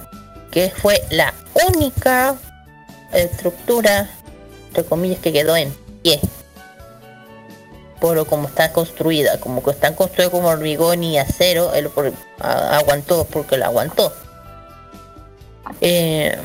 [0.52, 1.34] que fue la
[1.68, 2.36] única
[3.14, 4.10] estructura,
[4.68, 6.20] entre comillas, que quedó en pie.
[8.00, 12.12] Por lo como está construida, como que están construidas como hormigón y acero, él por-
[12.40, 14.12] aguantó porque la aguantó.
[15.82, 16.38] Eh,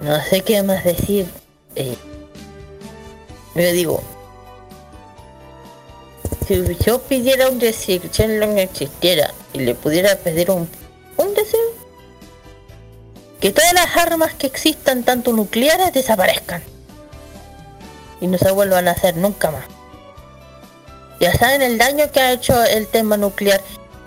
[0.00, 1.26] no sé qué más decir.
[1.76, 1.96] eh,
[3.54, 4.02] yo digo,
[6.46, 10.68] si yo pidiera un deseo, si Shenlong existiera y le pudiera pedir un,
[11.16, 11.60] un deseo,
[13.40, 16.62] que todas las armas que existan, tanto nucleares, desaparezcan.
[18.20, 19.64] Y no se vuelvan a hacer nunca más.
[21.20, 23.60] Ya saben el daño que ha hecho el tema nuclear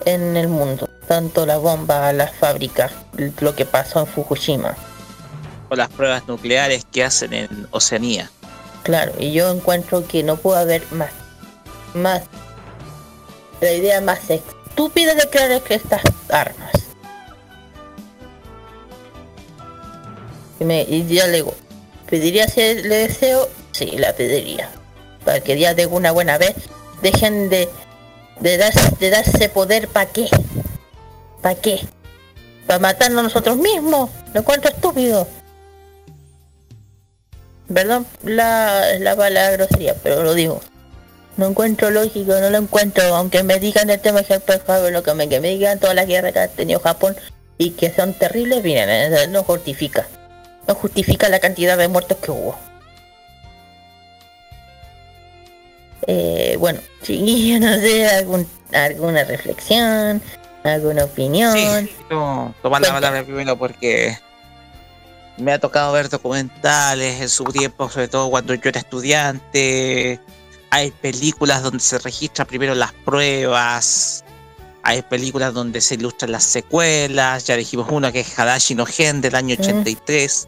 [0.05, 0.89] en el mundo.
[1.07, 2.91] Tanto la bomba, las fábricas,
[3.39, 4.75] lo que pasó en Fukushima.
[5.69, 8.31] O las pruebas nucleares que hacen en Oceanía.
[8.87, 11.11] Claro, y yo encuentro que no puede haber más.
[11.93, 12.23] Más.
[13.59, 16.71] La idea más estúpida de crear que estas armas.
[20.61, 21.53] Y, me, y ya le digo,
[22.09, 23.49] ¿pediría si le deseo?
[23.73, 24.69] Sí, la pediría.
[25.25, 26.55] Para que ya de una buena vez
[27.01, 27.67] dejen de,
[28.39, 30.29] de, darse, de darse poder, ¿para qué?
[31.41, 31.81] ¿Para qué?
[32.65, 34.09] ¿Para matarnos nosotros mismos?
[34.33, 35.27] Lo encuentro estúpido.
[37.73, 40.61] Perdón la, la palabra grosería, pero lo digo.
[41.35, 45.13] No encuentro lógico, no lo encuentro, aunque me digan el tema de Pearl lo que
[45.13, 47.15] me, que me digan todas las guerras que ha tenido Japón
[47.59, 50.07] y que son terribles, miren, eh, no justifica.
[50.67, 52.57] No justifica la cantidad de muertos que hubo.
[56.07, 60.21] Eh, bueno, chiquillo, no sé, algún, alguna reflexión,
[60.63, 61.53] alguna opinión.
[61.53, 61.95] Sí,
[62.63, 64.17] tomar la palabra primero porque
[65.37, 70.19] me ha tocado ver documentales en su tiempo, sobre todo cuando yo era estudiante.
[70.69, 74.23] Hay películas donde se registran primero las pruebas.
[74.83, 77.45] Hay películas donde se ilustran las secuelas.
[77.45, 80.47] Ya dijimos una que es Hadashi no Gen del año 83.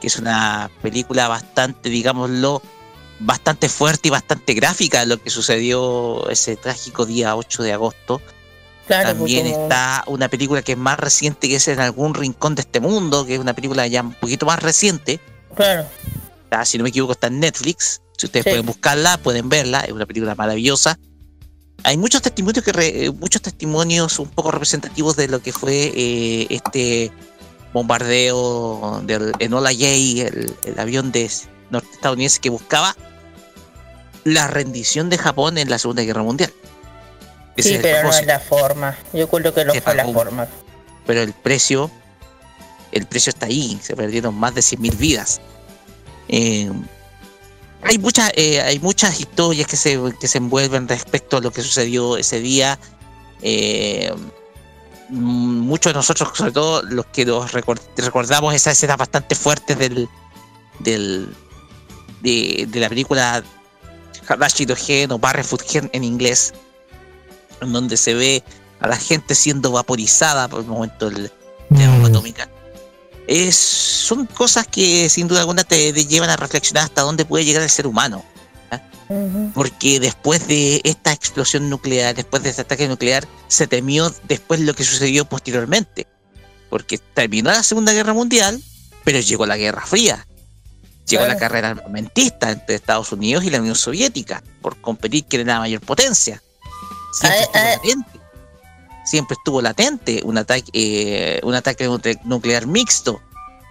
[0.00, 2.62] Que es una película bastante, digámoslo,
[3.20, 8.20] bastante fuerte y bastante gráfica de lo que sucedió ese trágico día 8 de agosto.
[8.86, 12.80] También está una película que es más reciente, que es En algún rincón de este
[12.80, 15.20] mundo, que es una película ya un poquito más reciente.
[15.54, 15.86] Claro.
[16.64, 18.02] si no me equivoco, está en Netflix.
[18.16, 19.80] Si ustedes pueden buscarla, pueden verla.
[19.80, 20.98] Es una película maravillosa.
[21.82, 27.12] Hay muchos testimonios que muchos testimonios un poco representativos de lo que fue eh, este
[27.72, 31.30] bombardeo del Enola J, el, el avión de
[31.70, 32.96] norteestadounidense que buscaba
[34.24, 36.52] la rendición de Japón en la Segunda Guerra Mundial.
[37.56, 38.96] Sí, pero no es la forma.
[39.12, 40.48] Yo creo que no fue la forma.
[41.06, 41.90] Pero el precio,
[42.92, 43.78] el precio está ahí.
[43.82, 45.40] Se perdieron más de 100.000 vidas.
[46.28, 46.70] Eh,
[47.82, 51.62] hay muchas, eh, hay muchas historias que se, que se envuelven respecto a lo que
[51.62, 52.78] sucedió ese día.
[53.42, 54.12] Eh,
[55.10, 60.08] muchos de nosotros, sobre todo los que nos recordamos esas escenas bastante fuertes del,
[60.80, 61.28] del
[62.22, 63.44] de, de la película
[64.26, 66.54] Hadashi Gen o Barrefoot Gen en inglés,
[67.60, 68.42] en donde se ve
[68.80, 71.30] a la gente siendo vaporizada por el momento de
[71.70, 72.48] la bomba atómica.
[73.26, 77.62] Es, son cosas que sin duda alguna te, llevan a reflexionar hasta dónde puede llegar
[77.62, 78.24] el ser humano.
[79.54, 84.74] Porque después de esta explosión nuclear, después de este ataque nuclear, se temió después lo
[84.74, 86.06] que sucedió posteriormente.
[86.70, 88.60] Porque terminó la Segunda Guerra Mundial,
[89.04, 90.26] pero llegó la Guerra Fría.
[91.06, 95.54] Llegó la carrera armamentista entre Estados Unidos y la Unión Soviética por competir quién era
[95.54, 96.42] la mayor potencia.
[97.14, 98.20] Siempre estuvo latente.
[99.04, 101.88] Siempre estuvo latente un ataque, eh, un ataque
[102.24, 103.20] nuclear mixto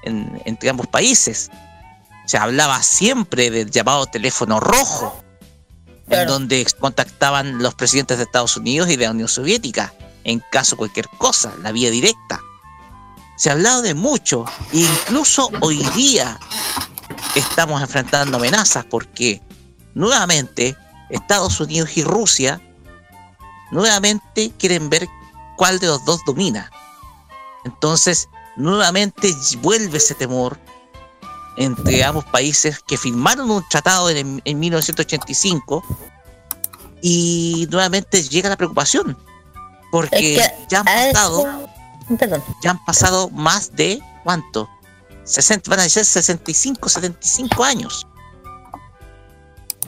[0.03, 1.49] entre ambos países.
[2.26, 5.24] Se hablaba siempre del llamado teléfono rojo,
[6.10, 9.94] en donde contactaban los presidentes de Estados Unidos y de la Unión Soviética
[10.24, 12.41] en caso de cualquier cosa, la vía directa.
[13.36, 16.40] Se ha hablado de mucho, incluso hoy día
[17.36, 19.41] estamos enfrentando amenazas porque
[19.95, 20.78] nuevamente
[21.10, 22.61] Estados Unidos y Rusia
[23.74, 25.08] nuevamente quieren ver
[25.58, 26.72] cuál de los dos domina.
[27.66, 30.58] Entonces, nuevamente vuelve ese temor
[31.58, 35.84] entre ambos países que firmaron un tratado en, 1985
[37.02, 39.18] y nuevamente llega la preocupación
[39.91, 41.70] porque ya han pasado
[42.62, 44.68] ya han pasado más de cuánto
[45.24, 48.08] 60, van a ser 65, 75 años.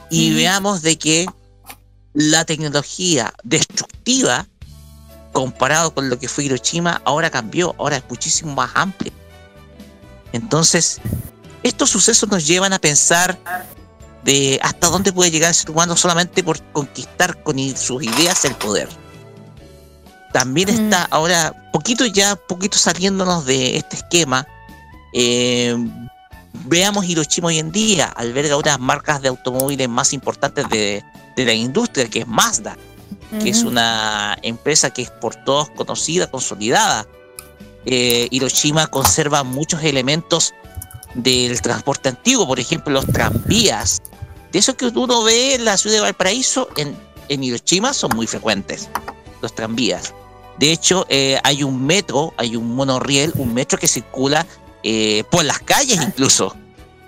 [0.10, 1.26] Y veamos de que
[2.16, 4.48] la tecnología destructiva,
[5.34, 9.12] comparado con lo que fue Hiroshima, ahora cambió, ahora es muchísimo más amplia.
[10.32, 11.02] Entonces,
[11.62, 13.38] estos sucesos nos llevan a pensar
[14.24, 18.56] de hasta dónde puede llegar el ser humano solamente por conquistar con sus ideas el
[18.56, 18.88] poder.
[20.32, 24.48] También está ahora, poquito ya, poquito saliéndonos de este esquema,
[25.14, 25.76] eh,
[26.66, 31.04] veamos Hiroshima hoy en día, alberga una de las marcas de automóviles más importantes de,
[31.44, 32.78] la industria, que es Mazda,
[33.42, 37.06] que es una empresa que es por todos conocida, consolidada.
[37.86, 40.54] Eh, Hiroshima conserva muchos elementos
[41.16, 44.02] del transporte antiguo, por ejemplo, los tranvías.
[44.52, 46.96] De eso que uno ve en la ciudad de Valparaíso, en,
[47.28, 48.90] en Hiroshima son muy frecuentes,
[49.42, 50.14] los tranvías.
[50.58, 54.46] De hecho, eh, hay un metro, hay un monorriel, un metro que circula
[54.84, 56.56] eh, por las calles incluso,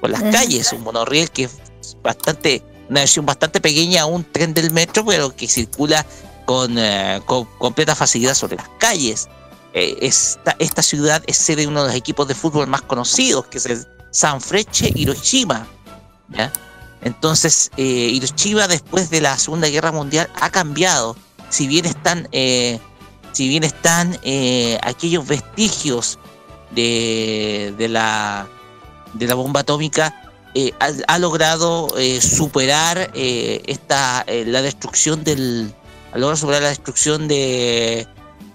[0.01, 4.53] por las calles, un monorriel que es bastante, una versión bastante pequeña a un tren
[4.53, 6.05] del metro, pero que circula
[6.45, 7.21] con, eh,
[7.57, 9.27] completa facilidad sobre las calles.
[9.73, 13.59] esta, esta ciudad es sede de uno de los equipos de fútbol más conocidos, que
[13.59, 15.67] es el Sanfrecce Hiroshima.
[16.29, 16.51] ¿ya?
[17.01, 21.15] Entonces, Hiroshima después de la Segunda Guerra Mundial ha cambiado.
[21.49, 22.27] Si bien están
[23.37, 26.17] si bien están eh, aquellos vestigios
[26.71, 28.47] de, de, la,
[29.13, 30.26] de la bomba atómica,
[30.59, 30.73] eh,
[31.07, 35.73] ha, logrado eh, superar esta la destrucción del
[36.35, 38.07] superar la destrucción de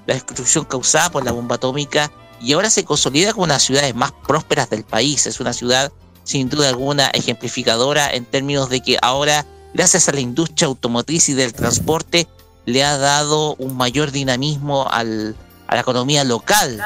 [0.07, 2.11] la destrucción causada por la bomba atómica
[2.41, 5.27] y ahora se consolida como una de las ciudades más prósperas del país.
[5.27, 5.93] Es una ciudad
[6.25, 11.35] sin duda alguna ejemplificadora en términos de que ahora, gracias a la industria automotriz y
[11.35, 12.29] del transporte,
[12.67, 16.83] le ha dado un mayor dinamismo al, a la economía local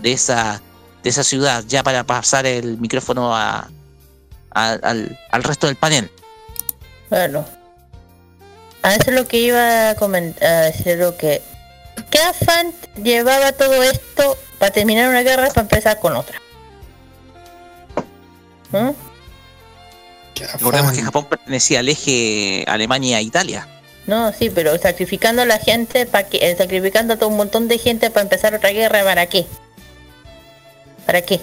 [0.00, 0.60] de esa,
[1.02, 3.68] de esa ciudad, ya para pasar el micrófono a,
[4.54, 6.10] al, al, resto del panel.
[7.10, 7.44] Bueno,
[8.82, 11.42] a eso es lo que iba a comentar, a decir lo que...
[12.10, 12.72] ¿Qué afán
[13.02, 16.40] llevaba todo esto para terminar una guerra para empezar con otra?
[18.70, 18.90] ¿Mm?
[20.54, 23.68] Recordemos que Japón pertenecía al eje Alemania-Italia.
[24.06, 27.68] No, sí, pero sacrificando a la gente, para que, eh, sacrificando a todo un montón
[27.68, 29.46] de gente para empezar otra guerra, ¿para qué?
[31.06, 31.40] ¿Para qué?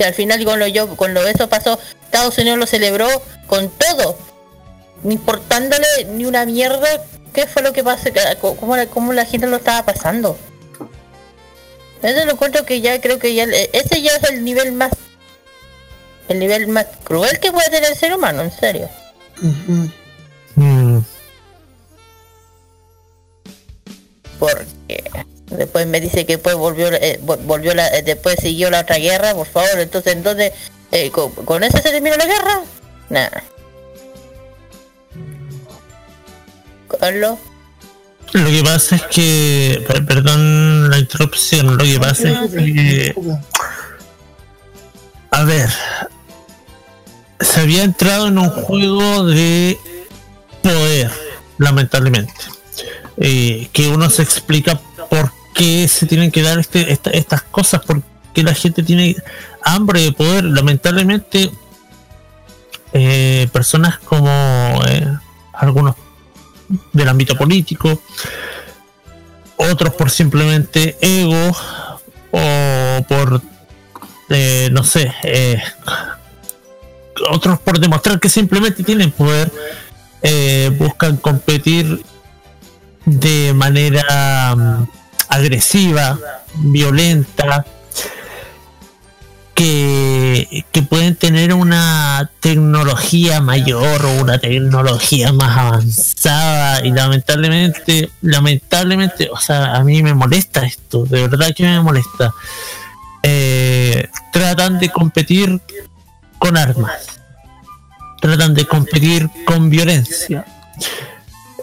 [0.00, 3.06] Si al final cuando yo, cuando eso pasó, Estados Unidos lo celebró
[3.46, 4.16] con todo,
[5.02, 6.88] no importándole ni una mierda
[7.34, 8.08] qué fue lo que pasó,
[8.40, 10.38] cómo la, cómo la gente lo estaba pasando.
[12.02, 14.92] Eso lo encuentro que ya creo que ya ese ya es el nivel más
[16.28, 18.88] el nivel más cruel que puede tener el ser humano, en serio.
[20.56, 21.00] Mm.
[24.38, 28.96] Porque después me dice que después volvió, eh, volvió la, eh, después siguió la otra
[28.96, 30.52] guerra, por favor, entonces entonces
[30.92, 32.60] eh, ¿con, eso se terminó la guerra?
[33.08, 33.44] Nada.
[36.98, 37.38] Carlos.
[38.32, 43.14] Lo que pasa es que, perdón la interrupción, lo que pasa es que,
[45.30, 45.68] a ver,
[47.40, 49.78] se había entrado en un juego de
[50.62, 51.10] poder,
[51.58, 52.32] lamentablemente.
[53.16, 58.42] Eh, que uno se explica por qué se tienen que dar este, estas cosas, porque
[58.42, 59.14] la gente tiene
[59.62, 60.44] hambre de poder.
[60.44, 61.50] Lamentablemente,
[62.94, 64.30] eh, personas como
[64.88, 65.06] eh,
[65.52, 65.96] algunos
[66.94, 68.00] del ámbito político,
[69.56, 71.54] otros por simplemente ego
[72.30, 73.42] o por,
[74.70, 75.12] no sé,
[77.28, 79.52] otros por demostrar que simplemente tienen poder
[80.22, 82.02] eh, buscan competir
[83.04, 84.99] de manera mm,
[85.30, 86.18] agresiva,
[86.56, 87.64] violenta,
[89.54, 99.28] que, que, pueden tener una tecnología mayor o una tecnología más avanzada y lamentablemente, lamentablemente,
[99.30, 102.32] o sea, a mí me molesta esto, de verdad que me molesta.
[103.22, 105.60] Eh, tratan de competir
[106.38, 107.20] con armas
[108.20, 110.44] tratan de competir con violencia.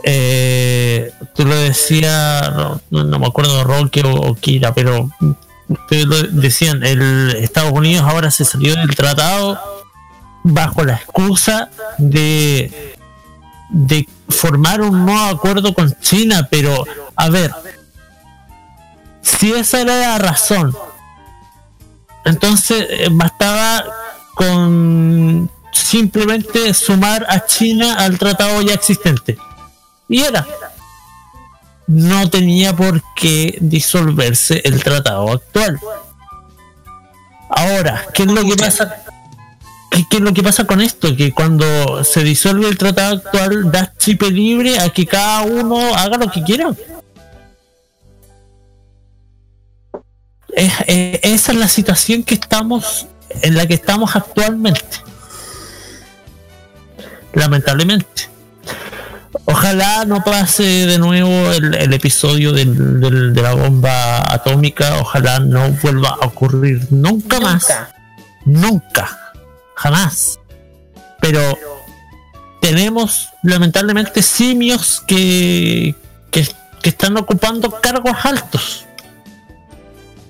[0.09, 2.49] Eh, tú lo decías,
[2.91, 5.09] no, me acuerdo Roque o, Kira, pero
[5.67, 9.59] ustedes lo decían, el Estados Unidos ahora se salió del tratado
[10.43, 12.95] bajo la excusa de,
[13.67, 16.85] de formar un nuevo acuerdo con China, pero
[17.17, 17.51] a ver,
[19.21, 20.73] si esa era la razón,
[22.23, 23.83] entonces eh, bastaba
[24.35, 29.37] con simplemente sumar a China al tratado ya existente.
[30.07, 30.45] Y era.
[31.87, 35.79] No tenía por qué disolverse el tratado actual.
[37.49, 39.03] Ahora, ¿qué es lo que pasa?
[39.91, 41.15] ¿Qué, es lo que pasa con esto?
[41.15, 46.17] Que cuando se disuelve el tratado actual, da chip libre a que cada uno haga
[46.17, 46.71] lo que quiera.
[50.53, 53.05] esa es la situación que estamos
[53.43, 55.07] en la que estamos actualmente
[57.37, 58.29] lamentablemente.
[59.45, 66.17] Ojalá no pase de nuevo el, episodio del, de la bomba atómica, ojalá no vuelva
[66.21, 67.67] a ocurrir nunca, más.
[68.45, 69.33] Nunca,
[69.75, 70.39] jamás.
[71.21, 71.57] Pero
[72.61, 75.95] tenemos lamentablemente simios que,
[76.31, 76.47] que,
[76.81, 78.85] que están ocupando cargos altos.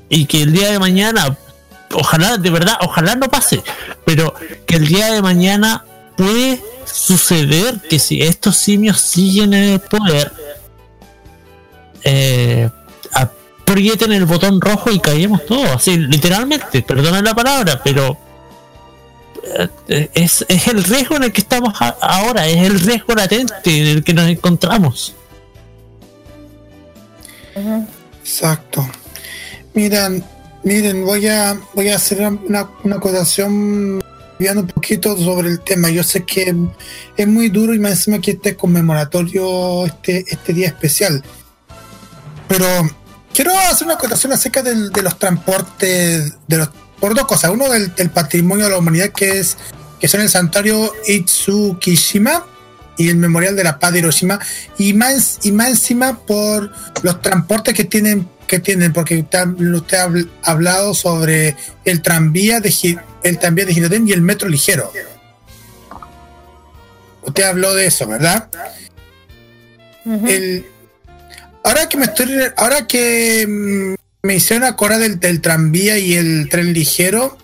[0.10, 1.36] Y que el día de mañana,
[1.94, 3.62] ojalá, de verdad, ojalá no pase,
[4.06, 4.34] pero
[4.66, 5.84] que el día de mañana
[6.18, 10.34] puede suceder que si estos simios siguen en el poder,
[12.04, 12.70] eh,
[13.14, 18.18] aprieten el botón rojo y caemos todos, así literalmente, perdona la palabra, pero
[19.88, 24.04] eh, es, el riesgo en el que estamos ahora, es el riesgo latente en el
[24.04, 25.14] que nos encontramos.
[28.22, 28.88] Exacto.
[29.74, 30.24] Miren,
[30.64, 34.02] miren, voy a voy a hacer una acotación
[34.40, 35.90] viendo un poquito sobre el tema.
[35.90, 36.56] Yo sé que
[37.16, 41.24] es muy duro y más encima que este conmemoratorio, este, este día especial.
[42.48, 42.68] Pero
[43.34, 46.68] quiero hacer una acotación acerca del- de los transportes, de
[47.00, 47.52] por dos cosas.
[47.52, 49.58] Uno del, patrimonio de la humanidad que es
[50.00, 52.46] que son el santuario Itsukishima
[52.98, 54.40] y el memorial de la paz Hiroshima
[54.78, 56.72] y más y más encima por
[57.04, 61.56] los transportes que tienen que tienen porque usted, ha- usted ha habl- hablado sobre
[61.86, 62.74] el tranvía de
[63.24, 64.92] el tranvía de Girardin y el metro ligero.
[67.24, 68.50] Usted habló de eso verdad
[70.30, 70.66] el
[71.64, 73.96] ahora que me estoy ahora que mm,
[74.26, 77.38] me hicieron acordar del, del tranvía y el tren ligero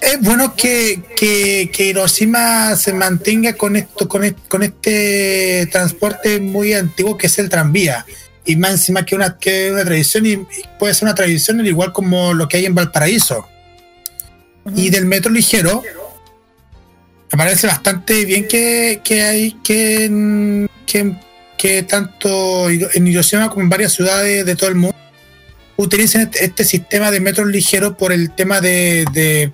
[0.00, 6.38] es bueno que, que, que Hiroshima se mantenga con esto, con, est- con este transporte
[6.40, 8.04] muy antiguo que es el tranvía.
[8.46, 10.46] Y más encima que una, que una tradición, y, y
[10.78, 13.46] puede ser una tradición al igual como lo que hay en Valparaíso.
[14.74, 15.82] Y del metro ligero,
[17.30, 21.16] me parece bastante bien que, que hay que, que,
[21.58, 24.96] que tanto en Hiroshima como en varias ciudades de todo el mundo
[25.76, 29.52] utilicen este, este sistema de metros ligeros por el tema de, de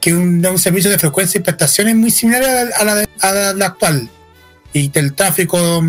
[0.00, 3.66] que un, un servicio de frecuencia y prestaciones muy similar a la, a la a
[3.66, 4.08] actual
[4.72, 5.82] y del tráfico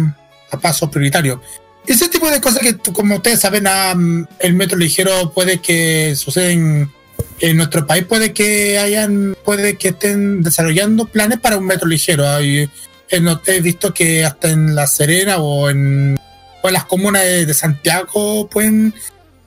[0.52, 1.42] a paso prioritario.
[1.90, 6.16] Ese tipo de cosas que, como ustedes saben, ah, mm, el metro ligero puede que
[6.16, 6.92] suceden
[7.40, 12.24] en nuestro país, puede que hayan, puede que estén desarrollando planes para un metro ligero.
[12.40, 16.18] He, not- he visto que hasta en La Serena o en,
[16.62, 18.94] o en las comunas de, de Santiago pueden,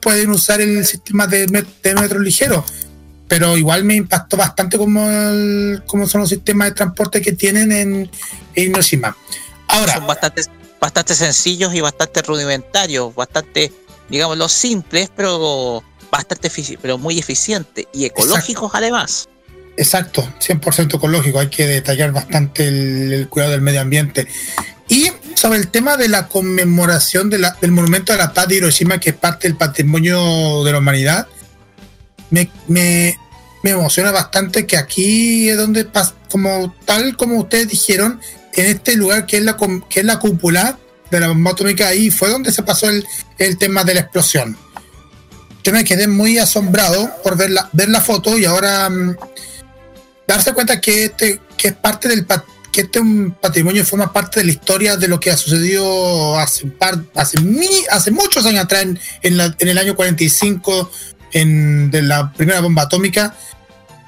[0.01, 2.65] pueden usar el sistema de, de metro ligero
[3.25, 7.71] pero igual me impactó bastante como, el- como son los sistemas de transporte que tienen
[7.71, 8.11] en,
[8.53, 9.15] en Hiroshima.
[9.67, 10.43] Ahora, son bastante,
[10.83, 13.71] bastante sencillos y bastante rudimentarios, bastante,
[14.09, 15.81] digamos, los simples, pero
[16.11, 16.51] bastante
[16.81, 19.29] pero muy eficientes y ecológicos además.
[19.77, 24.27] Exacto, 100% ecológico, hay que detallar bastante el, el cuidado del medio ambiente.
[24.89, 28.55] Y sobre el tema de la conmemoración de la- del Monumento a la Paz de
[28.57, 31.27] Hiroshima, que es parte del patrimonio de la humanidad,
[32.29, 33.17] me, me,
[33.63, 35.87] me emociona bastante que aquí es donde,
[36.29, 38.19] como tal como ustedes dijeron,
[38.55, 39.57] en este lugar que es la,
[39.89, 40.77] que es la cúpula
[41.11, 43.05] de la bomba atómica, ahí fue donde se pasó el,
[43.37, 44.57] el tema de la explosión.
[45.63, 49.15] Yo me quedé muy asombrado por ver la, ver la foto y ahora mm,
[50.27, 52.25] darse cuenta que este que es parte del
[52.71, 56.65] que este un patrimonio forma parte de la historia de lo que ha sucedido hace
[56.65, 60.91] par- hace, mi- hace muchos años atrás en, en la- en el año 45
[61.31, 63.35] en, de la primera bomba atómica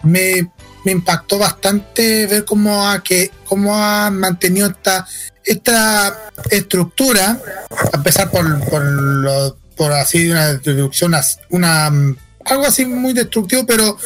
[0.03, 0.49] me,
[0.85, 5.05] me impactó bastante ver cómo ha que cómo ha mantenido esta
[5.43, 7.37] esta estructura
[7.93, 11.13] a pesar por, por, lo- por así una destrucción
[11.49, 11.87] una
[12.45, 13.97] algo así muy destructivo pero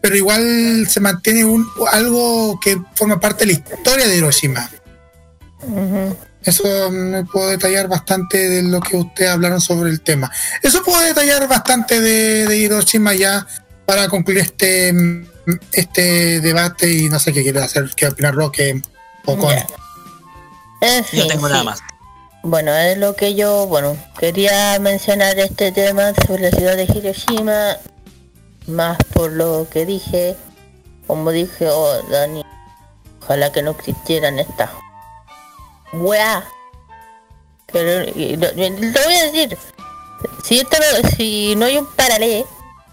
[0.00, 4.70] pero igual se mantiene un algo que forma parte de la historia de Hiroshima
[6.44, 10.30] eso me puedo detallar bastante de lo que ustedes hablaron sobre el tema.
[10.62, 13.44] Eso puedo detallar bastante de, de Hiroshima ya
[13.84, 14.92] para concluir este
[15.72, 18.80] este debate y no sé qué quiere hacer, qué opinar Roque
[19.24, 19.54] o con.
[20.80, 21.66] En fin, No tengo nada sí.
[21.66, 21.78] más.
[22.42, 27.76] Bueno, es lo que yo, bueno, quería mencionar este tema sobre la ciudad de Hiroshima,
[28.68, 30.36] más por lo que dije,
[31.08, 32.44] como dije, oh, Dani,
[33.22, 34.70] ojalá que no existieran estas
[35.92, 36.44] weá.
[37.72, 39.58] Pero, y lo- voy a decir,
[40.44, 42.46] si esto no, si no hay un paralelo,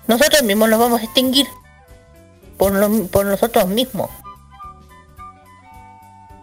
[0.07, 1.47] nosotros mismos nos vamos a extinguir
[3.11, 4.09] por, nosotros mismos.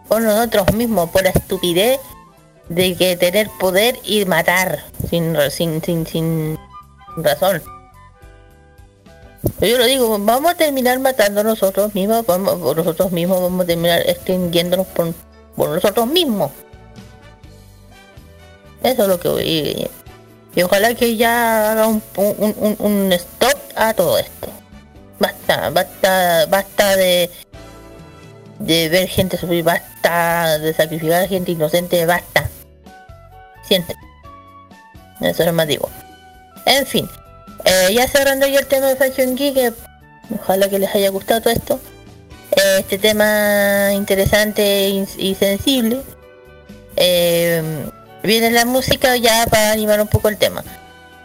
[0.07, 1.99] Por nosotros mismos, por la estupidez
[2.69, 6.59] de que tener poder y matar sin sin sin, sin
[7.17, 7.61] razón.
[9.59, 13.67] Yo lo digo, vamos a terminar matando nosotros mismos, vamos, por nosotros mismos vamos a
[13.67, 15.13] terminar extinguiéndonos por,
[15.55, 16.51] por nosotros mismos.
[18.83, 19.89] Eso es lo que voy
[20.55, 24.60] y, ojalá que ya haga un stop a todo esto.
[25.21, 27.29] Basta, basta, basta de
[28.57, 32.49] de ver gente sufrir, basta de sacrificar a gente inocente, basta.
[33.63, 33.95] Siente.
[35.19, 35.89] Eso es más digo.
[36.65, 37.07] En fin,
[37.65, 39.73] eh, ya cerrando ya el tema de Fashion Geek, eh,
[40.39, 41.79] ojalá que les haya gustado todo esto.
[42.55, 46.01] Eh, este tema interesante y, sensible.
[48.23, 50.63] Viene la música ya para animar un poco el tema.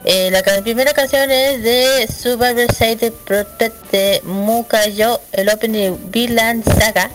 [0.09, 7.11] Eh, la primera canción es de Survivor Side Protect de Mukayo, el opening Villain Saga.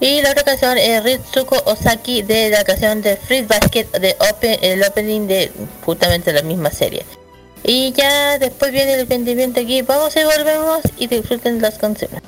[0.00, 4.58] Y la otra canción es Ritsuko Osaki de la canción de Fruit Basket de open,
[4.62, 5.52] el opening de
[5.84, 7.04] justamente la misma serie.
[7.62, 9.82] Y ya después viene el rendimiento aquí.
[9.82, 12.22] Vamos y volvemos y disfruten las canciones.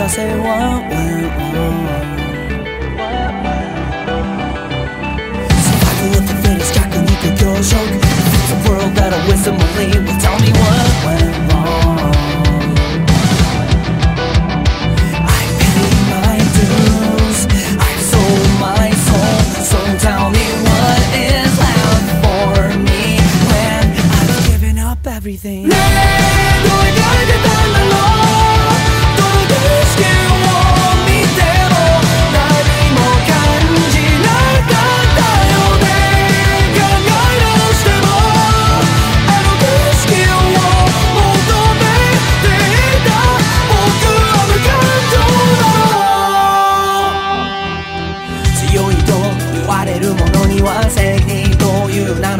[0.00, 1.86] I say what went wrong.
[5.66, 6.28] So I can look
[7.68, 8.00] joke.
[8.32, 9.12] It's a world that
[10.24, 11.36] tell me what went
[16.08, 17.38] my dues,
[17.76, 19.36] I sold my soul.
[19.68, 20.46] So tell me
[21.60, 23.20] left for me
[23.52, 23.84] when
[24.16, 25.68] I've given up everything.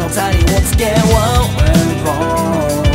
[0.00, 2.86] の鎖をつけ What went wrong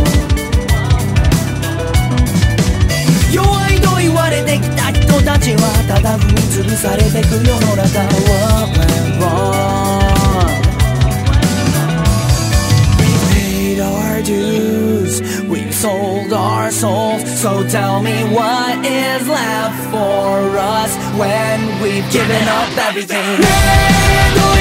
[3.31, 9.61] 弱いと言われてきた人たちはただ踏み潰されてく世の中 What went wrong
[12.99, 20.57] We paid our dues We sold our souls So tell me what is left for
[20.57, 24.54] us When we've given up everything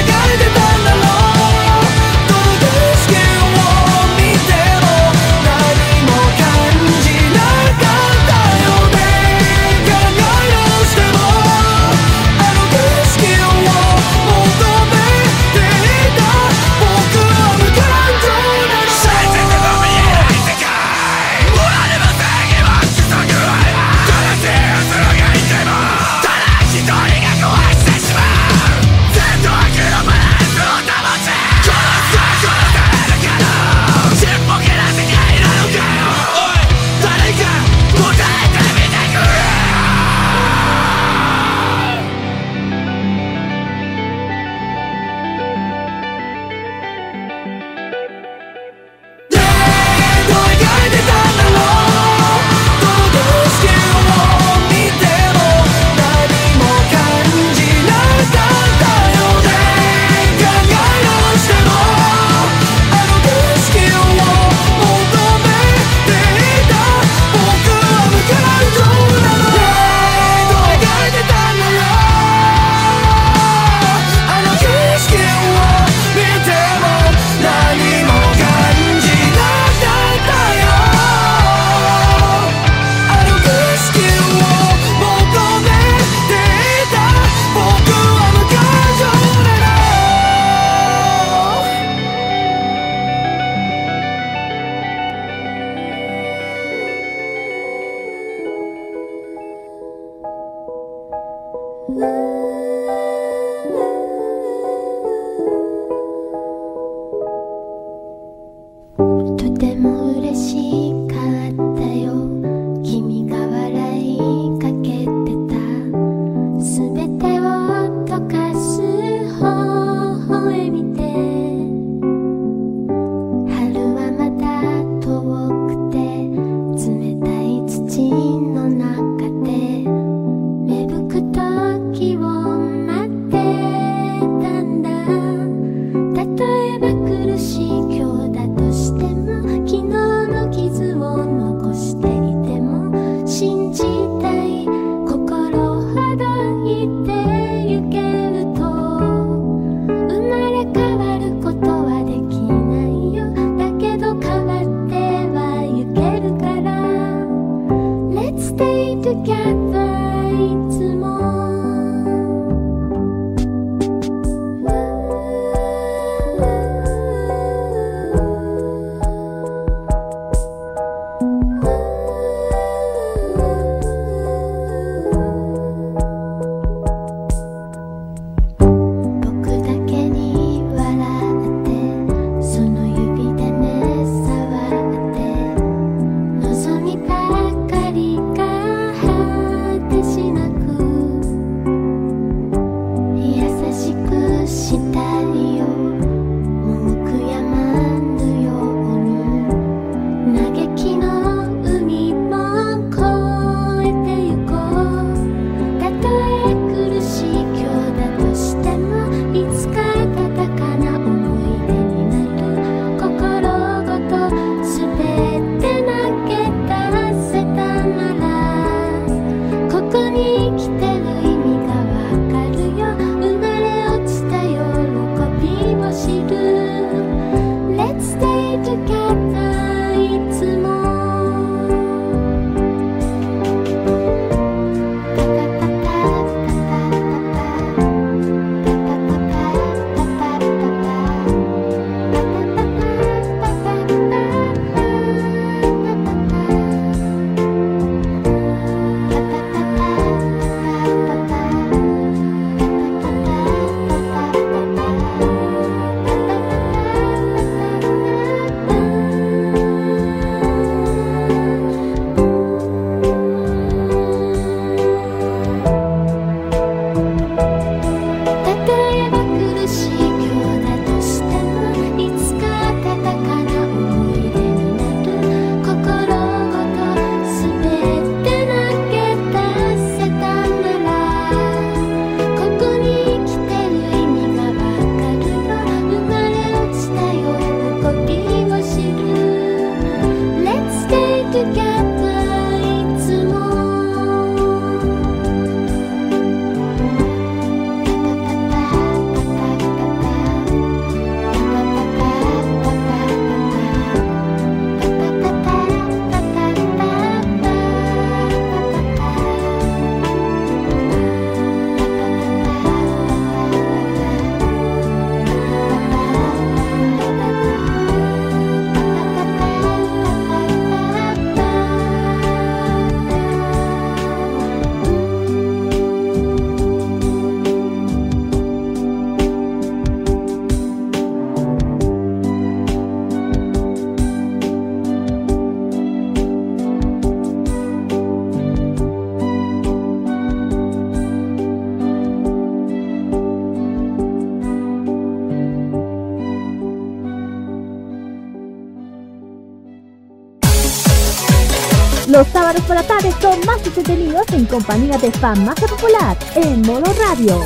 [352.62, 357.44] Por la tarde son más entretenidos en compañía de fan más popular en modo radio.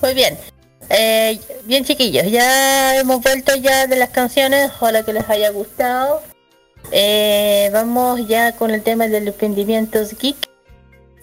[0.00, 0.36] Muy bien.
[0.90, 6.33] Eh, bien chiquillos, ya hemos vuelto ya de las canciones, ojalá que les haya gustado.
[6.92, 10.36] Eh, vamos ya con el tema de los emprendimientos geek.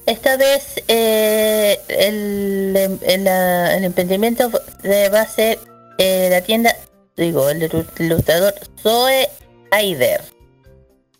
[0.05, 5.59] Esta vez eh, el, el- la- el emprendimiento va a ser
[5.97, 6.75] eh, la tienda,
[7.15, 9.29] digo, el ilu- ilustrador Zoe
[9.71, 10.21] Aider.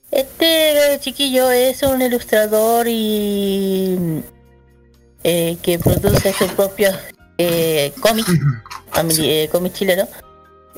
[0.10, 4.22] Este chiquillo es un ilustrador y
[5.24, 6.96] eh, que produce sus propios
[7.38, 8.30] eh, cómics,
[8.92, 9.48] famili-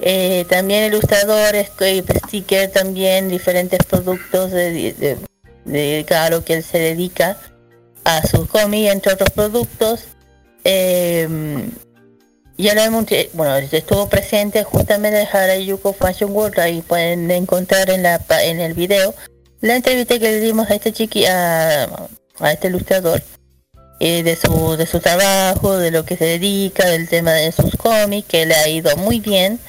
[0.01, 5.17] eh, también ilustradores, eh, sticker, también diferentes productos de, de- de-
[5.65, 7.37] dedicados a lo que él se dedica
[8.03, 10.05] a sus cómics, entre otros productos.
[10.63, 11.27] Eh,
[12.57, 18.03] lo hemos, eh, bueno, estuvo presente justamente en Harajuku Fashion World, ahí pueden encontrar en
[18.03, 19.13] la en el video
[19.61, 21.83] la entrevista que le dimos a este chiqui, a,
[22.39, 23.21] a este ilustrador
[23.99, 27.75] eh, de su de su trabajo, de lo que se dedica, del tema de sus
[27.75, 29.59] cómics, que le ha ido muy bien.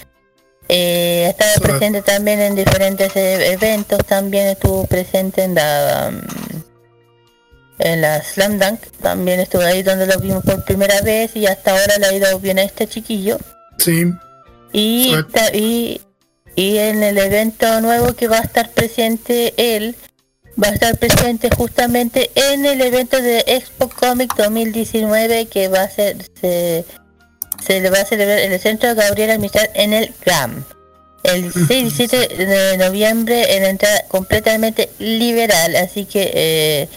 [0.69, 6.21] Eh, ha estado presente también en diferentes e- eventos, también estuvo presente en la um,
[7.79, 11.73] en la Slam Dunk, también estuvo ahí donde lo vimos por primera vez y hasta
[11.73, 13.39] ahora le ha ido bien a este chiquillo.
[13.79, 14.13] Sí.
[14.73, 15.15] Y,
[15.53, 16.01] y,
[16.55, 19.97] y en el evento nuevo que va a estar presente él,
[20.63, 25.91] va a estar presente justamente en el evento de Expo Comic 2019 que va a
[25.91, 26.85] ser, se,
[27.65, 30.65] se le va a celebrar en el centro Gabriela Mistral en el GAM.
[31.23, 36.89] El 16 y 17 de noviembre en entrada completamente liberal, así que eh,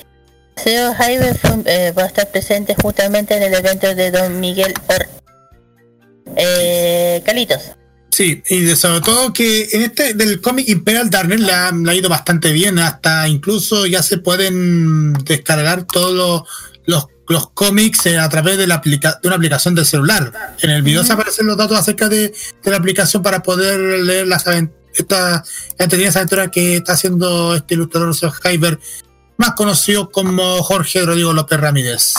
[0.57, 1.31] Seo Jaime
[1.65, 5.07] eh, va a estar presente justamente en el evento de Don Miguel Or.
[6.35, 7.61] Eh, Calitos.
[8.11, 12.09] Sí, y de sobre todo que en este del cómic Imperial Darkness le ha ido
[12.09, 16.41] bastante bien, hasta incluso ya se pueden descargar todos los,
[16.85, 20.31] los, los cómics a través de, la aplica de una aplicación del celular.
[20.61, 22.33] En el video se aparecen los datos acerca de,
[22.63, 24.45] de la aplicación para poder leer las
[24.93, 25.47] estas
[25.79, 28.79] aventuras que está haciendo este ilustrador Hyber,
[29.37, 32.13] más conocido como Jorge Rodrigo López Ramírez.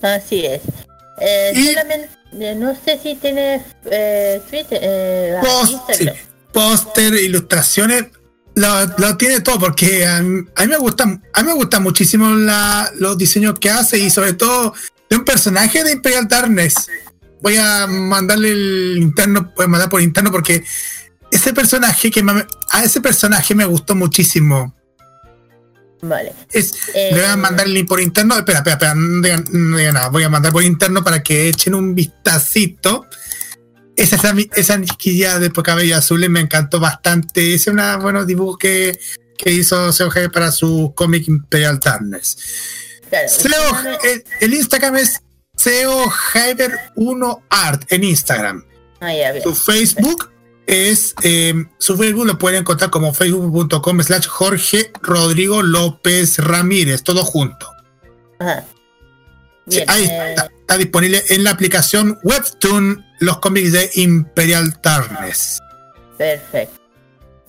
[0.00, 0.62] Así es.
[1.20, 2.08] Eh, solamente,
[2.40, 6.08] eh, no sé si tienes eh, Twitter, eh, ah, Post- sí,
[6.52, 8.04] póster, ilustraciones,
[8.54, 11.82] lo, lo tiene todo porque a, mí a mí me gustan, a mí me gustan
[11.82, 14.74] muchísimo la- los diseños que hace y sobre todo
[15.08, 16.74] de un personaje de Imperial Darkness.
[17.42, 20.62] Voy a mandarle el interno, voy a mandar por interno porque
[21.30, 24.74] ese personaje que me- a ese personaje me gustó muchísimo.
[26.02, 26.32] Vale.
[26.50, 28.34] Es, Eh, le voy a mandar el link por interno.
[28.36, 30.08] Espera, espera, espera, no digan, no digan nada.
[30.08, 33.06] Voy a mandar por interno para que echen un vistacito.
[34.00, 37.54] Esa, esa, esa chiquilla de cabello azul me encantó bastante.
[37.54, 38.98] Es una buenos dibujos que,
[39.36, 42.38] que hizo Jaime para su cómic Imperial Darkness.
[43.42, 45.20] Claro, el, el Instagram es
[45.54, 48.64] SEO Hyper 1 Art en Instagram.
[49.00, 49.42] Ah, ya.
[49.42, 50.30] Su Facebook
[50.66, 57.24] es eh, su Facebook lo pueden encontrar como facebook.com slash Jorge Rodrigo López Ramírez, todo
[57.24, 57.70] junto.
[58.38, 58.64] Ajá.
[59.68, 64.76] Sí, Bien, ahí eh, está, está disponible en la aplicación Webtoon los cómics de Imperial
[64.82, 65.60] Darkness.
[66.18, 66.80] Perfecto.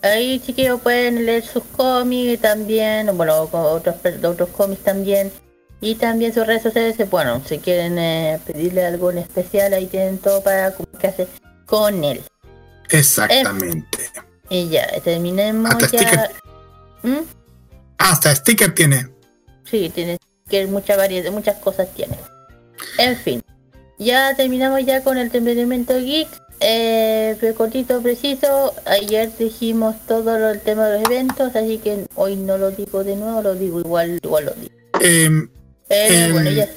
[0.03, 5.31] Ahí chiquillos pueden leer sus cómics también, bueno, otros, otros cómics también.
[5.79, 10.19] Y también sus redes sociales, bueno, si quieren eh, pedirle algo en especial, ahí tienen
[10.19, 11.27] todo para comunicarse
[11.65, 12.21] con él.
[12.89, 13.97] Exactamente.
[14.49, 15.99] Y ya, terminemos Hasta ya.
[15.99, 16.31] sticker.
[17.03, 17.23] ¿Mm?
[17.97, 19.09] Hasta sticker tiene.
[19.63, 20.17] Sí, tiene
[20.49, 22.17] que mucha variedad, muchas cosas tiene.
[22.97, 23.41] En fin,
[24.05, 26.27] ya terminamos ya con el emprendimiento geek.
[26.59, 28.73] Eh, cortito, preciso.
[28.85, 33.03] Ayer dijimos todo lo- el tema de los eventos, así que hoy no lo digo
[33.03, 34.75] de nuevo, lo digo igual, igual lo digo.
[35.89, 36.69] Em, bueno, ya.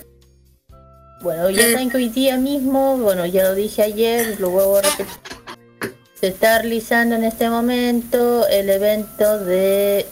[1.21, 4.83] Bueno, ya saben que hoy día mismo, bueno, ya lo dije ayer, lo vuelvo a
[4.83, 5.07] repetir.
[6.21, 10.07] Se está realizando en este momento el evento de.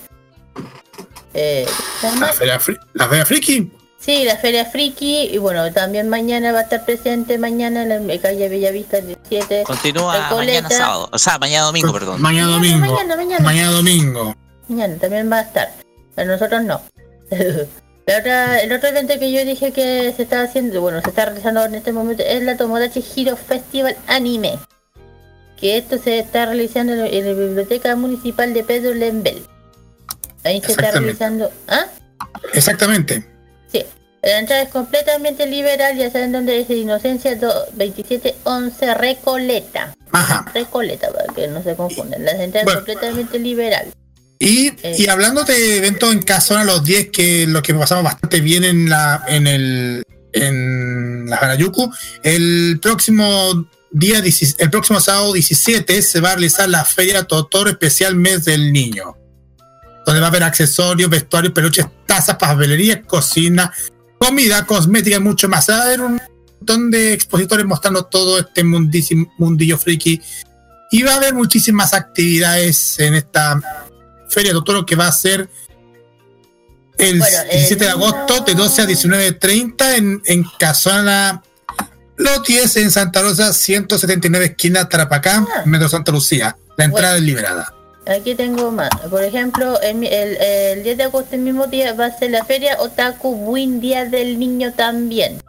[1.35, 1.67] Eh,
[2.21, 3.73] la feria friki.
[4.05, 8.19] Sí, la Feria Friki, y bueno, también mañana va a estar presente, mañana en la
[8.19, 9.63] calle Bellavista 17.
[9.63, 12.21] Continúa mañana sábado, o sea, mañana domingo, perdón.
[12.21, 12.79] Mañana domingo.
[12.79, 13.71] mañana, mañana.
[13.71, 14.35] domingo.
[14.67, 15.71] Mañana también va a estar,
[16.17, 16.81] pero nosotros no.
[18.05, 21.27] La otra- el otro evento que yo dije que se está haciendo, bueno, se está
[21.27, 24.59] realizando en este momento es la Tomodachi Hero Festival Anime.
[25.57, 29.47] Que esto se está realizando en la, Biblioteca Municipal de Pedro Lembel.
[30.43, 31.53] Ahí se está realizando.
[31.69, 31.87] ¿Ah?
[32.53, 33.32] Exactamente.
[33.73, 33.83] Sí.
[34.23, 39.95] La entrada es completamente liberal, ya saben dónde es Inocencia do- 2711 Recoleta.
[40.13, 40.45] Ajá.
[40.55, 42.25] Recoleta, para que no se confundan.
[42.25, 42.81] Las entradas Bueno.
[42.81, 43.87] completamente liberal.
[44.39, 44.97] Y, Eh.
[44.99, 48.89] y hablando de eventos en Casona los 10, que lo que pasamos bastante bien en
[48.89, 51.93] la en el en la Harajuku,
[52.23, 57.71] el próximo día 16 el próximo sábado 17 se va a realizar la feria Totoro
[57.71, 59.17] especial mes del niño.
[60.05, 63.73] Donde va a haber accesorios, vestuarios, peluches, tazas, papelería, cocina,
[64.19, 65.69] comida, cosmética y mucho más.
[65.71, 66.21] Va a haber un
[66.59, 70.21] montón de expositores mostrando todo este mundísimo- mundillo friki.
[70.91, 73.61] Y va a haber muchísimas actividades en esta
[74.29, 75.49] Feria Totoro que va a ser
[76.99, 81.43] el Bueno, el 17 de agosto de 12 a 19.30 en, en Casona
[82.47, 86.57] 10 en Santa Rosa, 179 esquina Tarapacá, Metro Santa Lucía.
[86.77, 87.75] La entrada es liberada.
[88.07, 88.91] Aquí tengo más.
[89.11, 92.45] Por ejemplo, el, el, el 10 de agosto, el mismo día, va a ser la
[92.45, 95.41] feria Otaku Buen Día del Niño también.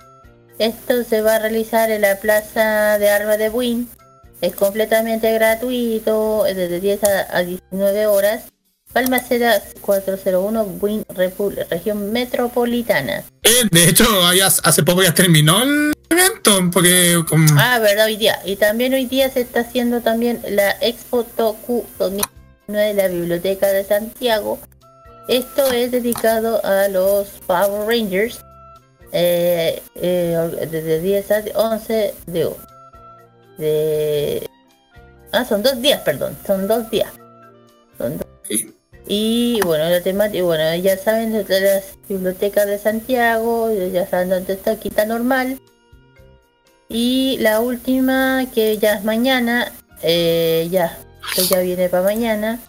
[0.60, 3.90] Esto se va a realizar en la plaza de armas de Buin.
[4.42, 8.44] Es completamente gratuito, es desde 10 a, a 19 horas.
[8.92, 13.24] Palmaceda 401, Buin, Repu- región metropolitana.
[13.42, 14.06] Eh, de hecho,
[14.64, 18.40] hace poco ya terminó el evento, porque como- Ah, verdad, hoy día.
[18.46, 22.32] Y también hoy día se está haciendo también la Expo Toku 2019
[22.68, 24.60] de la Biblioteca de Santiago.
[25.28, 28.44] Esto es dedicado a los Power Rangers.
[29.12, 32.50] eh, eh, desde 10 a 11 de,
[33.58, 34.50] de...
[35.32, 36.36] Ah, son dos días, perdón.
[36.46, 37.12] Son dos días.
[37.98, 38.28] Son dos.
[39.06, 44.54] Y bueno, la temática, bueno, ya saben de las bibliotecas de Santiago, ya saben dónde
[44.54, 45.60] está Quita Normal.
[46.88, 49.72] Y la última, que ya es mañana,
[50.04, 50.98] eh, ya,
[51.36, 52.60] que ya viene para mañana,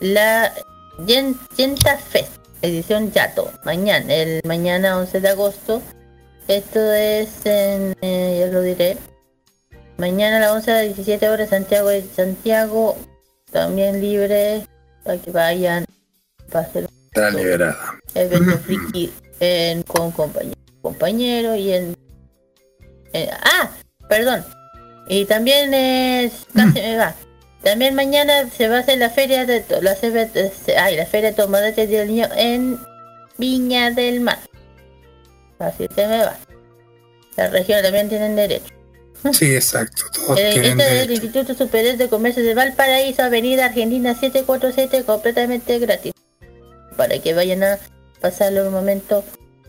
[0.00, 0.52] la
[1.06, 2.32] Yen- Yenta Fest,
[2.62, 5.82] edición Yato, mañana, el mañana 11 de agosto.
[6.48, 8.96] Esto es en, eh, ya lo diré,
[9.98, 12.96] mañana a las 11 a las 17 horas Santiago de Santiago,
[13.52, 14.66] también libre,
[15.04, 15.84] para que vayan,
[16.50, 17.76] para hacer está liberada.
[18.14, 21.94] evento friki en, con compañeros compañero y en,
[23.12, 23.70] en- ah
[24.08, 24.44] perdón
[25.08, 27.14] y también es casi me va
[27.62, 31.36] también mañana se va a hacer la feria de la, eh, ay, la feria de
[31.36, 32.78] tomates del niño en
[33.38, 34.38] Viña del Mar
[35.58, 36.36] así se me va
[37.36, 38.74] la región también tienen derecho
[39.32, 40.04] Sí, exacto.
[40.14, 41.12] Todos el, tienen es el derecho.
[41.12, 46.14] Instituto Superior de Comercio de Valparaíso, Avenida Argentina 747, completamente gratis.
[46.96, 47.78] Para que vayan a
[48.20, 49.22] pasarlo un momento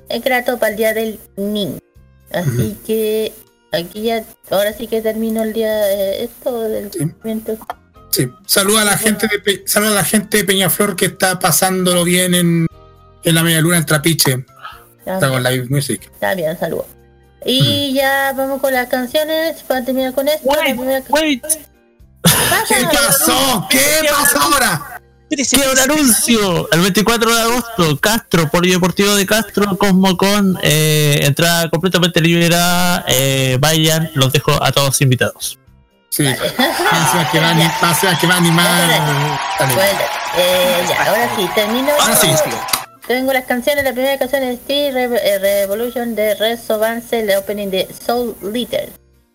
[0.10, 1.80] es grato para el Día del Niño.
[2.32, 3.34] Así que
[3.72, 6.90] aquí ya, ahora sí que termino el día, eh, esto del
[7.24, 7.58] evento.
[8.12, 8.30] Sí.
[8.46, 12.04] Saluda a la gente de Pe- saluda a la gente de Peñaflor que está pasándolo
[12.04, 12.68] bien en,
[13.24, 14.46] en la media luna en Trapiche.
[15.06, 16.10] Está con live music.
[16.14, 16.86] Está bien, saludos.
[17.46, 20.48] Y ya vamos con las canciones para terminar con esto.
[20.64, 23.68] primera ¿Qué pasó?
[23.70, 23.80] ¿Qué
[24.10, 25.02] pasó ahora?
[25.30, 26.70] Queda un anuncio.
[26.72, 33.06] El 24 de agosto, Castro, Polideportivo de Castro, Cosmocon, eh, entrada completamente liberada.
[33.08, 35.58] eh, vayan, los dejo a todos invitados.
[36.12, 36.26] Sí.
[36.26, 38.68] Que va a que va a animar.
[39.60, 40.00] Bueno,
[40.38, 41.90] eh, ya, ahora sí, termino.
[42.00, 42.28] Ahora sí.
[43.08, 45.06] Tengo las canciones, la primera canción es Steel Re-
[45.36, 48.90] eh, Revolution de Rezo Vance, la opening de Soul Little.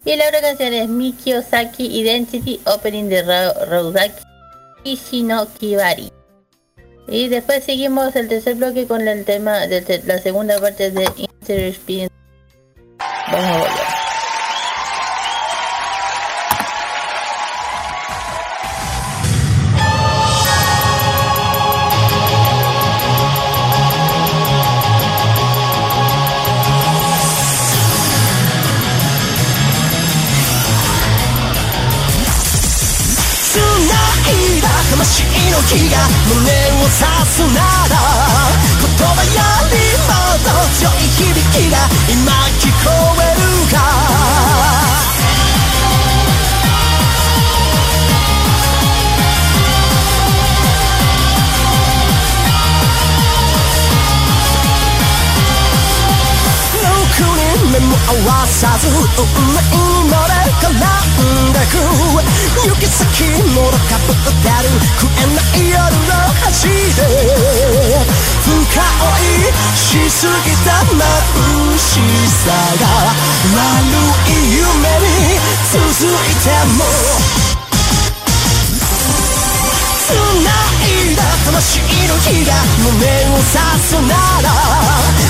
[0.04, 4.22] Y la otra canción es Miki Osaki Identity, opening de Ra Raudaki
[4.84, 6.12] Ishino Kibari.
[7.08, 11.60] Y después seguimos el tercer bloque con el tema de la segunda parte de Inter
[11.60, 12.14] Experience.
[13.32, 14.05] Vamos a volver.
[35.50, 35.98] の気が
[36.28, 37.94] 胸を刺すなら
[38.80, 39.30] 言葉よ
[39.70, 41.78] りもっと強い響きが
[42.08, 42.90] 今聞こ
[43.20, 43.42] える
[43.72, 44.75] か
[57.78, 60.32] 目も合わさず運命に乗れ
[60.62, 61.76] 絡んでく。
[62.68, 64.72] 行き先もろかぶってる。
[64.98, 66.12] 食えない夜の
[66.44, 67.00] 走で
[68.42, 70.96] 深追いしすぎた眩
[71.76, 72.00] し
[72.44, 72.48] さ
[72.80, 73.68] が悪
[74.28, 74.64] い夢
[75.00, 75.36] に
[75.70, 76.48] 続いて
[76.78, 77.55] も
[80.06, 80.54] すな
[80.86, 82.94] いだ魂の火が胸
[83.26, 84.46] を刺すなら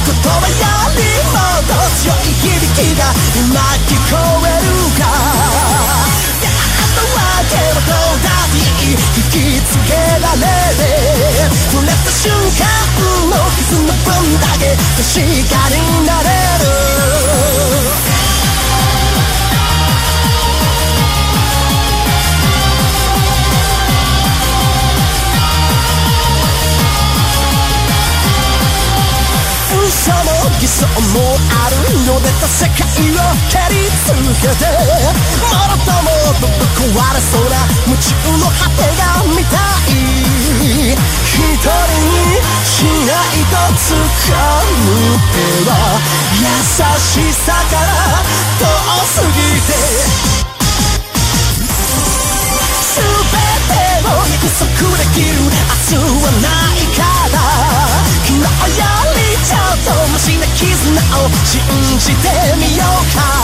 [0.05, 0.61] 言葉よ
[0.93, 1.01] り
[1.33, 3.09] もっと強い響きが
[3.41, 3.57] 今
[3.89, 4.69] 聞こえる
[5.01, 5.09] か。
[5.09, 9.01] あとは手はどうだって引
[9.33, 10.45] きつけられ
[10.77, 10.85] て
[11.73, 12.69] 触れた瞬間
[13.31, 15.75] の傷の分だけ確かに
[16.07, 16.29] なれ
[16.61, 18.26] る。
[29.87, 30.83] 理も偽装
[31.15, 34.11] もあるのでた世界を蹴りつ
[34.43, 36.11] けてもろとも
[36.41, 37.55] どっ壊れそうな
[37.87, 39.55] 夢中の果てが見た
[39.87, 41.71] い一人
[42.03, 44.35] にしないと掴
[44.75, 45.71] む手は
[46.35, 46.51] 優
[46.99, 48.27] しさから
[48.59, 48.67] 遠
[49.07, 49.56] すぎる
[61.15, 61.61] を信
[61.99, 63.36] じてみようか。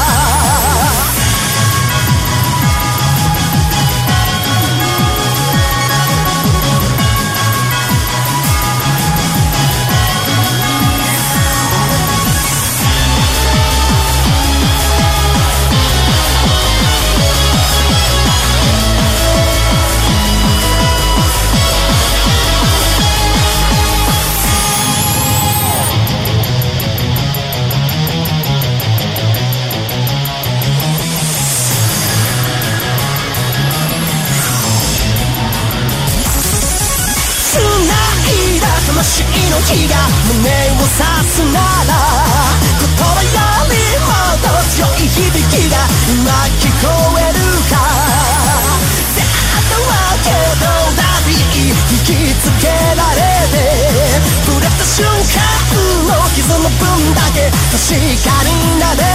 [56.63, 59.12] の分だけ確かになれ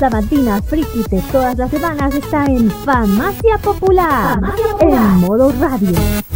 [0.00, 4.40] sabatina friki de todas las semanas está en Farmacia Popular,
[4.80, 6.29] en modo radio.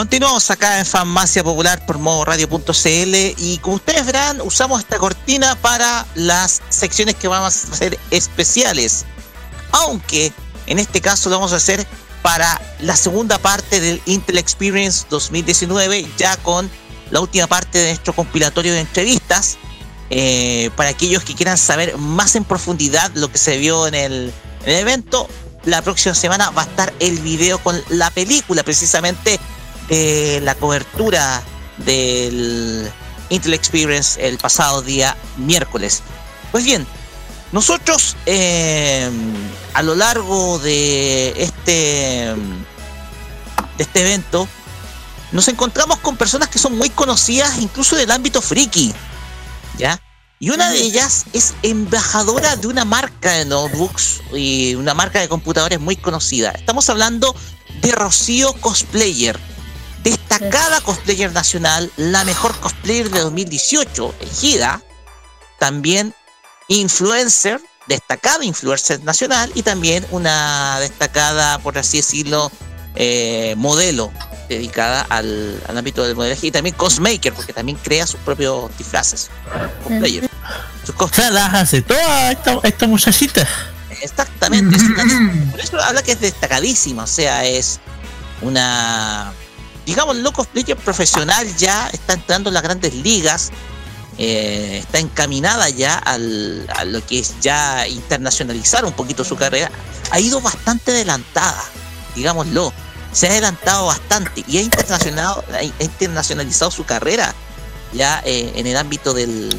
[0.00, 5.56] Continuamos acá en Farmacia Popular por modo radio.cl y como ustedes verán usamos esta cortina
[5.56, 9.04] para las secciones que vamos a hacer especiales.
[9.72, 10.32] Aunque
[10.64, 11.86] en este caso lo vamos a hacer
[12.22, 16.70] para la segunda parte del Intel Experience 2019 ya con
[17.10, 19.58] la última parte de nuestro compilatorio de entrevistas
[20.08, 24.32] eh, para aquellos que quieran saber más en profundidad lo que se vio en el,
[24.64, 25.28] en el evento.
[25.64, 29.38] La próxima semana va a estar el video con la película precisamente
[29.90, 31.42] de la cobertura
[31.78, 32.90] del
[33.28, 36.02] Intel Experience el pasado día miércoles.
[36.52, 36.86] Pues bien,
[37.52, 39.10] nosotros eh,
[39.74, 42.34] a lo largo de este
[43.76, 44.48] de este evento
[45.32, 48.92] nos encontramos con personas que son muy conocidas incluso del ámbito friki,
[49.78, 50.00] ¿ya?
[50.38, 55.28] Y una de ellas es embajadora de una marca de notebooks y una marca de
[55.28, 56.50] computadores muy conocida.
[56.52, 57.36] Estamos hablando
[57.82, 59.38] de Rocío Cosplayer,
[60.02, 64.82] destacada cosplayer nacional, la mejor cosplayer de 2018, elegida.
[65.58, 66.14] También
[66.68, 72.50] influencer, destacada influencer nacional y también una destacada, por así decirlo,
[72.96, 74.12] eh, modelo
[74.48, 79.30] dedicada al, al ámbito del modelaje y también cosmaker, porque también crea sus propios disfraces.
[79.84, 80.28] Cosplayer.
[80.84, 83.46] Sus O sea, las hace todas esta, esta muchachita.
[84.00, 84.76] Exactamente.
[84.76, 87.04] es una- por eso habla que es destacadísima.
[87.04, 87.78] O sea, es
[88.40, 89.32] una.
[89.86, 93.50] Digamos, loco cosplayer profesional ya está entrando en las grandes ligas.
[94.18, 99.70] eh, está encaminada ya al, a lo que es ya internacionalizar un poquito su carrera.
[100.10, 101.62] Ha ido bastante adelantada,
[102.14, 102.72] digámoslo.
[103.12, 107.34] Se ha adelantado bastante y ha internacionalizado, ha internacionalizado su carrera
[107.92, 109.50] ya eh, en el ámbito del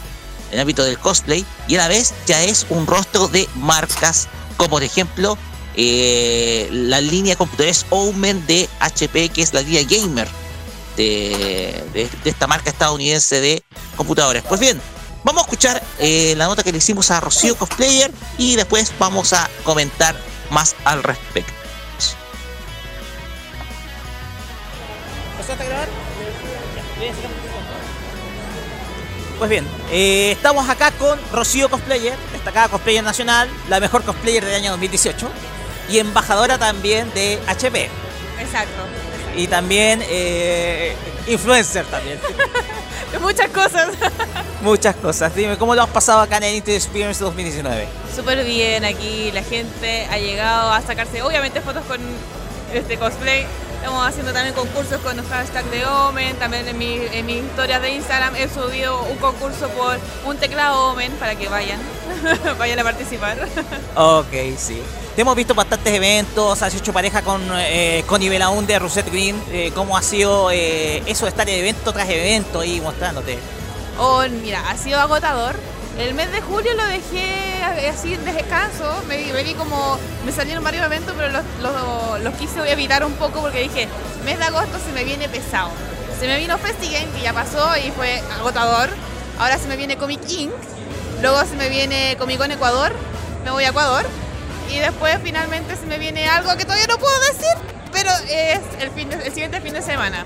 [0.51, 4.27] en el ámbito del cosplay y a la vez ya es un rostro de marcas
[4.57, 5.37] como por ejemplo
[5.83, 10.27] eh, la línea de computadores Omen de HP que es la línea gamer
[10.95, 13.63] de, esta marca estadounidense de
[13.95, 14.79] computadores pues bien
[15.23, 19.33] vamos a escuchar eh, la nota que le hicimos a Rocío Cosplayer y después vamos
[19.33, 20.15] a comentar
[20.51, 21.51] más al respecto.
[29.39, 34.53] Pues bien, eh, estamos acá con Rocío Cosplayer, destacada cosplayer nacional, la mejor cosplayer del
[34.53, 35.31] año 2018
[35.91, 37.89] y embajadora también de HP.
[38.39, 38.81] Exacto.
[39.35, 40.95] Y también eh,
[41.27, 42.19] influencer también.
[43.21, 43.89] Muchas cosas.
[44.61, 45.35] Muchas cosas.
[45.35, 47.87] Dime, ¿cómo lo has pasado acá en el Intel Experience 2019?
[48.15, 51.99] Súper bien aquí, la gente ha llegado a sacarse obviamente fotos con
[52.73, 53.45] este cosplay.
[53.81, 56.35] Estamos haciendo también concursos con los hashtags de Omen.
[56.35, 60.91] También en mi, en mis historias de Instagram he subido un concurso por un teclado
[60.91, 61.79] Omen para que vayan,
[62.59, 63.39] vayan a participar.
[63.95, 64.79] Ok, sí.
[65.15, 69.41] Te hemos visto bastantes eventos, has hecho pareja con eh, Connie Belaunde de Rosette Green.
[69.51, 73.39] Eh, ¿Cómo ha sido eh, eso de estar evento tras evento y mostrándote?
[73.97, 75.55] Oh, mira, ha sido agotador,
[75.97, 80.85] El mes de julio lo dejé así en descanso, me, di como, me salieron varios
[80.85, 83.87] eventos, pero los, los, quise evitar un poco porque dije,
[84.25, 85.69] mes de agosto se me viene pesado.
[86.19, 88.89] Se me vino FestiGame, que ya pasó y fue agotador.
[89.39, 90.51] Ahora se me viene Comic Inc.
[91.21, 92.93] Luego se me viene Comic Con Ecuador.
[93.43, 94.05] Me voy a Ecuador.
[94.71, 97.53] Y después finalmente se me viene algo que todavía no puedo decir,
[97.91, 100.23] pero es el, fin el siguiente fin de semana.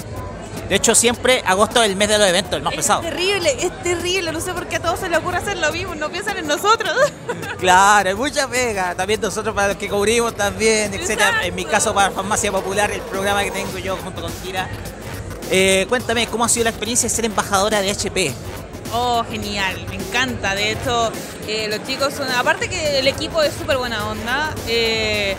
[0.70, 3.02] De hecho, siempre agosto es el mes de los eventos, el más pesado.
[3.02, 4.32] Terrible, es terrible.
[4.32, 5.94] No sé por qué a todos se les ocurre hacer lo mismo.
[5.96, 6.94] No piensan en nosotros.
[7.60, 8.94] Claro, hay mucha pega.
[8.96, 11.46] También nosotros para los que cubrimos también, etcétera.
[11.46, 14.68] En mi caso para Farmacia Popular, el programa que tengo yo junto con Kira.
[15.50, 18.34] Eh, cuéntame, ¿cómo ha sido la experiencia de ser embajadora de HP?
[18.94, 20.54] Oh, genial, me encanta.
[20.54, 21.12] De hecho,
[21.48, 22.30] eh, los chicos son.
[22.32, 24.54] Aparte que el equipo es súper buena onda.
[24.68, 25.36] eh,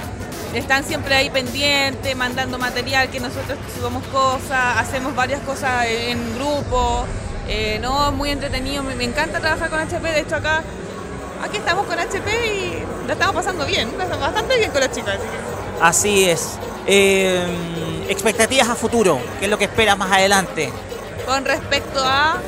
[0.58, 7.04] están siempre ahí pendientes, mandando material, que nosotros subamos cosas, hacemos varias cosas en grupo.
[7.48, 8.82] eh, no, muy entretenido.
[8.82, 10.02] Me, me encanta trabajar con HP.
[10.10, 10.62] De hecho, acá,
[11.44, 13.92] aquí estamos con HP y la estamos pasando bien.
[13.96, 15.14] Bastante bien con las chicas.
[15.14, 16.58] así que- Así es.
[16.86, 20.72] Eh, expectativas a futuro, ¿qué es lo que esperas más adelante?
[21.26, 22.40] Con respecto a.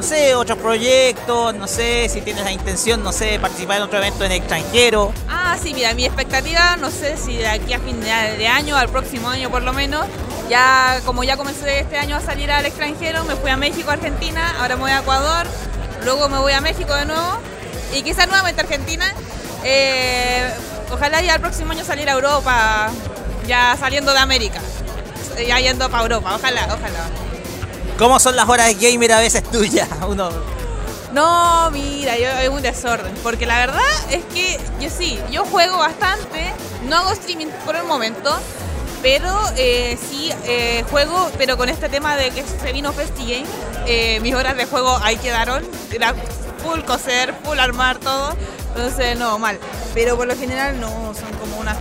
[0.00, 3.98] No sé, otros proyectos, no sé si tienes la intención, no sé, participar en otro
[3.98, 5.12] evento en el extranjero.
[5.28, 8.06] Ah, sí, mira, mi expectativa, no sé si de aquí a fin de,
[8.38, 10.06] de año, al próximo año por lo menos,
[10.48, 14.54] ya como ya comencé este año a salir al extranjero, me fui a México, Argentina,
[14.58, 15.46] ahora me voy a Ecuador,
[16.02, 17.38] luego me voy a México de nuevo
[17.94, 19.04] y quizás nuevamente a Argentina.
[19.64, 20.50] Eh,
[20.90, 22.88] ojalá ya el próximo año salir a Europa,
[23.46, 24.60] ya saliendo de América,
[25.46, 27.29] ya yendo para Europa, ojalá, ojalá.
[28.00, 29.86] ¿Cómo son las horas de gamer a veces tuyas?
[30.08, 30.30] Uno,
[31.12, 33.12] No, mira, yo es un desorden.
[33.22, 36.50] Porque la verdad es que yo sí, yo juego bastante.
[36.88, 38.34] No hago streaming por el momento.
[39.02, 43.44] Pero eh, sí eh, juego, pero con este tema de que se vino FestiGame,
[43.86, 45.62] eh, mis horas de juego ahí quedaron.
[45.92, 46.14] Era
[46.64, 48.34] full coser, full armar todo.
[48.74, 49.58] Entonces, no, mal.
[49.92, 51.76] Pero por lo general no, son como unas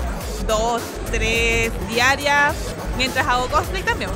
[0.45, 0.81] dos,
[1.11, 2.55] tres diarias.
[2.97, 4.09] Mientras hago cosplay también.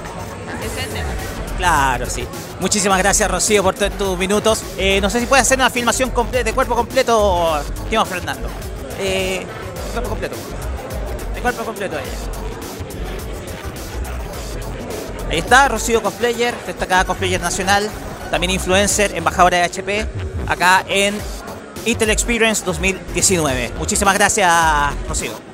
[1.58, 2.26] Claro, sí.
[2.60, 4.64] Muchísimas gracias, Rocío, por todos tus minutos.
[4.78, 8.48] Eh, no sé si puedes hacer una filmación de cuerpo completo, Timo Fernando.
[9.00, 9.46] Eh,
[9.94, 10.36] cuerpo completo.
[11.34, 12.44] De cuerpo completo ella.
[15.30, 17.90] Ahí está, Rocío Cosplayer, destacada cosplayer nacional,
[18.30, 20.08] también influencer, embajadora de HP,
[20.48, 21.16] acá en
[21.86, 23.72] Intel Experience 2019.
[23.78, 24.52] Muchísimas gracias,
[25.08, 25.53] Rocío.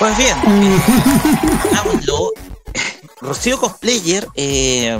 [0.00, 0.36] Pues bien,
[1.72, 2.32] hagámoslo.
[3.20, 4.98] Rocío Cosplayer eh,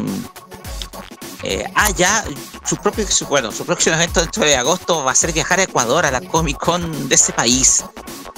[1.43, 2.22] eh, ah, ya
[2.66, 6.05] su propio, bueno, su próximo evento dentro de agosto va a ser viajar a Ecuador,
[6.05, 7.82] a la Comic Con de ese país.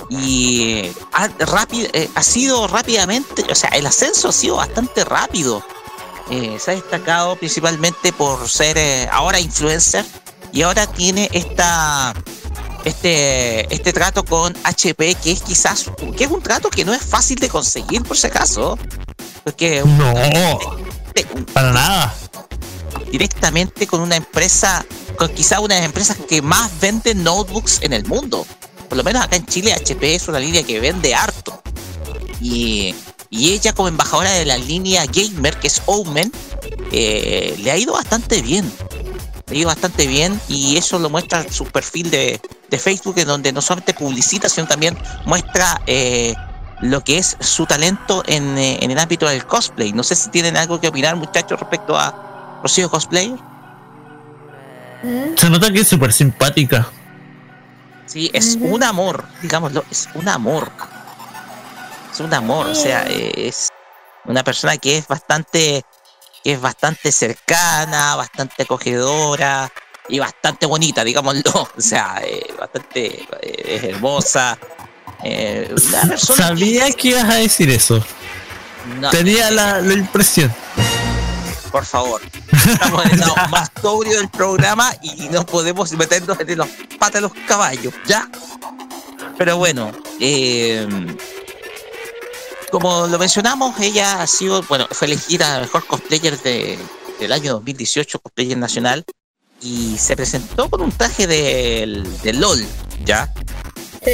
[0.09, 5.65] Y ha, rápido, eh, ha sido rápidamente, o sea, el ascenso ha sido bastante rápido.
[6.31, 10.05] Eh, se ha destacado principalmente por ser eh, ahora influencer
[10.53, 12.15] y ahora tiene esta
[12.85, 17.03] este, este trato con HP que es quizás que es un trato que no es
[17.03, 18.79] fácil de conseguir por si acaso
[19.45, 20.15] porque No,
[21.53, 22.15] para nada.
[23.11, 24.85] directamente con una empresa
[25.17, 28.47] con quizás una de las empresas que más vende notebooks en el mundo.
[28.89, 31.63] Por lo menos acá en Chile HP es una línea que vende harto.
[32.41, 32.95] Y,
[33.31, 36.33] y ella como embajadora de la línea gamer que es Omen
[36.91, 38.71] eh, le ha ido bastante bien
[39.49, 42.41] le ido bastante bien y eso lo muestra su perfil de,
[42.71, 44.97] de Facebook en donde no solamente publicita sino también
[45.27, 46.35] muestra eh,
[46.81, 50.31] lo que es su talento en, eh, en el ámbito del cosplay no sé si
[50.31, 53.39] tienen algo que opinar muchachos respecto a Rocío Cosplayer
[55.37, 56.89] Se nota que es súper simpática.
[58.07, 60.71] Sí, es un amor, digámoslo, es un amor.
[62.13, 63.69] Es un amor, o sea, es
[64.27, 65.83] una persona que es bastante,
[66.43, 69.73] que es bastante cercana, bastante acogedora
[70.09, 71.43] y bastante bonita, digámoslo.
[71.77, 74.59] O sea, eh, bastante eh, es hermosa.
[75.25, 75.75] Eh,
[76.17, 78.05] Sabía que ibas a decir eso.
[78.99, 79.11] No.
[79.11, 80.53] Tenía la, la impresión.
[81.71, 82.21] por favor.
[82.53, 87.15] Estamos en el lado más sobrio del programa y no podemos meternos en los patas
[87.15, 88.29] de los caballos, ¿ya?
[89.39, 90.87] Pero bueno, eh,
[92.73, 96.79] como lo mencionamos, ella ha sido, bueno, fue elegida mejor cosplayer de-
[97.21, 99.05] del año 2018, cosplayer nacional,
[99.61, 102.67] y se presentó con un traje del, del LOL,
[103.05, 103.33] ¿ya?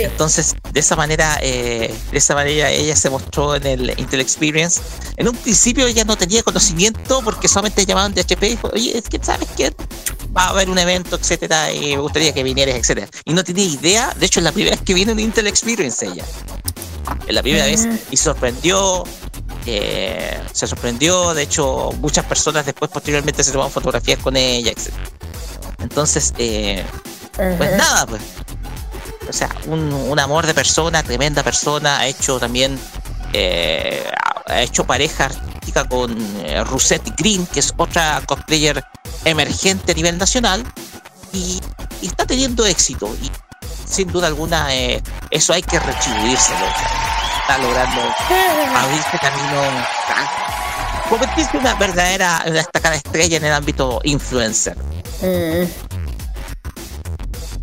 [0.05, 4.83] Entonces, de esa manera, eh, de esa manera ella se mostró en el Intel Experience.
[5.17, 8.99] En un principio ella no tenía conocimiento porque solamente llamaban de HP y dijo, oye,
[8.99, 9.73] es que sabes que
[10.37, 13.09] va a haber un evento, etcétera, y me gustaría que vinieras, etcétera.
[13.25, 16.05] Y no tenía idea, de hecho es la primera vez que viene un Intel Experience
[16.05, 16.25] ella.
[17.29, 19.05] La primera vez y sorprendió.
[19.67, 24.91] eh, se sorprendió, de hecho muchas personas después posteriormente se tomaron fotografías con ella, etc.
[25.81, 26.85] Entonces, eh,
[27.37, 28.23] pues nada, pues.
[29.29, 32.79] O sea, un, un amor de persona, tremenda persona, ha hecho también,
[33.35, 34.11] eh,
[34.47, 36.17] ha hecho pareja artística con
[36.65, 38.83] Rosette Green, que es otra cosplayer
[39.25, 40.65] emergente a nivel nacional,
[41.33, 41.61] y,
[42.01, 43.15] y está teniendo éxito.
[43.23, 43.31] Y
[43.89, 46.67] sin duda alguna, eh, eso hay que retribuírselo.
[47.41, 48.01] está logrando
[48.77, 49.63] abrirse camino,
[51.09, 54.77] convertirse en una verdadera, una destacada estrella en el ámbito influencer.
[55.21, 55.65] Mm.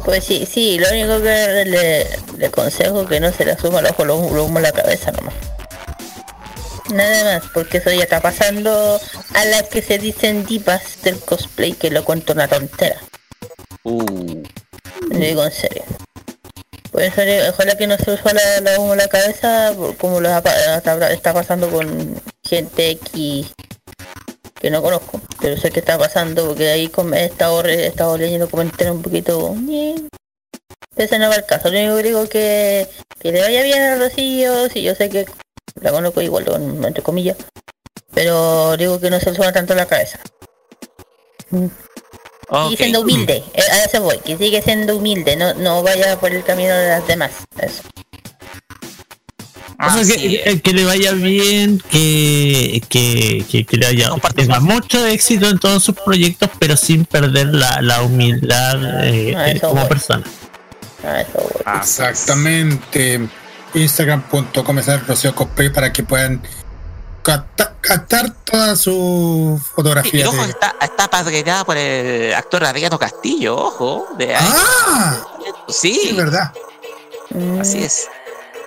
[0.04, 3.80] Pues sí, sí, lo único que le, le aconsejo es que no se le suma
[3.80, 5.34] el ojo lo, humo la cabeza nomás.
[6.94, 9.00] Nada más, porque eso ya está pasando
[9.34, 13.02] a las que se dicen divas del cosplay, que lo cuento una tontera.
[13.84, 14.44] Uh.
[15.10, 15.84] Lo digo en serio.
[16.96, 21.34] Por eso le- ojalá que no se usa la, la la cabeza, como lo está,
[21.34, 22.98] pasando con gente
[24.62, 28.50] que no conozco, pero sé que está pasando porque ahí he estado, he estado leyendo
[28.50, 29.54] comentarios un poquito...
[30.96, 32.88] Ese no va el caso, lo único que digo que,
[33.20, 35.26] que le vaya bien a Rocío, si yo sé que
[35.82, 36.46] la conozco igual,
[36.86, 37.36] entre comillas,
[38.14, 40.18] pero digo que no se le suena tanto la cabeza.
[42.66, 46.32] Sigue siendo humilde, eh, a eso voy, que sigue siendo humilde, no, no vaya por
[46.32, 47.32] el camino de las demás.
[47.60, 47.82] Eso.
[49.78, 54.34] O sea, que, que- que le vaya bien, que, que, que, que le vaya, que
[54.34, 59.50] tenga mucho éxito en todos sus proyectos, pero sin perder la, la humildad eh, Ah,
[59.50, 59.90] eh, eso como voy.
[59.90, 60.24] persona.
[61.82, 63.28] Exactamente.
[63.74, 66.42] Instagram.com es Rocío Cosplay para que puedan
[67.26, 70.28] capta- captar todas sus Y fotografías.
[70.28, 74.08] ojo, de- está, está padrinada por el actor Adriano Castillo, ojo.
[74.18, 75.26] De ¡Ah!
[75.68, 76.00] Sí.
[76.10, 76.54] Es verdad.
[77.60, 78.08] Así es.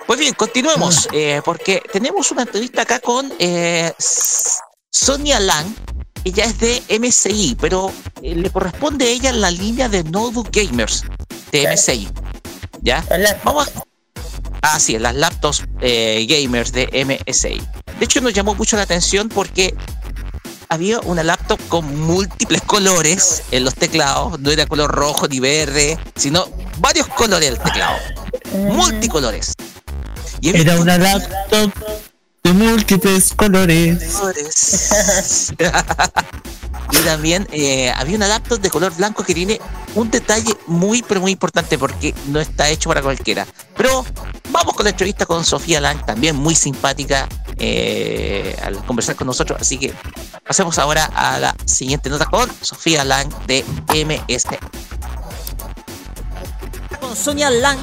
[0.05, 3.93] Pues bien, continuemos, eh, porque tenemos una entrevista acá con eh,
[4.91, 5.67] Sonia Lang.
[6.23, 7.91] Ella es de MSI, pero
[8.21, 11.03] eh, le corresponde a ella la línea de Notebook Gamers
[11.51, 12.09] de MSI.
[12.81, 13.03] ¿Ya?
[13.43, 13.69] Vamos.
[14.61, 17.61] Ah, sí, las laptops eh, gamers de MSI.
[17.99, 19.75] De hecho, nos llamó mucho la atención porque
[20.69, 24.39] había una laptop con múltiples colores en los teclados.
[24.39, 26.47] No era color rojo ni verde, sino
[26.77, 27.97] varios colores el teclado.
[28.53, 29.53] Multicolores.
[30.39, 31.71] Y había Era una laptop
[32.49, 34.19] de múltiples colores.
[36.91, 39.61] y también eh, había una laptop de color blanco que tiene
[39.93, 43.45] un detalle muy, pero muy importante porque no está hecho para cualquiera.
[43.77, 44.03] Pero
[44.49, 49.61] vamos con la entrevista con Sofía Lang, también muy simpática eh, al conversar con nosotros.
[49.61, 49.93] Así que
[50.47, 53.63] pasemos ahora a la siguiente nota con Sofía Lang de
[53.93, 54.45] MS.
[56.99, 57.79] con Sonia Lang,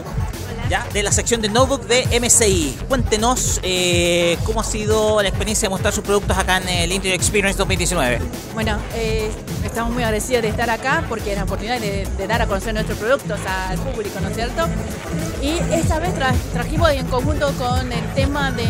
[0.68, 2.76] ya, de la sección de Notebook de MSI.
[2.88, 7.14] Cuéntenos eh, cómo ha sido la experiencia de mostrar sus productos acá en el Interior
[7.16, 8.20] Experience 2019.
[8.54, 9.30] Bueno, eh,
[9.64, 12.98] estamos muy agradecidos de estar acá porque es la oportunidad de, dar a conocer nuestros
[12.98, 14.66] productos al público, ¿no es cierto?
[15.42, 18.64] Y esta vez tra- trajimos en conjunto con el tema de,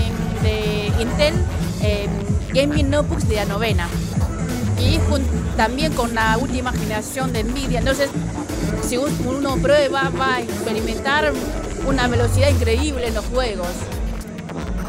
[1.00, 1.34] Intel
[1.82, 2.06] eh,
[2.52, 3.88] Gaming Notebooks de la novena
[4.78, 4.98] y
[5.56, 7.78] también con la última generación de Nvidia.
[7.80, 8.10] Entonces,
[8.86, 11.32] si un- uno prueba, va a experimentar
[11.86, 13.68] una velocidad increíble en los juegos.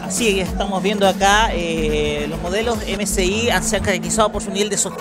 [0.03, 4.51] Así que estamos viendo acá eh, los modelos MSI han- se han caracterizado por su
[4.51, 4.95] nivel de sof-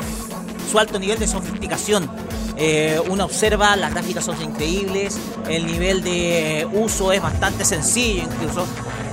[0.71, 2.11] su alto nivel de sofisticación.
[2.59, 5.17] Eh, uno observa, las gráficas son increíbles,
[5.49, 8.67] el nivel de uso es bastante sencillo incluso.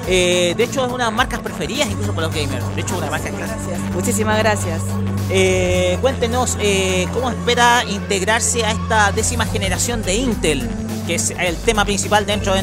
[0.08, 2.64] Eh, de hecho es una de las marcas preferidas incluso para los gamers.
[2.76, 3.78] De hecho una marca clásica.
[3.94, 4.82] Muchísimas gracias.
[5.30, 10.68] Eh, cuéntenos eh, cómo espera integrarse a esta décima generación de Intel,
[11.06, 12.62] que es el tema principal dentro de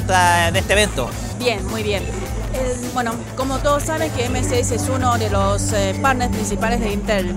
[0.58, 1.10] este evento.
[1.38, 2.02] Bien, muy bien.
[2.52, 6.92] El- bueno, como todos saben que M6 es uno de los eh, partners principales de
[6.92, 7.34] Intel.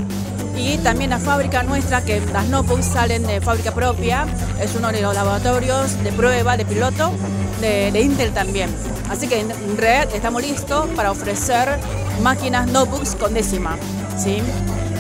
[0.58, 4.26] Y también la fábrica nuestra, que las notebooks salen de fábrica propia,
[4.62, 7.12] es uno de los laboratorios de prueba, de piloto
[7.60, 8.70] de, Intel también.
[9.10, 11.80] Así que en red estamos listos para ofrecer
[12.22, 13.78] máquinas notebooks con décima.
[14.18, 14.42] ¿sí?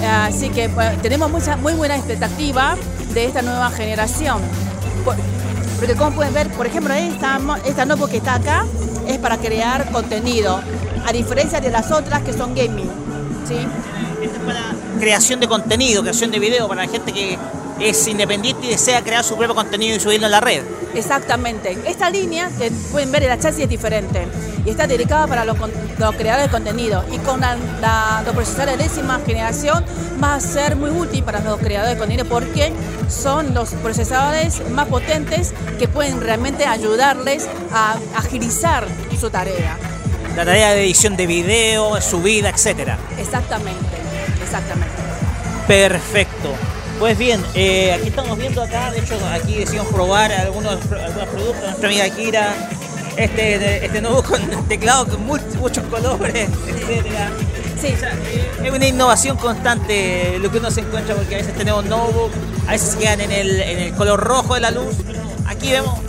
[0.07, 2.75] Así que pues, tenemos mucha, muy buena expectativa
[3.13, 4.39] de esta nueva generación.
[5.83, 8.65] Porque como pueden ver, por ejemplo, esta, esta notebook que está acá
[9.05, 10.61] es para crear contenido,
[11.05, 12.89] a diferencia de las otras que son gaming.
[13.45, 13.57] ¿sí?
[14.97, 17.37] Creación de contenido, creación de video para la gente que
[17.81, 20.63] es independiente y desea crear su propio contenido y subirlo en la red.
[20.95, 21.77] Exactamente.
[21.85, 24.25] Esta línea que pueden ver, el chasis es diferente
[24.65, 25.57] y está dedicada para los,
[26.17, 27.03] creadores de contenido.
[27.11, 29.83] Y con la- la- los procesadores de décima generación
[30.23, 32.71] va a ser muy útil para los creadores de contenido porque
[33.09, 38.87] son los procesadores más potentes que pueden realmente ayudarles a agilizar
[39.19, 39.77] su tarea.
[40.35, 42.97] la tarea de edición de video, subida, etcétera.
[43.19, 43.85] Exactamente,
[44.43, 44.95] exactamente.
[45.67, 46.49] Perfecto.
[46.99, 51.63] Pues bien, eh, aquí estamos viendo acá, de hecho aquí decidimos probar algunos, algunos productos,
[51.63, 52.53] nuestra amiga Kira,
[53.17, 57.29] este, este nuevo con teclado con mu- muchos colores, etcétera.
[57.79, 57.93] Sí.
[57.95, 58.13] O sea,
[58.63, 62.31] es una innovación constante lo que uno se encuentra porque a veces tenemos notebook,
[62.67, 64.95] a veces se quedan en el, en el color rojo de la luz.
[65.45, 65.99] Aquí vemos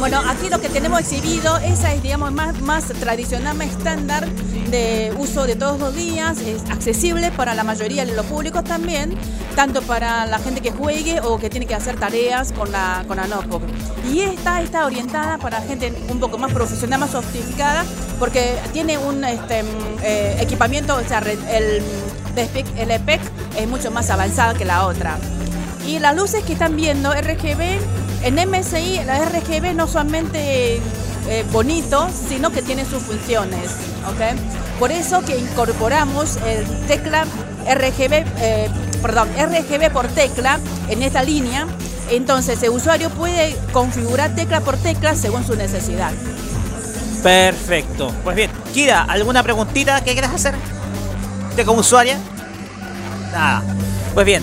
[0.00, 4.26] Bueno, aquí lo que tenemos exhibido, esa es, digamos, más, más tradicional, más estándar
[4.70, 9.14] de uso de todos los días, es accesible para la mayoría de los públicos también,
[9.54, 13.18] tanto para la gente que juegue o que tiene que hacer tareas con la, con
[13.18, 13.62] la notebook.
[14.10, 17.84] Y esta está orientada para gente un poco más profesional, más sofisticada,
[18.18, 19.66] porque tiene un este, mm,
[20.02, 21.82] eh, equipamiento, o sea, el,
[22.78, 23.20] el EPEC
[23.58, 25.18] es mucho más avanzado que la otra.
[25.86, 27.80] Y las luces que están viendo, RGB,
[28.22, 30.76] en MSI la RGB no solamente
[31.28, 33.70] eh, bonito, sino que tiene sus funciones.
[34.08, 34.78] ¿ok?
[34.78, 37.24] Por eso que incorporamos el tecla
[37.66, 38.70] RGB, eh,
[39.02, 40.58] perdón, RGB por tecla
[40.88, 41.66] en esta línea.
[42.10, 46.12] Entonces el usuario puede configurar tecla por tecla según su necesidad.
[47.22, 48.12] Perfecto.
[48.24, 50.54] Pues bien, Kira, ¿alguna preguntita que quieras hacer?
[51.50, 52.18] ¿Usted como usuaria?
[53.32, 53.62] Nada.
[54.14, 54.42] Pues bien,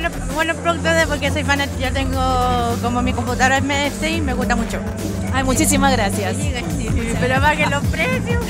[0.00, 4.32] Bueno, bueno productos de porque soy fan, yo tengo como mi computadora es MSI, me
[4.32, 4.78] gusta mucho.
[5.34, 6.36] Ay, muchísimas gracias.
[7.20, 8.42] Pero más que los precios.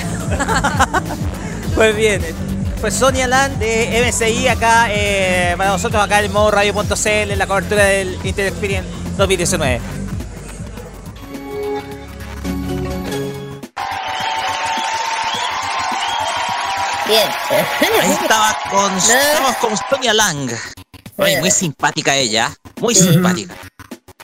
[1.74, 2.22] pues bien.
[2.80, 7.46] Pues Sonia Land de MSI acá, eh, para nosotros acá en modo radio.cl en la
[7.46, 9.80] cobertura del Intel Experience 2019.
[17.06, 17.28] Bien.
[18.00, 20.50] Ahí estaba con, estábamos con Sonia Lang.
[21.24, 23.56] Ay, muy simpática ella, muy simpática.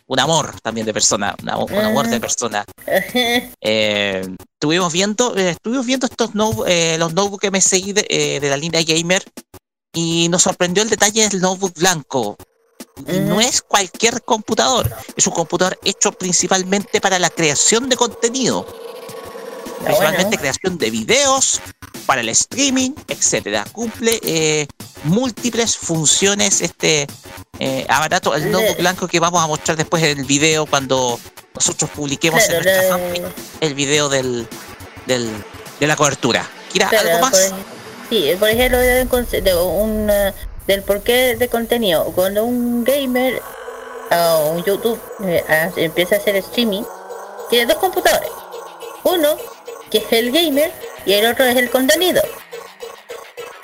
[0.09, 2.65] Un amor también de persona, una- un amor de persona.
[3.61, 4.23] Eh,
[4.55, 8.57] estuvimos viendo, eh, estuvimos viendo estos no- eh, los notebooks MSI de, eh, de la
[8.57, 9.25] línea gamer
[9.93, 12.37] y nos sorprendió el detalle del notebook blanco.
[13.09, 18.67] Y no es cualquier computador, es un computador hecho principalmente para la creación de contenido.
[19.85, 21.61] Principalmente creación de videos,
[22.07, 23.65] para el streaming, etcétera.
[23.73, 24.67] Cumple eh,
[25.05, 27.07] múltiples funciones este
[27.59, 31.19] eh, aparato, el notebook blanco que vamos a mostrar después en el video cuando
[31.55, 34.49] nosotros publiquemos Claro, en nuestra fanpage el video del,
[35.07, 35.31] del,
[35.81, 36.49] de la cobertura.
[36.73, 37.31] Claro, ¿algo más?
[37.31, 37.59] por
[38.11, 40.33] sí, por ejemplo, de un eh,
[40.67, 42.05] del porqué de contenido.
[42.15, 43.43] Cuando un gamer
[44.11, 45.45] o un YouTube eh,
[45.77, 46.83] empieza a hacer streaming,
[47.49, 48.31] tiene dos computadores.
[49.05, 49.37] Uno,
[49.91, 50.71] que es el gamer,
[51.05, 52.23] y el otro es el contenido.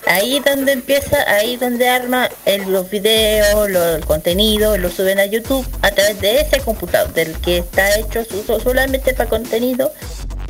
[0.07, 5.27] Ahí donde empieza, ahí donde arma el- los videos, lo- el contenido, lo suben a
[5.27, 9.93] YouTube a través de ese computador, del que está hecho su- so- solamente para contenido,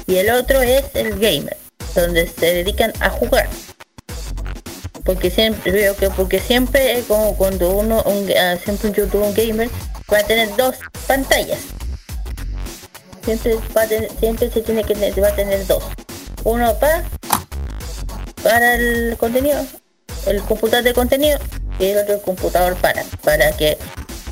[0.07, 1.57] y el otro es el gamer,
[1.95, 3.49] donde se dedican a jugar.
[5.05, 8.29] Porque siempre veo que porque siempre es como cuando uno un,
[8.63, 9.69] siempre un youtuber un gamer
[10.13, 10.77] va a tener dos
[11.07, 11.59] pantallas.
[13.25, 15.85] Siempre va a tener, siempre se tiene que tener- va a tener dos.
[16.45, 17.05] Uno para
[18.43, 19.65] para el contenido,
[20.27, 21.39] el computador de contenido
[21.79, 23.79] y el otro computador para para que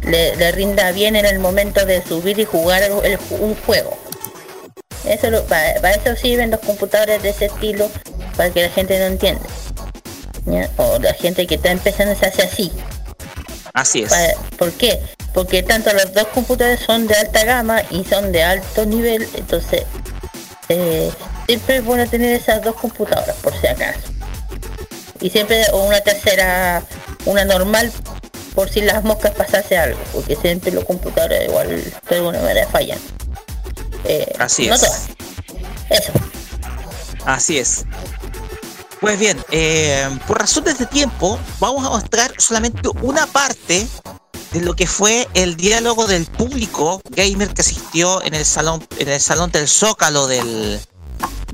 [0.03, 3.55] le, le rinda bien en el momento de subir y jugar el- el ju- un
[3.67, 3.97] juego.
[5.05, 7.89] Eso lo- para, para eso sirven los computadores de ese estilo
[8.37, 9.43] para que la gente no entienda.
[10.47, 10.69] ¿ya?
[10.79, 12.73] O la gente que está empezando se hace así.
[13.73, 14.11] Así es.
[14.11, 14.99] Para- ¿Por qué?
[15.33, 19.85] Porque tanto los dos computadores son de alta gama y son de alto nivel, entonces
[20.69, 21.11] eh,
[21.47, 24.01] siempre es bueno tener esas dos computadoras por si acaso.
[25.21, 26.83] Y siempre, o una tercera,
[27.27, 27.93] una normal,
[28.55, 31.69] por si las moscas pasase algo, porque siempre los computadores igual
[32.09, 32.99] de alguna manera fallan.
[34.05, 34.81] Eh, Así no es.
[34.81, 35.07] todas.
[35.91, 36.13] Eso.
[37.25, 37.85] Así es.
[39.01, 43.87] Pues bien, eh, por razones de tiempo, vamos a mostrar solamente una parte
[44.53, 49.09] de lo que fue el diálogo del público gamer que asistió en el salón, en
[49.09, 50.81] el salón del Zócalo del,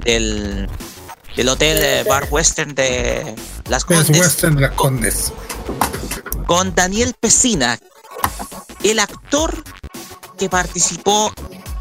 [0.04, 0.68] del,
[1.36, 3.34] del hotel eh, Bar Western de
[3.68, 5.32] Las Es Condes Western Las Condes.
[6.46, 7.78] con Daniel Pesina,
[8.82, 9.62] el actor
[10.38, 11.32] que participó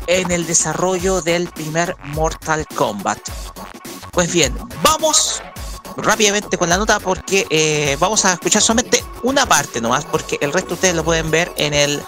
[0.08, 3.20] en el desarrollo del primer Mortal Kombat.
[4.12, 5.42] Pues bien, vamos
[5.98, 10.54] rápidamente con la nota porque eh, vamos a escuchar solamente una parte nomás, porque el
[10.54, 12.02] resto ustedes lo pueden ver en el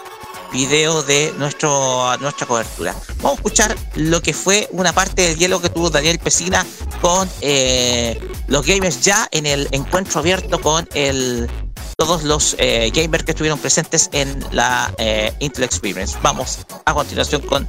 [0.53, 2.95] video de nuestro, nuestra cobertura.
[3.17, 6.65] Vamos a escuchar lo que fue una parte del diálogo que tuvo Daniel Pesina
[7.01, 11.49] con eh, los gamers ya en el encuentro abierto con el,
[11.97, 16.17] todos los eh, gamers que estuvieron presentes en la eh, Intel Experience.
[16.21, 17.67] Vamos a continuación con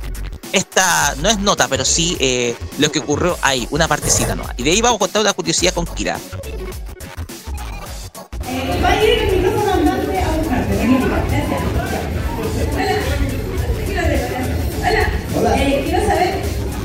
[0.52, 4.55] esta no es nota, pero sí eh, lo que ocurrió ahí, una partecita nomás.
[4.57, 6.18] Y de ahí vamos a contar una curiosidad con Kira.
[8.51, 10.75] Eh, va a ir el micrófono andante a buscarte.
[14.81, 15.02] Hola.
[15.36, 15.62] Hola.
[15.62, 16.35] Eh, quiero saber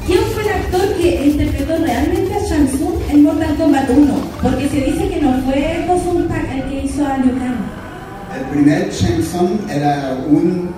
[0.05, 4.13] quién fue el actor que interpretó realmente a Shang Tsung en Mortal Kombat 1.
[4.41, 7.55] Porque se dice que no fue Gosung Park el que hizo a Liu Kang.
[8.37, 10.69] El primer Shang Tsung era un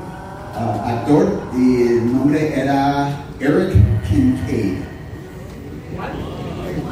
[0.55, 3.73] uh, actor y el nombre era Eric
[4.07, 4.95] Kincaid.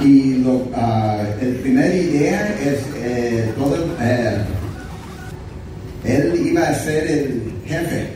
[0.01, 4.37] Y lo, uh, el primer idea es eh, todo, eh,
[6.03, 8.07] él iba a ser el jefe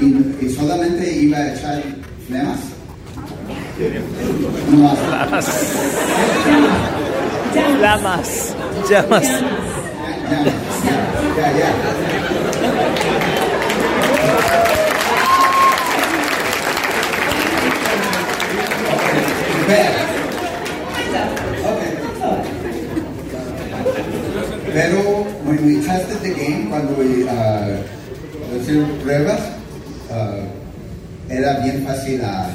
[0.00, 1.82] y, y solamente iba a echar
[2.26, 2.58] flemas.
[7.80, 8.54] Llamas.
[8.88, 9.24] Llamas.
[11.36, 11.70] Ya, ya.
[24.78, 27.82] Pero when we tested the game, cuando uh,
[28.54, 29.40] hicimos pruebas,
[30.06, 30.46] uh,
[31.28, 32.46] era bien fácil a,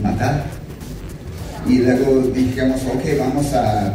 [0.00, 0.42] matar.
[1.68, 3.92] Y luego dijimos, ok, vamos a,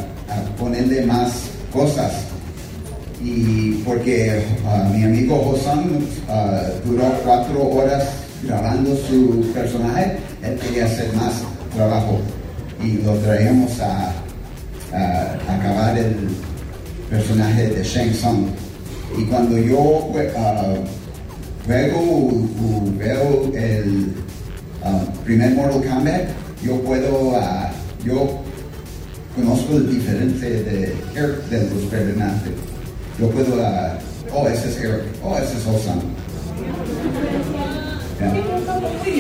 [0.60, 2.14] ponerle más cosas.
[3.20, 8.10] Y porque uh, mi amigo Hosan uh, duró cuatro horas
[8.44, 11.42] grabando su personaje, él quería hacer más
[11.74, 12.22] trabajo.
[12.80, 14.14] Y lo traíamos a,
[14.94, 16.14] a acabar el
[17.10, 18.48] personaje de Shang Tsung.
[19.18, 20.14] Y cuando yo uh,
[22.98, 24.14] veo el
[24.84, 26.24] uh, primer Mortal Kombat,
[26.64, 27.68] yo puedo, uh,
[28.06, 28.40] yo
[29.36, 32.54] conozco el diferente de, Eric de los personajes.
[33.20, 33.56] Yo puedo,
[34.34, 36.00] oh, ese es Eric, oh, ese es Osan.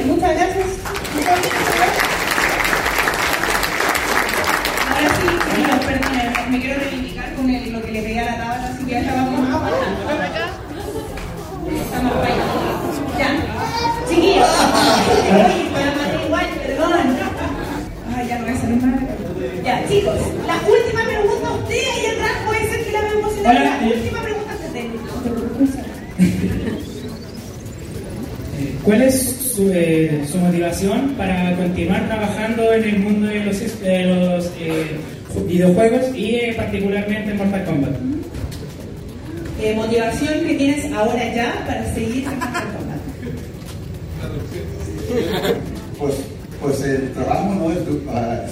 [0.08, 0.68] Muchas gracias.
[4.90, 8.85] Ahora sí, me quiero reivindicar con el- lo que le pegué a la tabla, así
[8.85, 10.32] que acá vamos a Estamos por ahí.
[10.34, 11.98] Ya.
[14.09, 14.47] Chiquillos.
[15.29, 16.93] Oye, para matar igual, perdón.
[18.15, 18.99] Ay, ya no voy a salir mal.
[19.63, 20.15] Ya, chicos,
[20.47, 23.59] la última pregunta a usted y el rango puede ser que la emocionada.
[23.59, 24.79] Hola, La última pregunta antes de
[28.83, 34.03] ¿Cuál es su, eh, su motivación para continuar trabajando en el mundo de los, de
[34.05, 34.97] los eh,
[35.33, 37.91] ju- videojuegos y eh, particularmente en Mortal Kombat?
[39.61, 42.25] Eh, motivación que tienes ahora ya para seguir.
[45.97, 46.13] Pues,
[46.61, 48.01] pues el trabajo no es duro,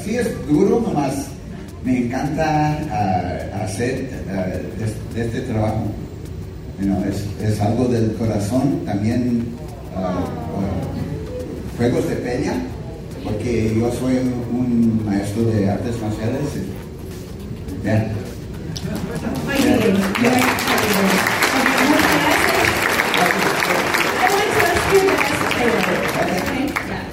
[0.04, 1.14] sí es duro, nomás
[1.84, 5.84] me encanta ah, hacer ah, de, de este trabajo.
[6.80, 9.46] You know, es, es algo del corazón, también
[9.96, 12.56] ah, ah, juegos de pelea,
[13.24, 14.18] porque yo soy
[14.52, 16.42] un maestro de artes marciales.
[16.56, 18.08] y- ya.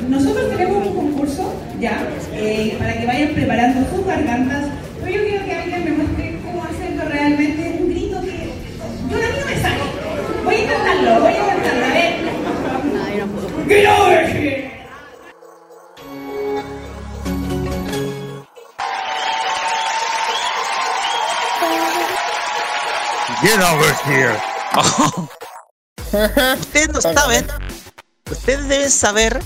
[0.08, 4.66] Nosotros tenemos un concurso ya eh, para que vayan preparando sus gargantas,
[23.54, 24.36] Get over here.
[26.58, 27.46] ustedes no saben,
[28.28, 29.40] ustedes deben saber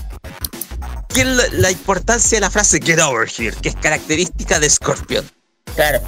[1.09, 4.67] qué es la, la importancia de la frase get over here, que es característica de
[4.67, 5.29] Scorpion.
[5.75, 6.01] Claro.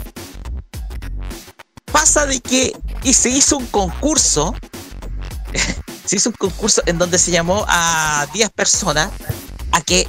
[1.91, 4.55] Pasa de que y se hizo un concurso,
[6.05, 9.11] se hizo un concurso en donde se llamó a 10 personas
[9.73, 10.07] a que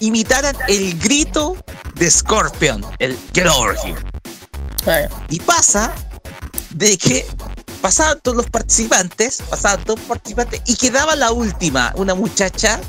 [0.00, 1.56] imitaran el grito
[1.94, 5.08] de Scorpion, el get over here.
[5.30, 5.94] Y pasa
[6.74, 7.26] de que
[7.80, 12.80] pasaban todos los participantes, pasaban todos los participantes y quedaba la última, una muchacha,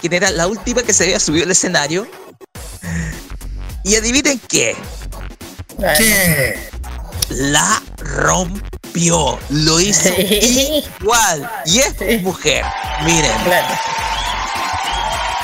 [0.00, 2.06] quien era la última que se había subido al escenario.
[3.84, 4.74] Y adivinen qué.
[5.98, 6.70] ¿Qué?
[7.28, 11.50] La rompió, lo hizo igual.
[11.66, 12.64] Y es mujer,
[13.04, 13.32] miren.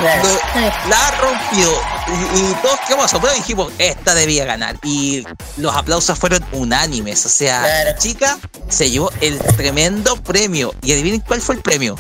[0.00, 1.70] Lo- la rompió
[2.08, 4.76] y, y todos quedamos asombrados y dijimos, esta debía ganar.
[4.82, 5.24] Y
[5.56, 7.24] los aplausos fueron unánimes.
[7.26, 8.38] O sea, la chica
[8.68, 10.74] se llevó el tremendo premio.
[10.82, 11.96] Y adivinen cuál fue el premio.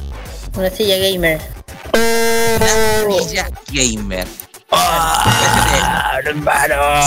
[0.54, 1.40] Una silla gamer.
[1.94, 4.26] Una silla gamer.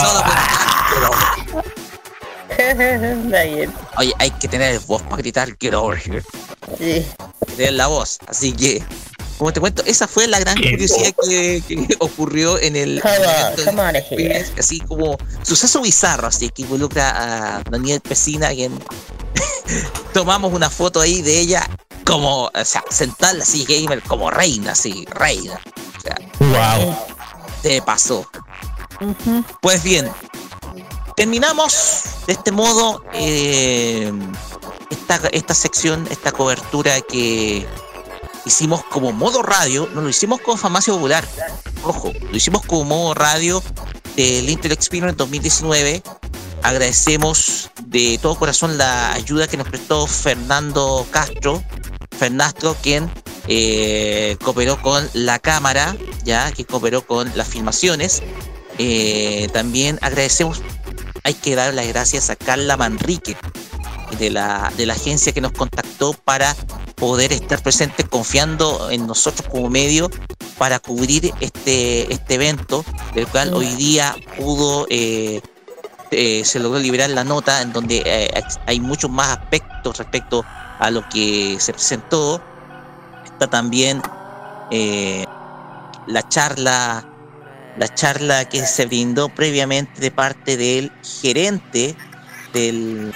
[0.00, 1.74] Solo por-
[3.96, 6.22] Oye, hay que tener voz para gritar get over here.
[6.78, 7.06] Sí.
[7.56, 8.18] Tener la voz.
[8.26, 8.82] Así que
[9.38, 13.98] como te cuento, esa fue la gran curiosidad que, que ocurrió en el evento de
[13.98, 18.78] Experience, así como suceso bizarro, así que involucra a Daniel Pesina, quien
[20.12, 21.68] tomamos una foto ahí de ella
[22.04, 25.60] como, o sea, sentada así gamer como reina, así, reina.
[25.96, 26.16] O sea,
[26.78, 26.96] wow.
[27.62, 28.28] te pasó.
[29.60, 30.10] Pues bien,
[31.16, 34.12] terminamos de este modo eh,
[34.90, 37.66] esta, esta sección, esta cobertura que
[38.44, 41.24] hicimos como modo radio, no lo hicimos con Farmacia Popular,
[41.82, 43.62] ojo, lo hicimos como modo radio
[44.16, 46.02] del Intel Experience 2019.
[46.62, 51.62] Agradecemos de todo corazón la ayuda que nos prestó Fernando Castro,
[52.16, 53.10] Fernastro, quien
[53.48, 58.22] eh, cooperó con la cámara, ya que cooperó con las filmaciones.
[58.78, 60.62] Eh, también agradecemos,
[61.22, 63.36] hay que dar las gracias a Carla Manrique,
[64.18, 66.54] de la, de la agencia que nos contactó para
[66.94, 70.10] poder estar presentes confiando en nosotros como medio
[70.58, 72.84] para cubrir este, este evento,
[73.14, 75.40] del cual hoy día pudo, eh,
[76.10, 80.44] eh, se logró liberar la nota en donde eh, hay muchos más aspectos respecto
[80.78, 82.42] a lo que se presentó.
[83.24, 84.00] Está también
[86.06, 87.06] la charla
[87.76, 91.96] la charla que se brindó previamente de parte del gerente
[92.52, 93.12] del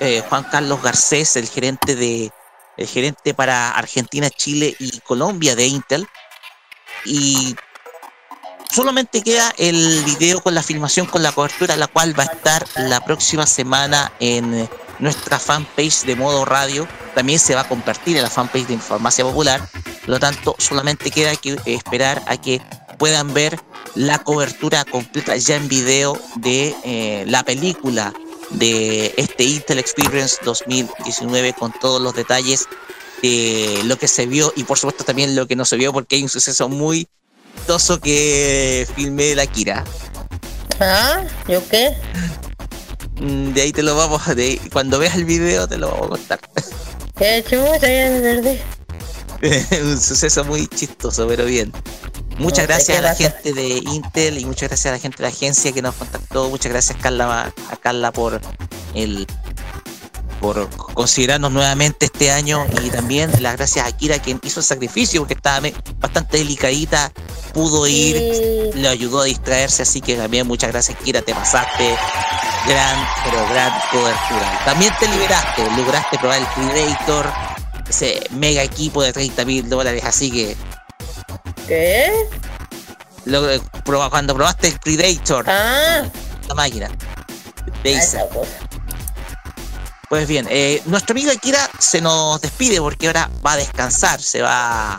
[0.00, 2.30] eh, Juan Carlos Garcés, el gerente de
[2.76, 6.06] el gerente para Argentina, Chile y Colombia de Intel.
[7.04, 7.54] Y
[8.70, 12.66] solamente queda el video con la filmación, con la cobertura, la cual va a estar
[12.76, 14.68] la próxima semana en
[14.98, 16.88] nuestra fanpage de modo radio.
[17.14, 19.60] También se va a compartir en la fanpage de Farmacia Popular.
[20.00, 22.62] Por lo tanto, solamente queda que esperar a que
[22.98, 23.60] puedan ver
[23.94, 28.12] la cobertura completa ya en video de eh, la película
[28.54, 32.68] de este Intel Experience 2019 con todos los detalles
[33.22, 36.16] de lo que se vio y por supuesto también lo que no se vio porque
[36.16, 37.08] hay un suceso muy
[37.66, 39.84] toso que filmé la Kira.
[40.80, 41.24] ¿Ah?
[41.48, 41.96] ¿Yo qué?
[43.20, 44.34] Mm, de ahí te lo vamos a...
[44.34, 46.40] De, cuando veas el video te lo vamos a contar.
[47.16, 48.60] ¿Qué chulo verde?
[49.82, 51.72] un suceso muy chistoso, pero bien.
[52.42, 55.28] Muchas gracias a la gente de Intel y muchas gracias a la gente de la
[55.28, 56.50] agencia que nos contactó.
[56.50, 58.40] Muchas gracias Carla, a Carla por
[58.94, 59.28] el
[60.40, 62.66] por considerarnos nuevamente este año.
[62.84, 65.68] Y también las gracias a Kira quien hizo el sacrificio porque estaba
[66.00, 67.12] bastante delicadita,
[67.54, 68.16] pudo ir,
[68.74, 71.96] le ayudó a distraerse, así que también muchas gracias Kira, te pasaste.
[72.66, 74.62] Gran, pero gran cobertura.
[74.64, 77.32] También te liberaste, lograste probar el Predator,
[77.88, 80.56] ese mega equipo de 30 mil dólares, así que
[81.66, 82.10] ¿Qué?
[83.24, 83.42] Lo,
[84.10, 85.44] cuando probaste el Predator.
[85.48, 86.02] Ah.
[86.48, 86.90] La máquina.
[90.08, 94.42] Pues bien, eh, nuestra amiga Kira se nos despide porque ahora va a descansar, se
[94.42, 94.98] va.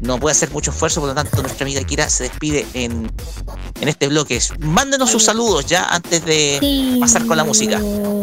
[0.00, 3.12] No puede hacer mucho esfuerzo, por lo tanto, nuestra amiga Kira se despide en,
[3.80, 4.40] en este bloque.
[4.58, 7.78] Mándenos sus saludos ya antes de pasar con la música.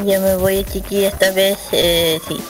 [0.06, 1.58] Ya me voy, chiquilla, esta vez.
[1.72, 2.42] Eh, sí.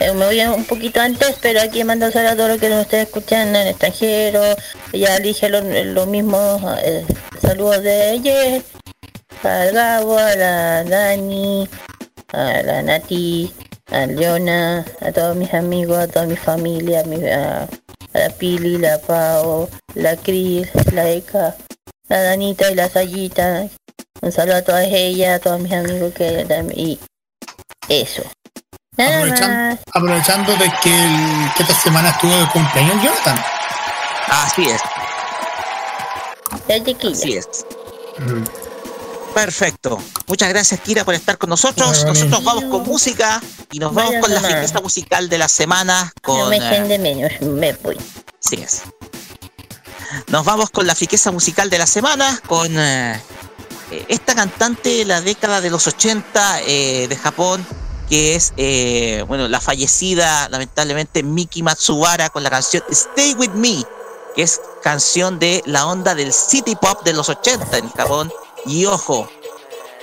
[0.00, 2.82] Eh, me voy un poquito antes, pero aquí mando saludos a todos los que nos
[2.82, 4.42] estén escuchando en extranjero.
[4.92, 7.04] Ya dije lo, lo mismo, eh,
[7.40, 8.62] saludos de ayer,
[9.42, 11.68] al Gabo, a la Dani,
[12.32, 13.52] a la Nati,
[13.90, 17.68] a Leona, a todos mis amigos, a toda mi familia, a, mi, a,
[18.12, 21.54] la Pili, la Pau, la Cris, la Eka,
[22.08, 23.68] la Danita y la Sayita.
[24.22, 26.98] Un saludo a todas ellas, a todos mis amigos que y
[27.88, 28.22] eso.
[28.96, 33.44] Aprovechando, aprovechando, de que, el, que, esta semana estuvo de cumpleaños Jonathan.
[34.28, 34.80] Así es.
[37.12, 37.48] Así es.
[39.34, 39.98] Perfecto.
[40.28, 42.04] Muchas gracias, Kira, por estar con nosotros.
[42.04, 43.42] Nosotros vamos con música
[43.72, 46.12] y nos vamos con la fiesta musical de la semana.
[46.22, 47.98] Con, no me de menos, me voy.
[48.44, 48.82] Así es.
[50.28, 53.20] Nos vamos con la friqueza musical de la semana, con eh,
[54.08, 57.66] esta cantante de la década de los 80 eh, de Japón,
[58.08, 63.82] que es, eh, bueno, la fallecida, lamentablemente, Miki Matsubara con la canción Stay With Me,
[64.34, 68.32] que es canción de la onda del city pop de los 80 en Japón.
[68.66, 69.28] Y ojo,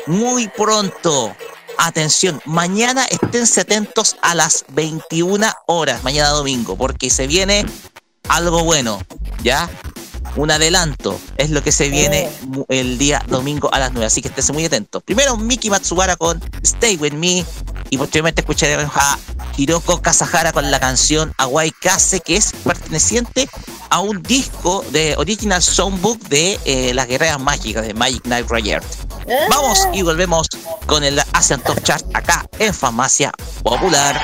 [0.07, 1.35] muy pronto,
[1.77, 7.65] atención, mañana esténse atentos a las 21 horas, mañana domingo, porque se viene
[8.29, 8.99] algo bueno,
[9.43, 9.69] ¿ya?
[10.35, 12.29] Un adelanto es lo que se viene
[12.69, 15.03] el día domingo a las 9, así que esténse muy atentos.
[15.03, 17.45] Primero Miki Matsubara con Stay With Me
[17.89, 19.17] y posteriormente escucharemos a
[19.57, 23.49] Hiroko Kasahara con la canción Awai Kase que es perteneciente
[23.89, 28.83] a un disco de Original Songbook de eh, las guerreras mágicas de Magic Knight Riot.
[29.49, 30.47] Vamos y volvemos
[30.85, 33.31] con el Asian Top Chart acá en Farmacia
[33.63, 34.19] Popular.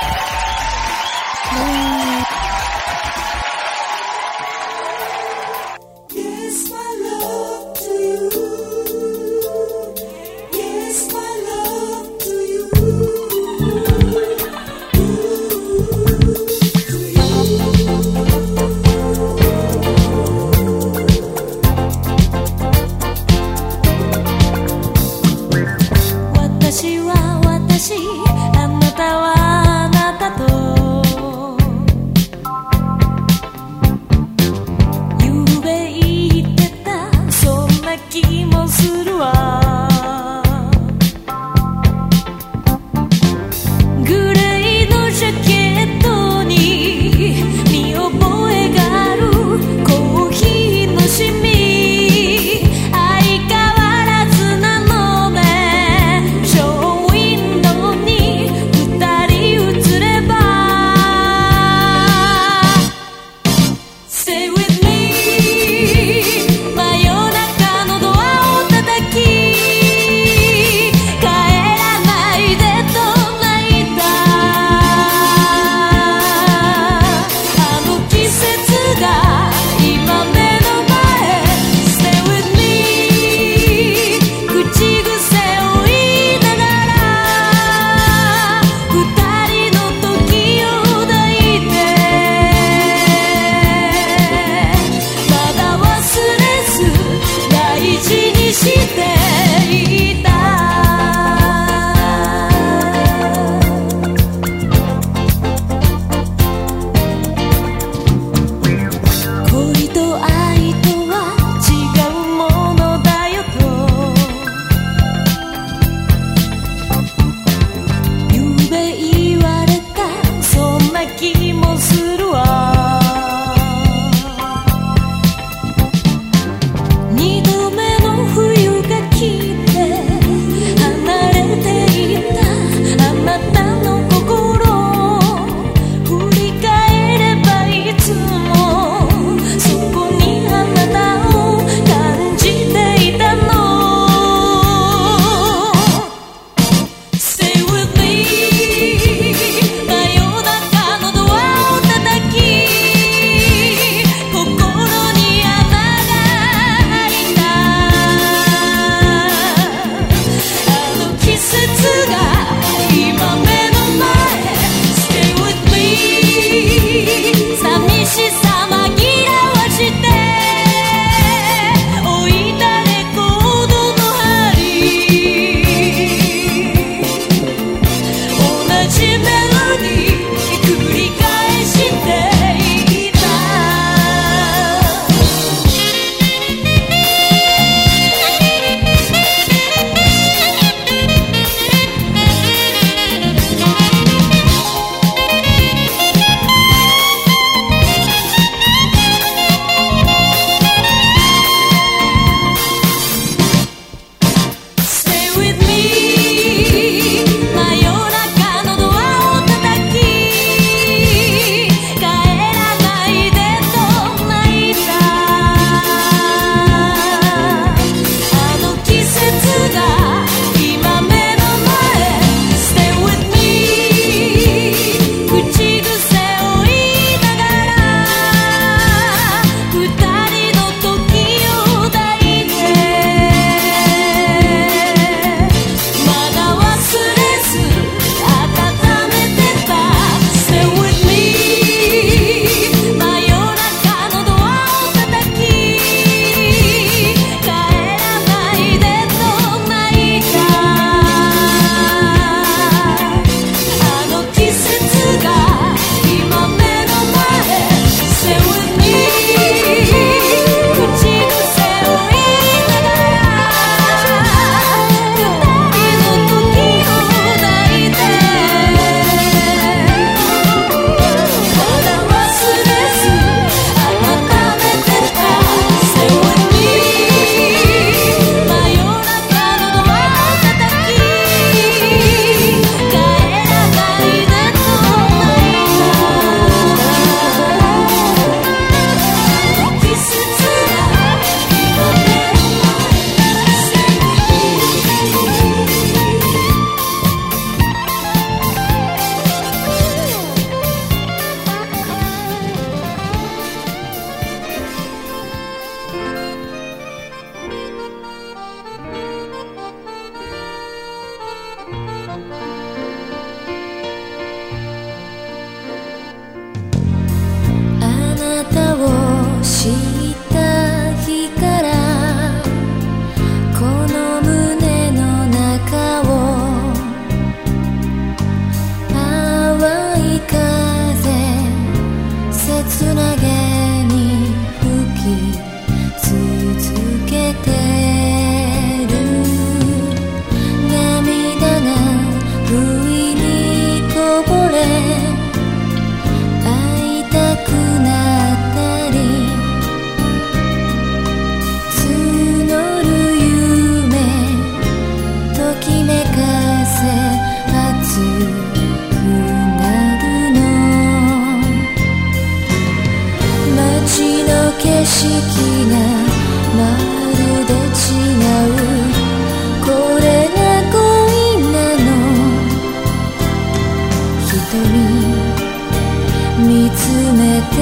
[376.38, 376.80] 見つ
[377.12, 377.20] め
[377.52, 377.56] て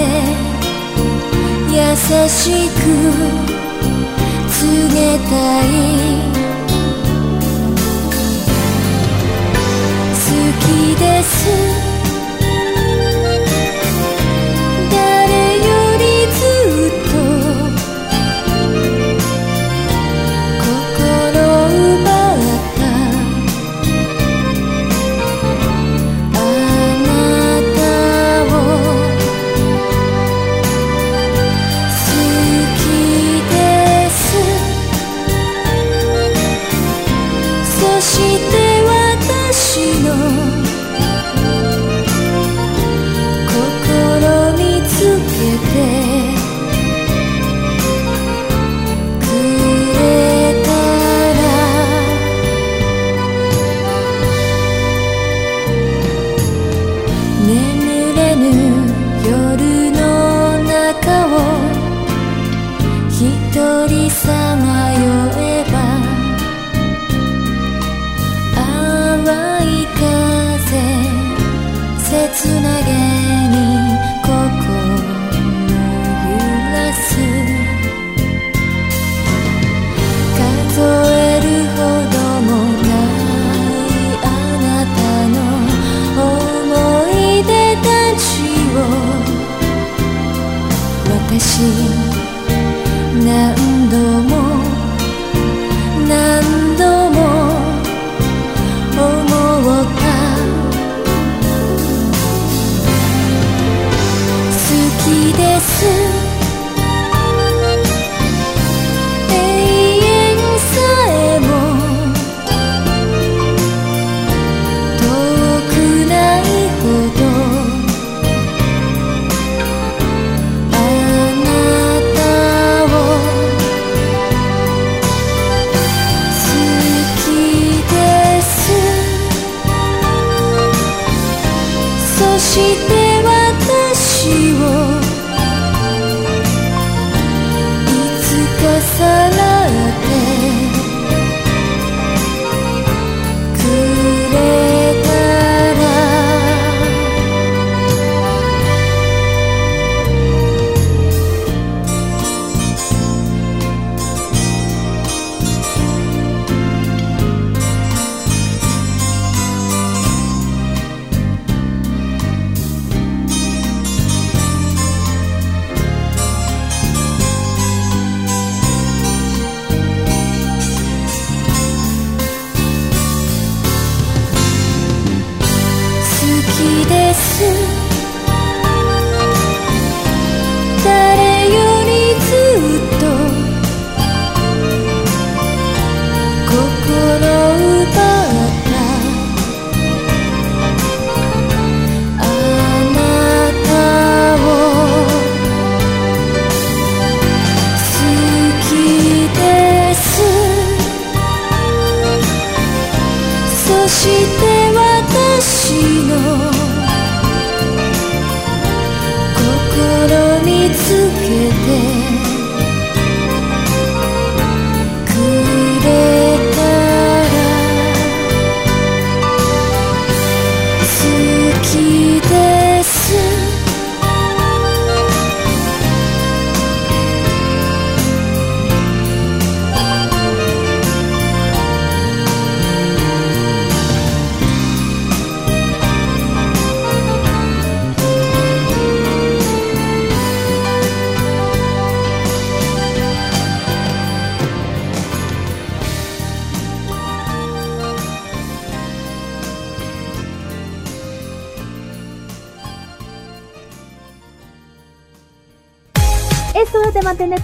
[1.73, 1.79] 優
[2.29, 2.79] しく
[4.49, 5.33] 告げた
[5.65, 5.67] い。
[10.15, 10.25] 好
[10.61, 10.65] き
[10.97, 11.86] です。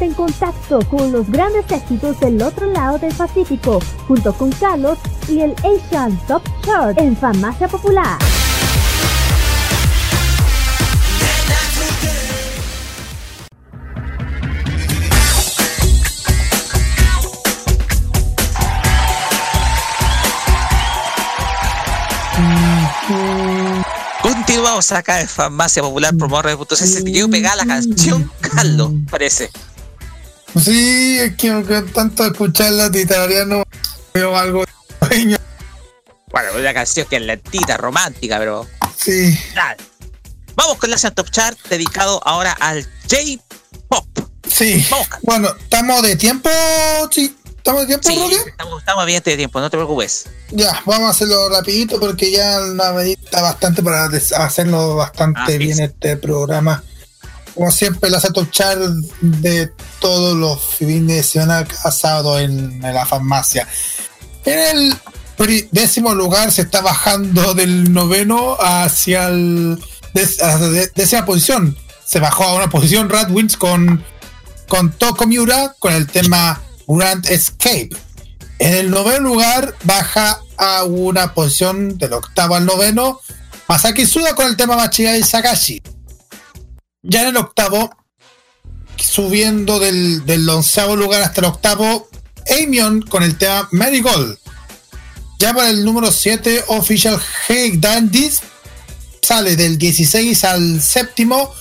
[0.03, 4.99] En contacto con los grandes éxitos del otro lado del Pacífico, junto con Carlos
[5.29, 8.19] y el Asian Top Chart en Farmacia Popular.
[24.21, 26.75] Continuamos acá en Farmacia Popular por Morro de Punto
[27.05, 28.49] quedó pegada la canción, mm.
[28.57, 29.49] Carlos, parece.
[30.61, 31.51] Sí, es que
[31.95, 33.63] tanto escucharla todavía no
[34.13, 34.65] veo algo
[35.09, 35.39] sueño.
[36.31, 38.67] Bueno, una canción que es lentita, romántica, pero.
[38.97, 39.39] Sí.
[39.55, 39.77] Dale.
[40.55, 44.07] Vamos con la Top Chart dedicado ahora al J-Pop.
[44.49, 44.87] Sí.
[45.23, 46.51] Bueno, ¿estamos de tiempo?
[47.11, 47.35] Sí.
[47.57, 48.35] ¿Estamos de tiempo, Sí, Rolly?
[48.51, 50.25] estamos, estamos bien de tiempo, no te preocupes.
[50.51, 54.07] Ya, vamos a hacerlo rapidito porque ya la medita bastante para
[54.39, 55.91] hacerlo bastante Así bien es.
[55.91, 56.83] este programa.
[57.55, 58.81] Como siempre, la Top Chart
[59.21, 63.69] de todos los fines de semana cada sábado en, la farmacia.
[64.45, 64.95] En el
[65.71, 69.79] décimo lugar se está bajando del noveno hacia el
[70.41, 71.77] la de- décima posición.
[72.05, 74.05] Se bajó a una posición Radwins con,
[74.69, 77.91] con Toko Miura con el tema Grand Escape.
[78.59, 83.21] En el noveno lugar baja a una posición del octavo al noveno
[83.69, 85.83] Masaki Suda con el tema Machiga y Sagashi.
[87.03, 87.95] Ya en el octavo,
[88.97, 92.09] subiendo del, del onceavo lugar hasta el octavo,
[92.63, 94.39] Amion con el tema Marigold.
[95.39, 98.43] Ya para el número 7, Official Hey Dandies
[99.23, 101.53] sale del 16 al séptimo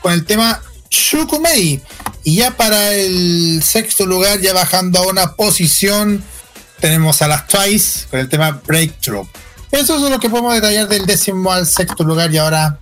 [0.00, 1.80] con el tema Shukumei.
[2.24, 6.22] Y ya para el sexto lugar, ya bajando a una posición,
[6.80, 9.26] tenemos a las Twice con el tema Breakthrough.
[9.70, 12.78] Eso es lo que podemos detallar del décimo al sexto lugar y ahora,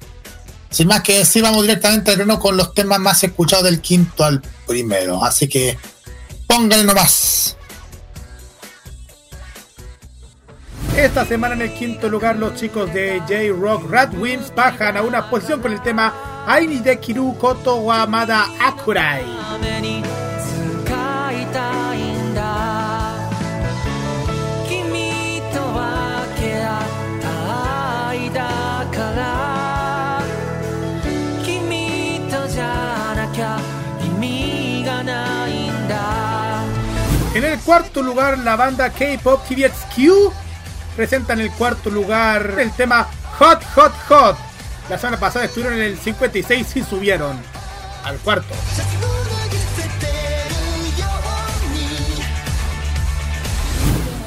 [0.71, 4.25] sin más que decir, vamos directamente al grano con los temas más escuchados del quinto
[4.25, 5.23] al primero.
[5.23, 5.77] Así que
[6.47, 7.57] pónganle nomás.
[10.97, 15.61] Esta semana en el quinto lugar los chicos de J-Rock Radwimps bajan a una posición
[15.61, 19.25] con el tema Aini de Kiru Koto wa Mada Akurai.
[32.60, 33.60] 君とじゃなきゃ
[34.04, 36.64] 意味がないんだ
[37.34, 40.32] En el cuarto lugar la banda K-Pop TVXQ
[40.96, 43.08] presenta en el cuarto lugar el tema
[43.40, 44.38] Hot Hot Hot.
[44.90, 47.38] La semana pasada estuvieron en el 56 y subieron
[48.06, 48.54] al cuarto.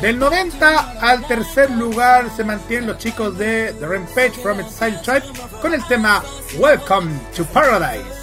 [0.00, 5.26] Del 90 al tercer lugar se mantienen los chicos de The Rampage from Exile Tribe
[5.60, 6.22] con el tema
[6.56, 8.21] Welcome to Paradise.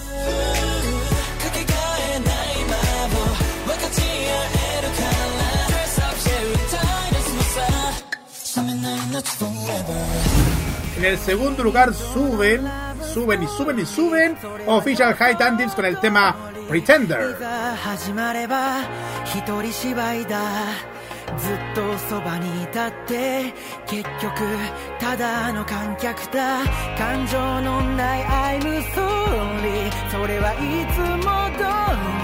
[10.96, 12.70] En el segundo lugar suben,
[13.14, 16.36] suben y suben y suben Official High Dandies con el tema
[16.68, 17.38] Pretender.
[21.38, 23.52] ずっとそばにいたって
[23.86, 24.42] 結局
[24.98, 26.64] ただの観客だ。
[26.98, 28.60] 感情のない I'm
[28.92, 30.56] sorry それはい
[30.92, 31.64] つも通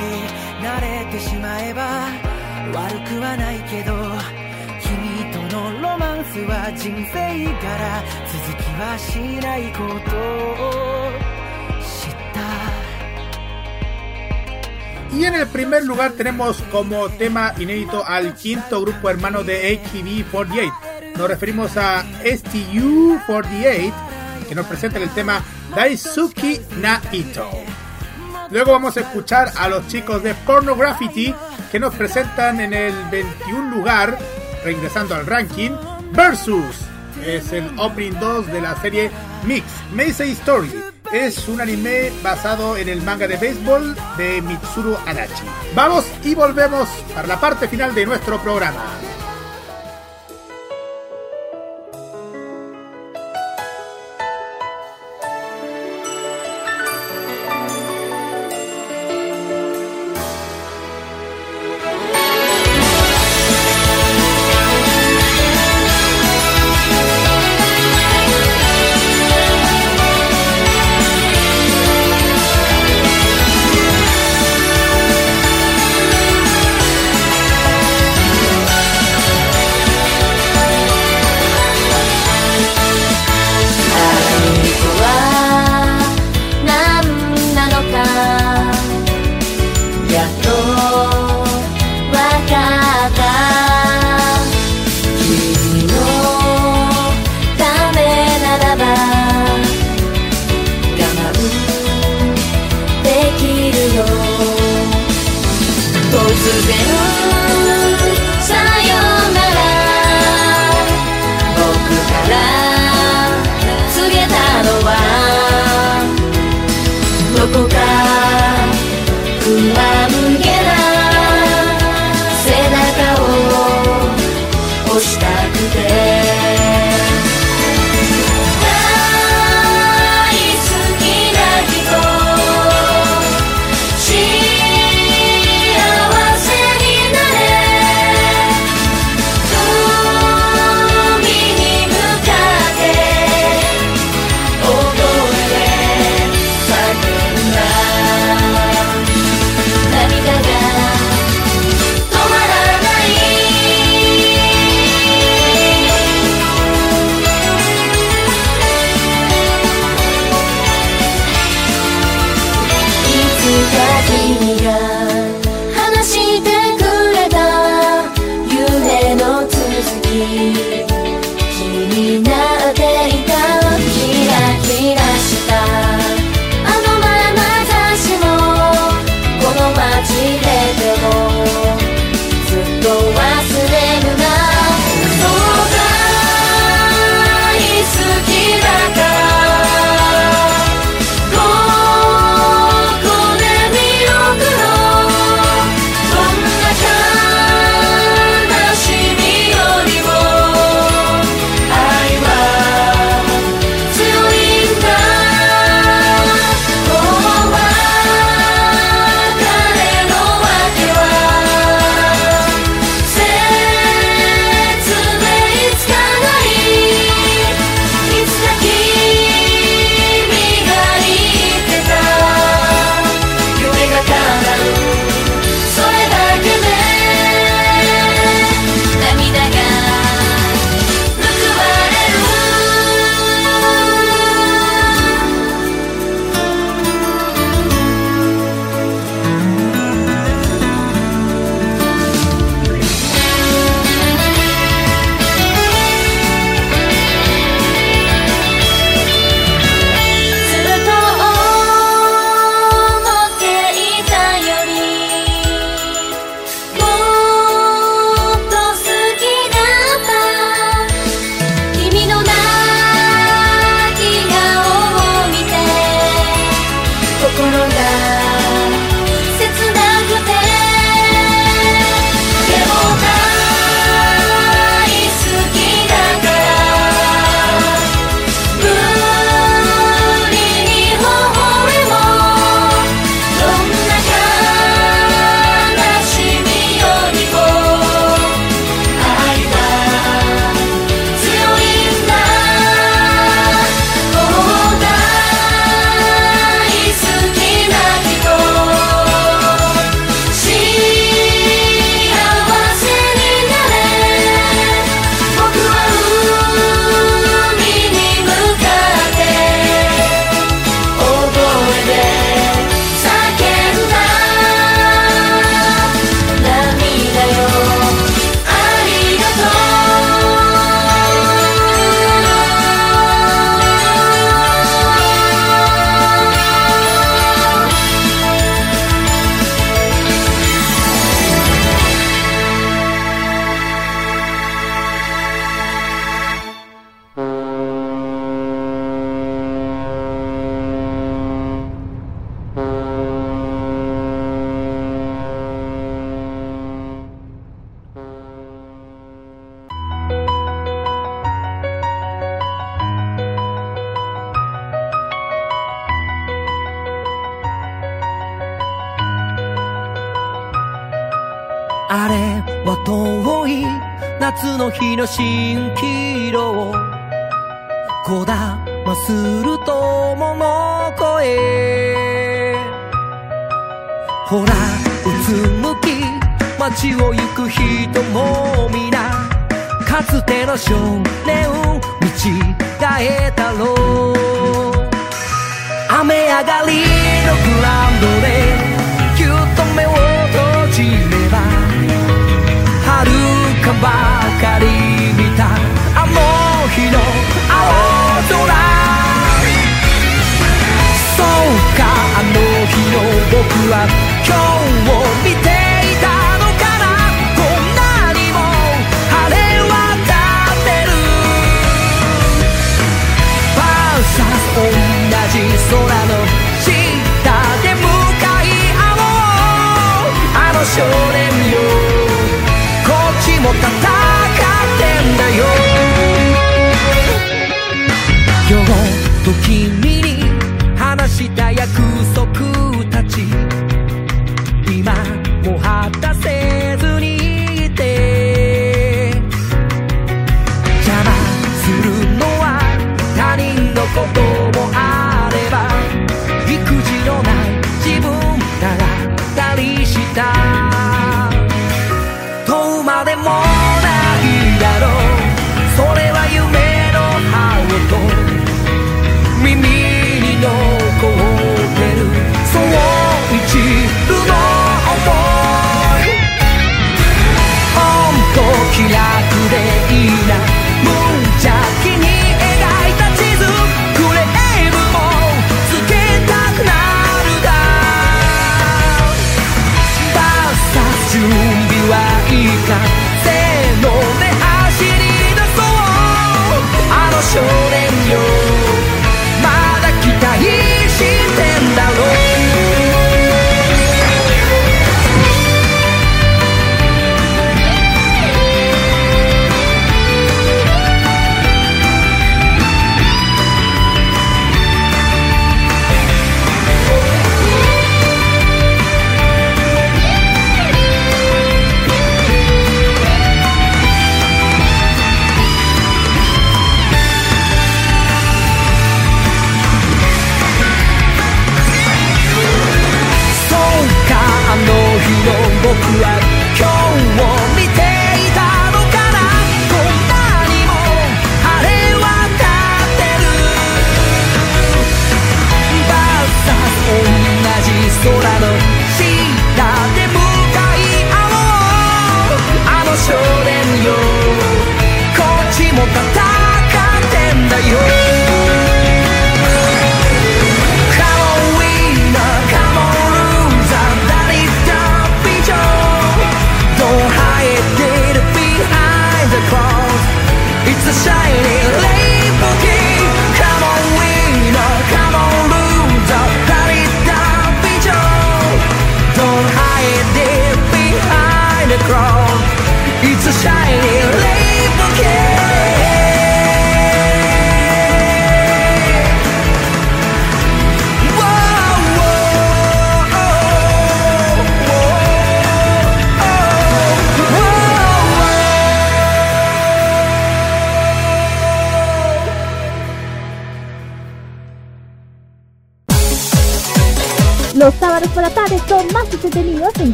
[0.00, 0.06] り
[0.66, 2.08] 慣れてしまえば
[2.72, 3.92] 悪くはないけど
[4.82, 10.16] 君とのロマンスは人生から続きはしないこと。
[11.32, 11.35] を
[15.12, 20.72] Y en el primer lugar tenemos como tema inédito al quinto grupo hermano de AKB48.
[21.16, 23.92] Nos referimos a STU48
[24.48, 25.42] que nos presenta el tema
[25.74, 27.50] Daisuki Naito.
[28.50, 31.34] Luego vamos a escuchar a los chicos de Pornograffiti
[31.72, 34.18] que nos presentan en el 21 lugar,
[34.64, 35.72] reingresando al ranking,
[36.12, 36.76] Versus.
[37.24, 39.10] Es el opening 2 de la serie
[39.44, 40.95] Mix, Meisei Story.
[41.12, 45.44] Es un anime basado en el manga de béisbol de Mitsuru Adachi.
[45.74, 49.15] Vamos y volvemos para la parte final de nuestro programa.「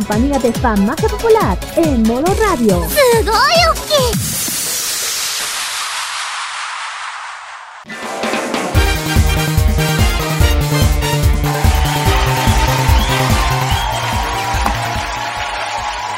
[0.00, 2.88] Compañía de Famacia Popular en modo radio.
[2.88, 3.34] すごい
[3.68, 4.30] 大きい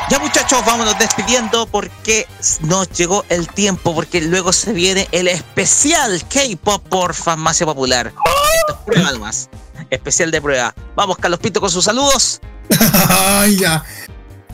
[0.08, 2.28] Ya muchachos, vámonos despidiendo porque
[2.60, 8.12] nos llegó el tiempo, porque luego se viene el especial K-Pop por Farmacia Popular.
[8.60, 9.48] Esto es prueba nomás.
[9.90, 10.72] Especial de prueba.
[10.94, 12.40] Vamos, Carlos Pinto, con sus saludos.
[13.08, 13.84] Ay ya.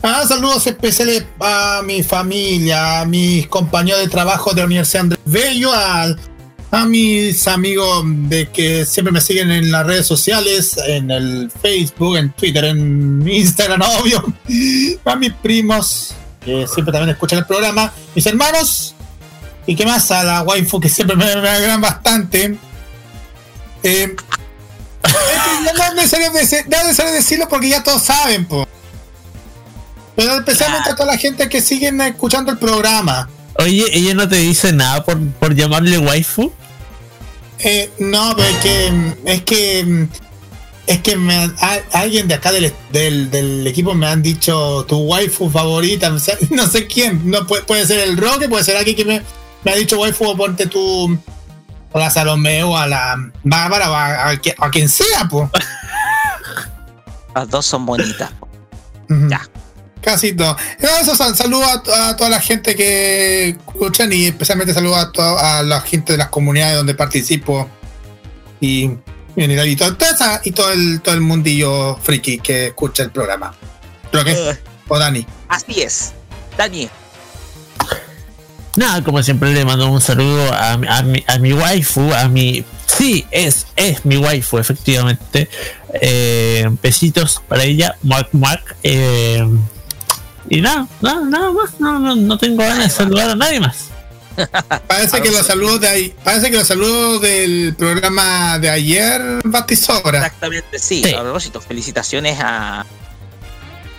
[0.01, 5.19] Ah, saludos especiales a mi familia, a mis compañeros de trabajo de la Universidad Andrés
[5.25, 6.15] Bello, a,
[6.87, 12.31] mis amigos de que siempre me siguen en las redes sociales, en el Facebook, en
[12.31, 14.23] Twitter, en Instagram, obvio.
[15.03, 16.13] A mis primos,
[16.45, 18.95] que siempre también escuchan el programa, mis hermanos,
[19.67, 22.57] y qué más, a la waifu que siempre me, me agradan bastante.
[23.83, 24.15] Eh,
[25.03, 28.67] no es necesario, es decirlo porque ya todos saben, po.
[30.15, 30.93] Pero especialmente ah.
[30.93, 33.29] a toda la gente que siguen escuchando el programa.
[33.55, 36.51] Oye, ¿ella no te dice nada por, por llamarle waifu?
[37.59, 39.13] Eh, no, pero es que.
[39.25, 40.07] Es que.
[40.87, 41.15] Es que
[41.91, 46.11] alguien de acá del, del, equipo me han dicho tu waifu favorita.
[46.49, 47.29] No sé quién.
[47.29, 49.21] No, puede, ser el Roque, puede ser alguien que me,
[49.63, 51.17] me ha dicho waifu, ponte tu
[51.93, 55.49] a la Salomé o a la Bárbara o a, a, qui- a quien sea, pues.
[57.35, 58.31] Las dos son bonitas.
[59.07, 59.41] Ya.
[60.01, 60.55] Casi todo.
[60.79, 65.59] Eso, sal- saludo a, to- a toda la gente que escuchan y especialmente saludo a,
[65.59, 67.69] a la gente de las comunidades donde participo
[68.59, 68.85] y,
[69.35, 73.53] y, y todo, esa- y todo el todo el mundillo friki que escucha el programa.
[74.11, 74.57] ¿Pero qué?
[74.87, 75.25] ¿O Dani?
[75.49, 76.13] Así es.
[76.57, 76.89] Dani.
[78.79, 82.29] Nada, como siempre le mando un saludo a, mi- a, mi, a mi waifu, a
[82.29, 82.63] mi...
[82.85, 85.49] Sí, es, es mi waifu, efectivamente.
[86.01, 88.63] Eh, besitos para ella, Mark Mark.
[88.83, 89.45] Eh,
[90.49, 91.79] y nada, nada, nada más.
[91.79, 93.89] No, no, no tengo ganas de saludar a nadie más.
[94.87, 100.19] Parece que los saludos de ahí, parece que los saludos del programa de ayer Batisobra.
[100.19, 101.03] Exactamente, sí.
[101.13, 102.85] A propósito, felicitaciones a.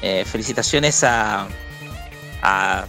[0.01, 1.47] eh, felicitaciones a,
[2.43, 2.85] a.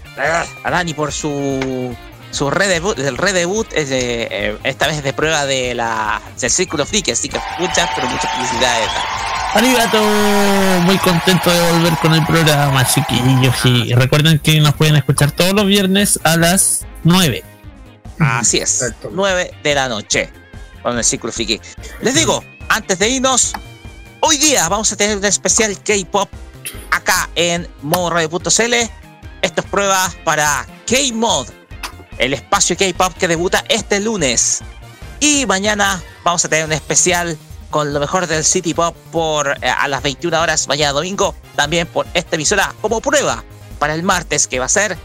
[0.64, 1.96] a Dani por su.
[2.32, 6.86] Su redebut, el redebut es de, eh, esta vez de prueba de la, del Círculo
[6.86, 8.90] Friki, así que muchas, pero muchas felicidades.
[9.54, 10.02] Arigato,
[10.84, 13.54] muy contento de volver con el programa, chiquillos.
[13.66, 17.44] Y recuerden que nos pueden escuchar todos los viernes a las 9.
[18.20, 20.30] Así es, 9 de la noche
[20.82, 21.60] con el Círculo Friki.
[22.02, 23.54] Les digo, antes de irnos,
[24.22, 26.30] hoy día vamos a tener un especial K-pop
[26.92, 28.74] acá en modoradio.cl.
[29.42, 31.48] Esto es prueba para K-Mod,
[32.18, 34.62] el espacio K-pop que debuta este lunes.
[35.20, 37.38] Y mañana vamos a tener un especial
[37.70, 41.88] con lo mejor del City Pop por eh, a las 21 horas mañana domingo, también
[41.88, 43.44] por esta emisora como prueba
[43.80, 44.98] para el martes que va a ser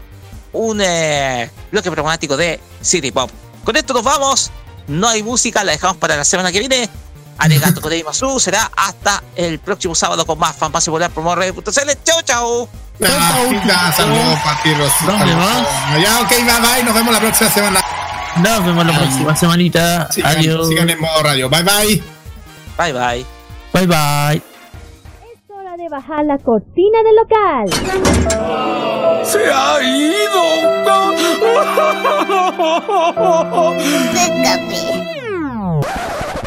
[0.53, 3.31] un eh, bloque programático de City Pop.
[3.63, 4.51] Con esto nos vamos.
[4.87, 6.89] No hay música, la dejamos para la semana que viene.
[7.37, 11.25] Arigato con Masu será hasta el próximo sábado con más fanpase volar por.
[12.03, 12.86] Chao, chao.
[13.03, 13.35] Ah,
[13.65, 15.05] ya, saludos para ti, Rosy.
[15.05, 15.45] ¿Dónde Saludos.
[15.45, 16.01] vas?
[16.01, 16.83] Ya, ok, bye bye.
[16.83, 17.79] Nos vemos la próxima semana.
[18.37, 20.07] Nos vemos la próxima semanita.
[20.11, 20.67] Sigan, Adiós.
[20.69, 21.49] sigan en modo radio.
[21.49, 22.01] Bye bye.
[22.77, 23.25] Bye bye.
[23.73, 24.37] Bye bye.
[24.37, 24.43] Es
[25.49, 27.69] hora de bajar la cortina del local.
[29.25, 30.87] ¡Se ha ido!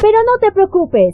[0.01, 1.13] Pero no te preocupes.